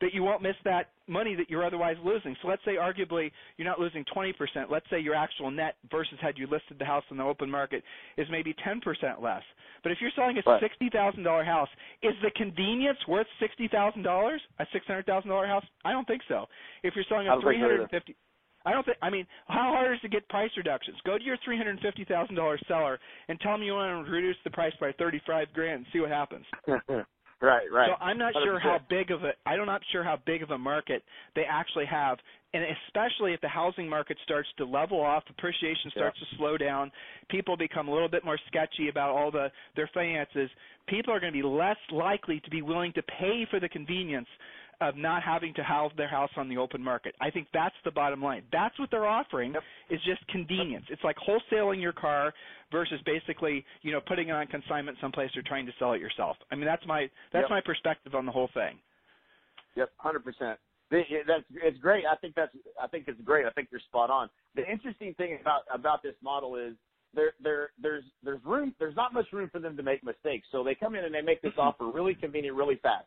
[0.02, 2.36] that you won't miss that money that you're otherwise losing.
[2.41, 4.34] So let's say arguably you're not losing 20%.
[4.69, 7.84] Let's say your actual net versus had you listed the house in the open market
[8.18, 9.44] is maybe 10% less.
[9.84, 10.61] But if you're selling a right.
[10.61, 11.69] $60,000 house,
[12.03, 14.38] is the convenience worth $60,000?
[14.60, 15.64] A $600,000 house?
[15.86, 16.45] I don't think so.
[16.84, 18.15] If you're selling a 350
[18.65, 18.98] I don't think.
[19.02, 20.98] I mean, how hard is it to get price reductions?
[21.06, 24.06] Go to your three hundred and fifty thousand dollars seller and tell them you want
[24.06, 26.45] to reduce the price by thirty five grand and see what happens.
[27.42, 27.90] right, right.
[27.90, 28.44] So I'm not 100%.
[28.44, 29.32] sure how big of a.
[29.46, 31.04] I'm not sure how big of a market
[31.36, 32.18] they actually have,
[32.54, 36.28] and especially if the housing market starts to level off, appreciation starts yeah.
[36.28, 36.92] to slow down,
[37.30, 40.50] people become a little bit more sketchy about all the their finances.
[40.88, 44.28] People are going to be less likely to be willing to pay for the convenience
[44.82, 47.14] of not having to house their house on the open market.
[47.22, 48.44] I think that's the bottom line.
[48.52, 49.64] That's what they're offering yep.
[49.91, 50.86] is just convenience.
[50.90, 52.34] It's like wholesaling your car
[52.72, 56.36] versus basically, you know, putting it on consignment someplace or trying to sell it yourself.
[56.52, 57.02] I mean, that's my
[57.32, 57.49] that's yep.
[57.49, 58.80] my perspective on the whole thing.
[59.76, 60.60] Yep, hundred percent.
[60.90, 62.03] That's it's great.
[62.12, 62.52] I think that's
[62.82, 63.45] I think it's great.
[63.45, 64.30] I think you're spot on.
[64.56, 66.74] The interesting thing about about this model is
[67.14, 70.48] there there there's there's room there's not much room for them to make mistakes.
[70.52, 71.62] So they come in and they make this mm-hmm.
[71.62, 73.06] offer really convenient, really fast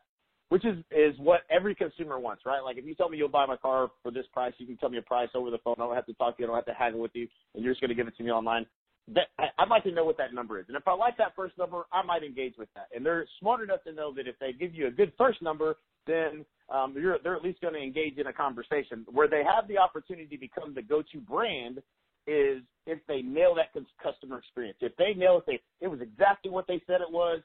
[0.49, 2.61] which is is what every consumer wants, right?
[2.63, 4.89] Like if you tell me you'll buy my car for this price, you can tell
[4.89, 5.75] me a price over the phone.
[5.77, 6.45] I don't have to talk to you.
[6.45, 8.23] I don't have to haggle with you, and you're just going to give it to
[8.23, 8.65] me online.
[9.13, 9.27] That
[9.59, 11.83] I'd like to know what that number is, and if I like that first number,
[11.91, 12.87] I might engage with that.
[12.95, 15.77] And they're smart enough to know that if they give you a good first number,
[16.07, 19.67] then um, you're they're at least going to engage in a conversation where they have
[19.67, 21.81] the opportunity to become the go-to brand.
[22.27, 23.67] Is if they nail that
[24.01, 24.79] customer experience.
[24.81, 27.41] If they nail it, they, it was exactly what they said it was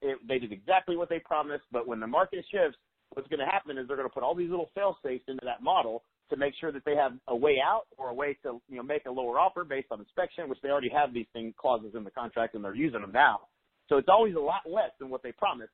[0.00, 2.78] it, they did exactly what they promised, but when the market shifts,
[3.14, 5.44] what's going to happen is they're going to put all these little fail safes into
[5.44, 8.60] that model to make sure that they have a way out or a way to
[8.68, 11.52] you know make a lower offer based on inspection, which they already have these thing
[11.58, 13.40] clauses in the contract and they're using them now.
[13.88, 15.72] So it's always a lot less than what they promised.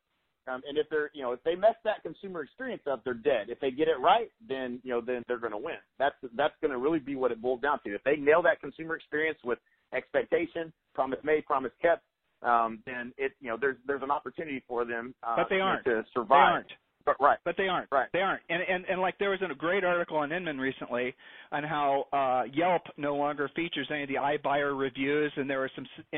[0.48, 3.48] Um, and if they're you know if they mess that consumer experience up, they're dead.
[3.48, 5.76] If they get it right, then you know then they're going to win.
[5.98, 7.94] That's that's going to really be what it boils down to.
[7.94, 9.58] If they nail that consumer experience with
[9.94, 12.02] expectation, promise made, promise kept,
[12.42, 15.84] um, then it you know there's there's an opportunity for them uh, but they aren't.
[15.84, 16.28] to survive.
[16.28, 16.72] They aren't.
[17.08, 17.38] But, right.
[17.44, 17.90] But they aren't.
[17.90, 18.08] Right.
[18.12, 18.42] They aren't.
[18.50, 21.14] And and and like there was a great article on Inman recently
[21.50, 25.70] on how uh, Yelp no longer features any of the iBuyer reviews, and there were
[25.74, 26.16] some uh,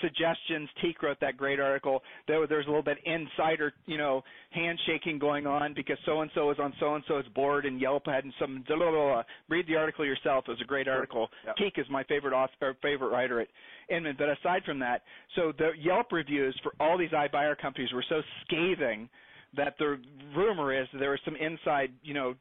[0.00, 0.68] suggestions.
[0.82, 2.02] Teke wrote that great article.
[2.26, 6.30] There, there was a little bit insider, you know, handshaking going on because so and
[6.34, 8.64] so was on so and so's board, and Yelp had some.
[8.66, 9.22] Blah, blah, blah.
[9.50, 10.44] Read the article yourself.
[10.48, 11.28] It was a great article.
[11.46, 11.56] Yep.
[11.56, 13.48] Teke is my favorite author, favorite writer at
[13.90, 14.16] Inman.
[14.18, 15.02] But aside from that,
[15.36, 19.08] so the Yelp reviews for all these iBuyer companies were so scathing
[19.56, 19.98] that the
[20.36, 22.34] rumor is that there was some inside, you know,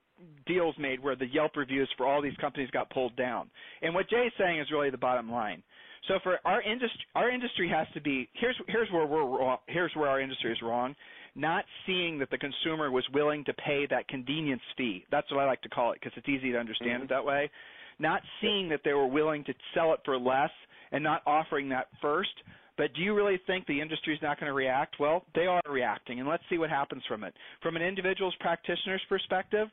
[0.45, 3.49] deals made where the Yelp reviews for all these companies got pulled down.
[3.81, 5.64] And what Jay is saying is really the bottom line.
[6.07, 9.91] So for our industry, our industry has to be here's here's where we're wrong, here's
[9.95, 10.95] where our industry is wrong.
[11.36, 15.06] Not seeing that the consumer was willing to pay that convenience fee.
[15.11, 17.03] That's what I like to call it because it's easy to understand mm-hmm.
[17.03, 17.49] it that way.
[17.99, 20.49] Not seeing that they were willing to sell it for less
[20.91, 22.31] and not offering that first.
[22.80, 25.01] But do you really think the industry is not going to react?
[25.01, 27.34] Well, they are reacting, and let's see what happens from it.
[27.61, 29.68] From an individual's practitioner's perspective,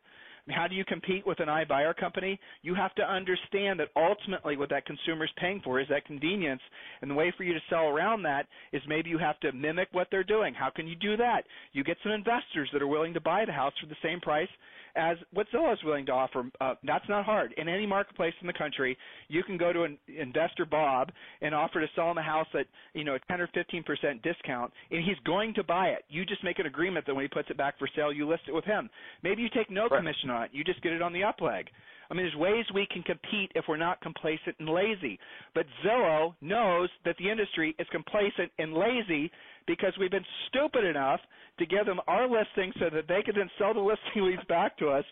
[0.48, 2.40] how do you compete with an iBuyer company?
[2.62, 6.60] You have to understand that ultimately what that consumer is paying for is that convenience.
[7.00, 9.86] And the way for you to sell around that is maybe you have to mimic
[9.92, 10.52] what they're doing.
[10.52, 11.42] How can you do that?
[11.74, 14.48] You get some investors that are willing to buy the house for the same price
[14.97, 16.44] as what Zillow is willing to offer.
[16.60, 17.55] Uh, that's not hard.
[17.56, 18.97] In any marketplace in the country,
[19.28, 21.10] you can go to an investor Bob
[21.43, 24.23] and offer to sell him a house at you know a 10 or 15 percent
[24.23, 26.05] discount, and he's going to buy it.
[26.09, 28.43] You just make an agreement that when he puts it back for sale, you list
[28.48, 28.89] it with him.
[29.23, 29.98] Maybe you take no right.
[29.98, 30.51] commission on it.
[30.52, 31.66] You just get it on the up leg.
[32.10, 35.18] I mean, there's ways we can compete if we're not complacent and lazy.
[35.55, 39.31] But Zillow knows that the industry is complacent and lazy
[39.66, 41.20] because we've been stupid enough
[41.59, 44.76] to give them our listing so that they can then sell the listing leads back
[44.78, 45.05] to us.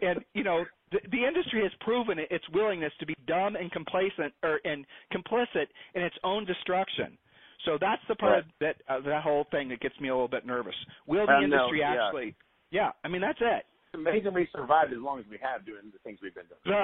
[0.00, 4.32] And you know, the, the industry has proven its willingness to be dumb and complacent
[4.42, 7.18] or and complicit in its own destruction.
[7.64, 8.38] So that's the part right.
[8.38, 10.74] of that uh, that whole thing that gets me a little bit nervous.
[11.06, 12.06] Will the industry no, yeah.
[12.06, 12.36] actually?
[12.70, 13.64] Yeah, I mean that's it.
[13.92, 16.76] It's amazing we survived as long as we have doing the things we've been doing.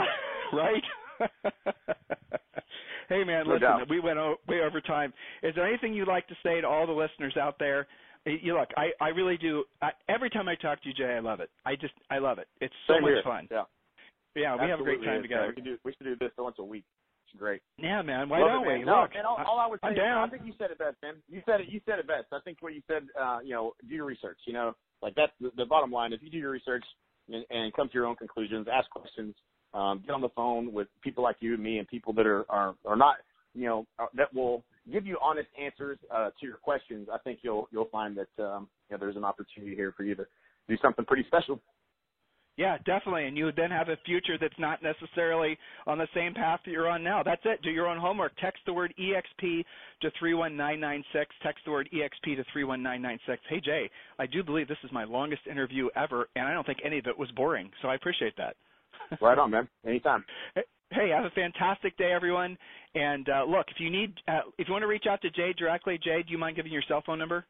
[0.52, 0.82] right?
[3.08, 3.88] hey man, No listen, doubt.
[3.90, 5.12] we went o- way over time.
[5.42, 7.86] Is there anything you'd like to say to all the listeners out there?
[8.24, 9.64] You look, I I really do.
[9.82, 11.50] I, every time I talk to you, Jay, I love it.
[11.66, 12.48] I just I love it.
[12.60, 13.22] It's so Same much here.
[13.24, 13.48] fun.
[13.50, 13.62] Yeah.
[14.34, 15.46] Yeah, we have a great time is, together.
[15.48, 16.84] We should do we should do this once a week.
[17.30, 17.60] It's great.
[17.78, 18.28] Yeah, man.
[18.28, 18.76] Why Love don't it, we?
[18.78, 18.86] man.
[18.86, 20.28] No, Look, and all, all I would say, I'm down.
[20.28, 21.14] I think you said it best, man.
[21.28, 21.68] You said it.
[21.68, 22.26] You said it best.
[22.32, 24.38] I think what you said, uh, you know, do your research.
[24.46, 26.12] You know, like that's the, the bottom line.
[26.12, 26.84] If you do your research
[27.28, 29.34] and, and come to your own conclusions, ask questions,
[29.74, 32.44] um, get on the phone with people like you and me, and people that are
[32.48, 33.16] are, are not,
[33.54, 37.08] you know, that will give you honest answers uh, to your questions.
[37.12, 40.14] I think you'll you'll find that um, you know, there's an opportunity here for you
[40.14, 40.26] to
[40.68, 41.60] do something pretty special.
[42.56, 43.26] Yeah, definitely.
[43.26, 46.70] And you would then have a future that's not necessarily on the same path that
[46.70, 47.22] you're on now.
[47.22, 47.60] That's it.
[47.62, 48.32] Do your own homework.
[48.40, 49.64] Text the word EXP
[50.02, 51.34] to 31996.
[51.42, 53.42] Text the word EXP to 31996.
[53.48, 53.90] Hey, Jay,
[54.20, 57.06] I do believe this is my longest interview ever, and I don't think any of
[57.06, 57.70] it was boring.
[57.82, 58.54] So I appreciate that.
[59.20, 59.68] Right on, man.
[59.86, 60.24] Anytime.
[60.90, 62.56] Hey, have a fantastic day, everyone.
[62.94, 65.52] And uh, look, if you need, uh, if you want to reach out to Jay
[65.58, 67.44] directly, Jay, do you mind giving your cell phone number?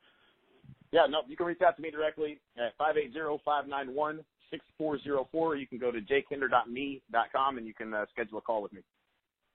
[0.93, 4.21] Yeah, no, you can reach out to me directly at 580-591
[4.51, 5.57] 6404.
[5.57, 8.81] You can go to jkinder.me.com and you can uh, schedule a call with me.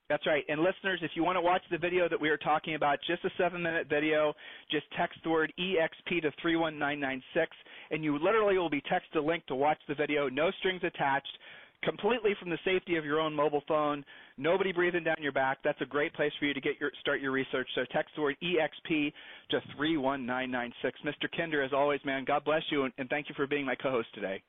[0.09, 0.43] That's right.
[0.49, 3.23] And listeners, if you want to watch the video that we are talking about, just
[3.25, 4.33] a seven minute video,
[4.71, 7.55] just text the word EXP to 31996,
[7.91, 11.37] and you literally will be texted a link to watch the video, no strings attached,
[11.83, 14.03] completely from the safety of your own mobile phone,
[14.37, 15.59] nobody breathing down your back.
[15.63, 17.67] That's a great place for you to get your start your research.
[17.75, 19.13] So text the word EXP
[19.51, 20.99] to 31996.
[21.05, 21.27] Mr.
[21.35, 23.91] Kinder, as always, man, God bless you, and, and thank you for being my co
[23.91, 24.41] host today.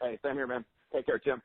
[0.00, 0.64] Hey, same here, man.
[0.92, 1.40] Take care, Tim.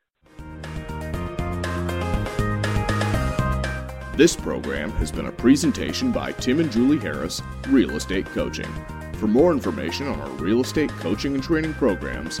[4.16, 8.66] This program has been a presentation by Tim and Julie Harris, Real Estate Coaching.
[9.12, 12.40] For more information on our real estate coaching and training programs,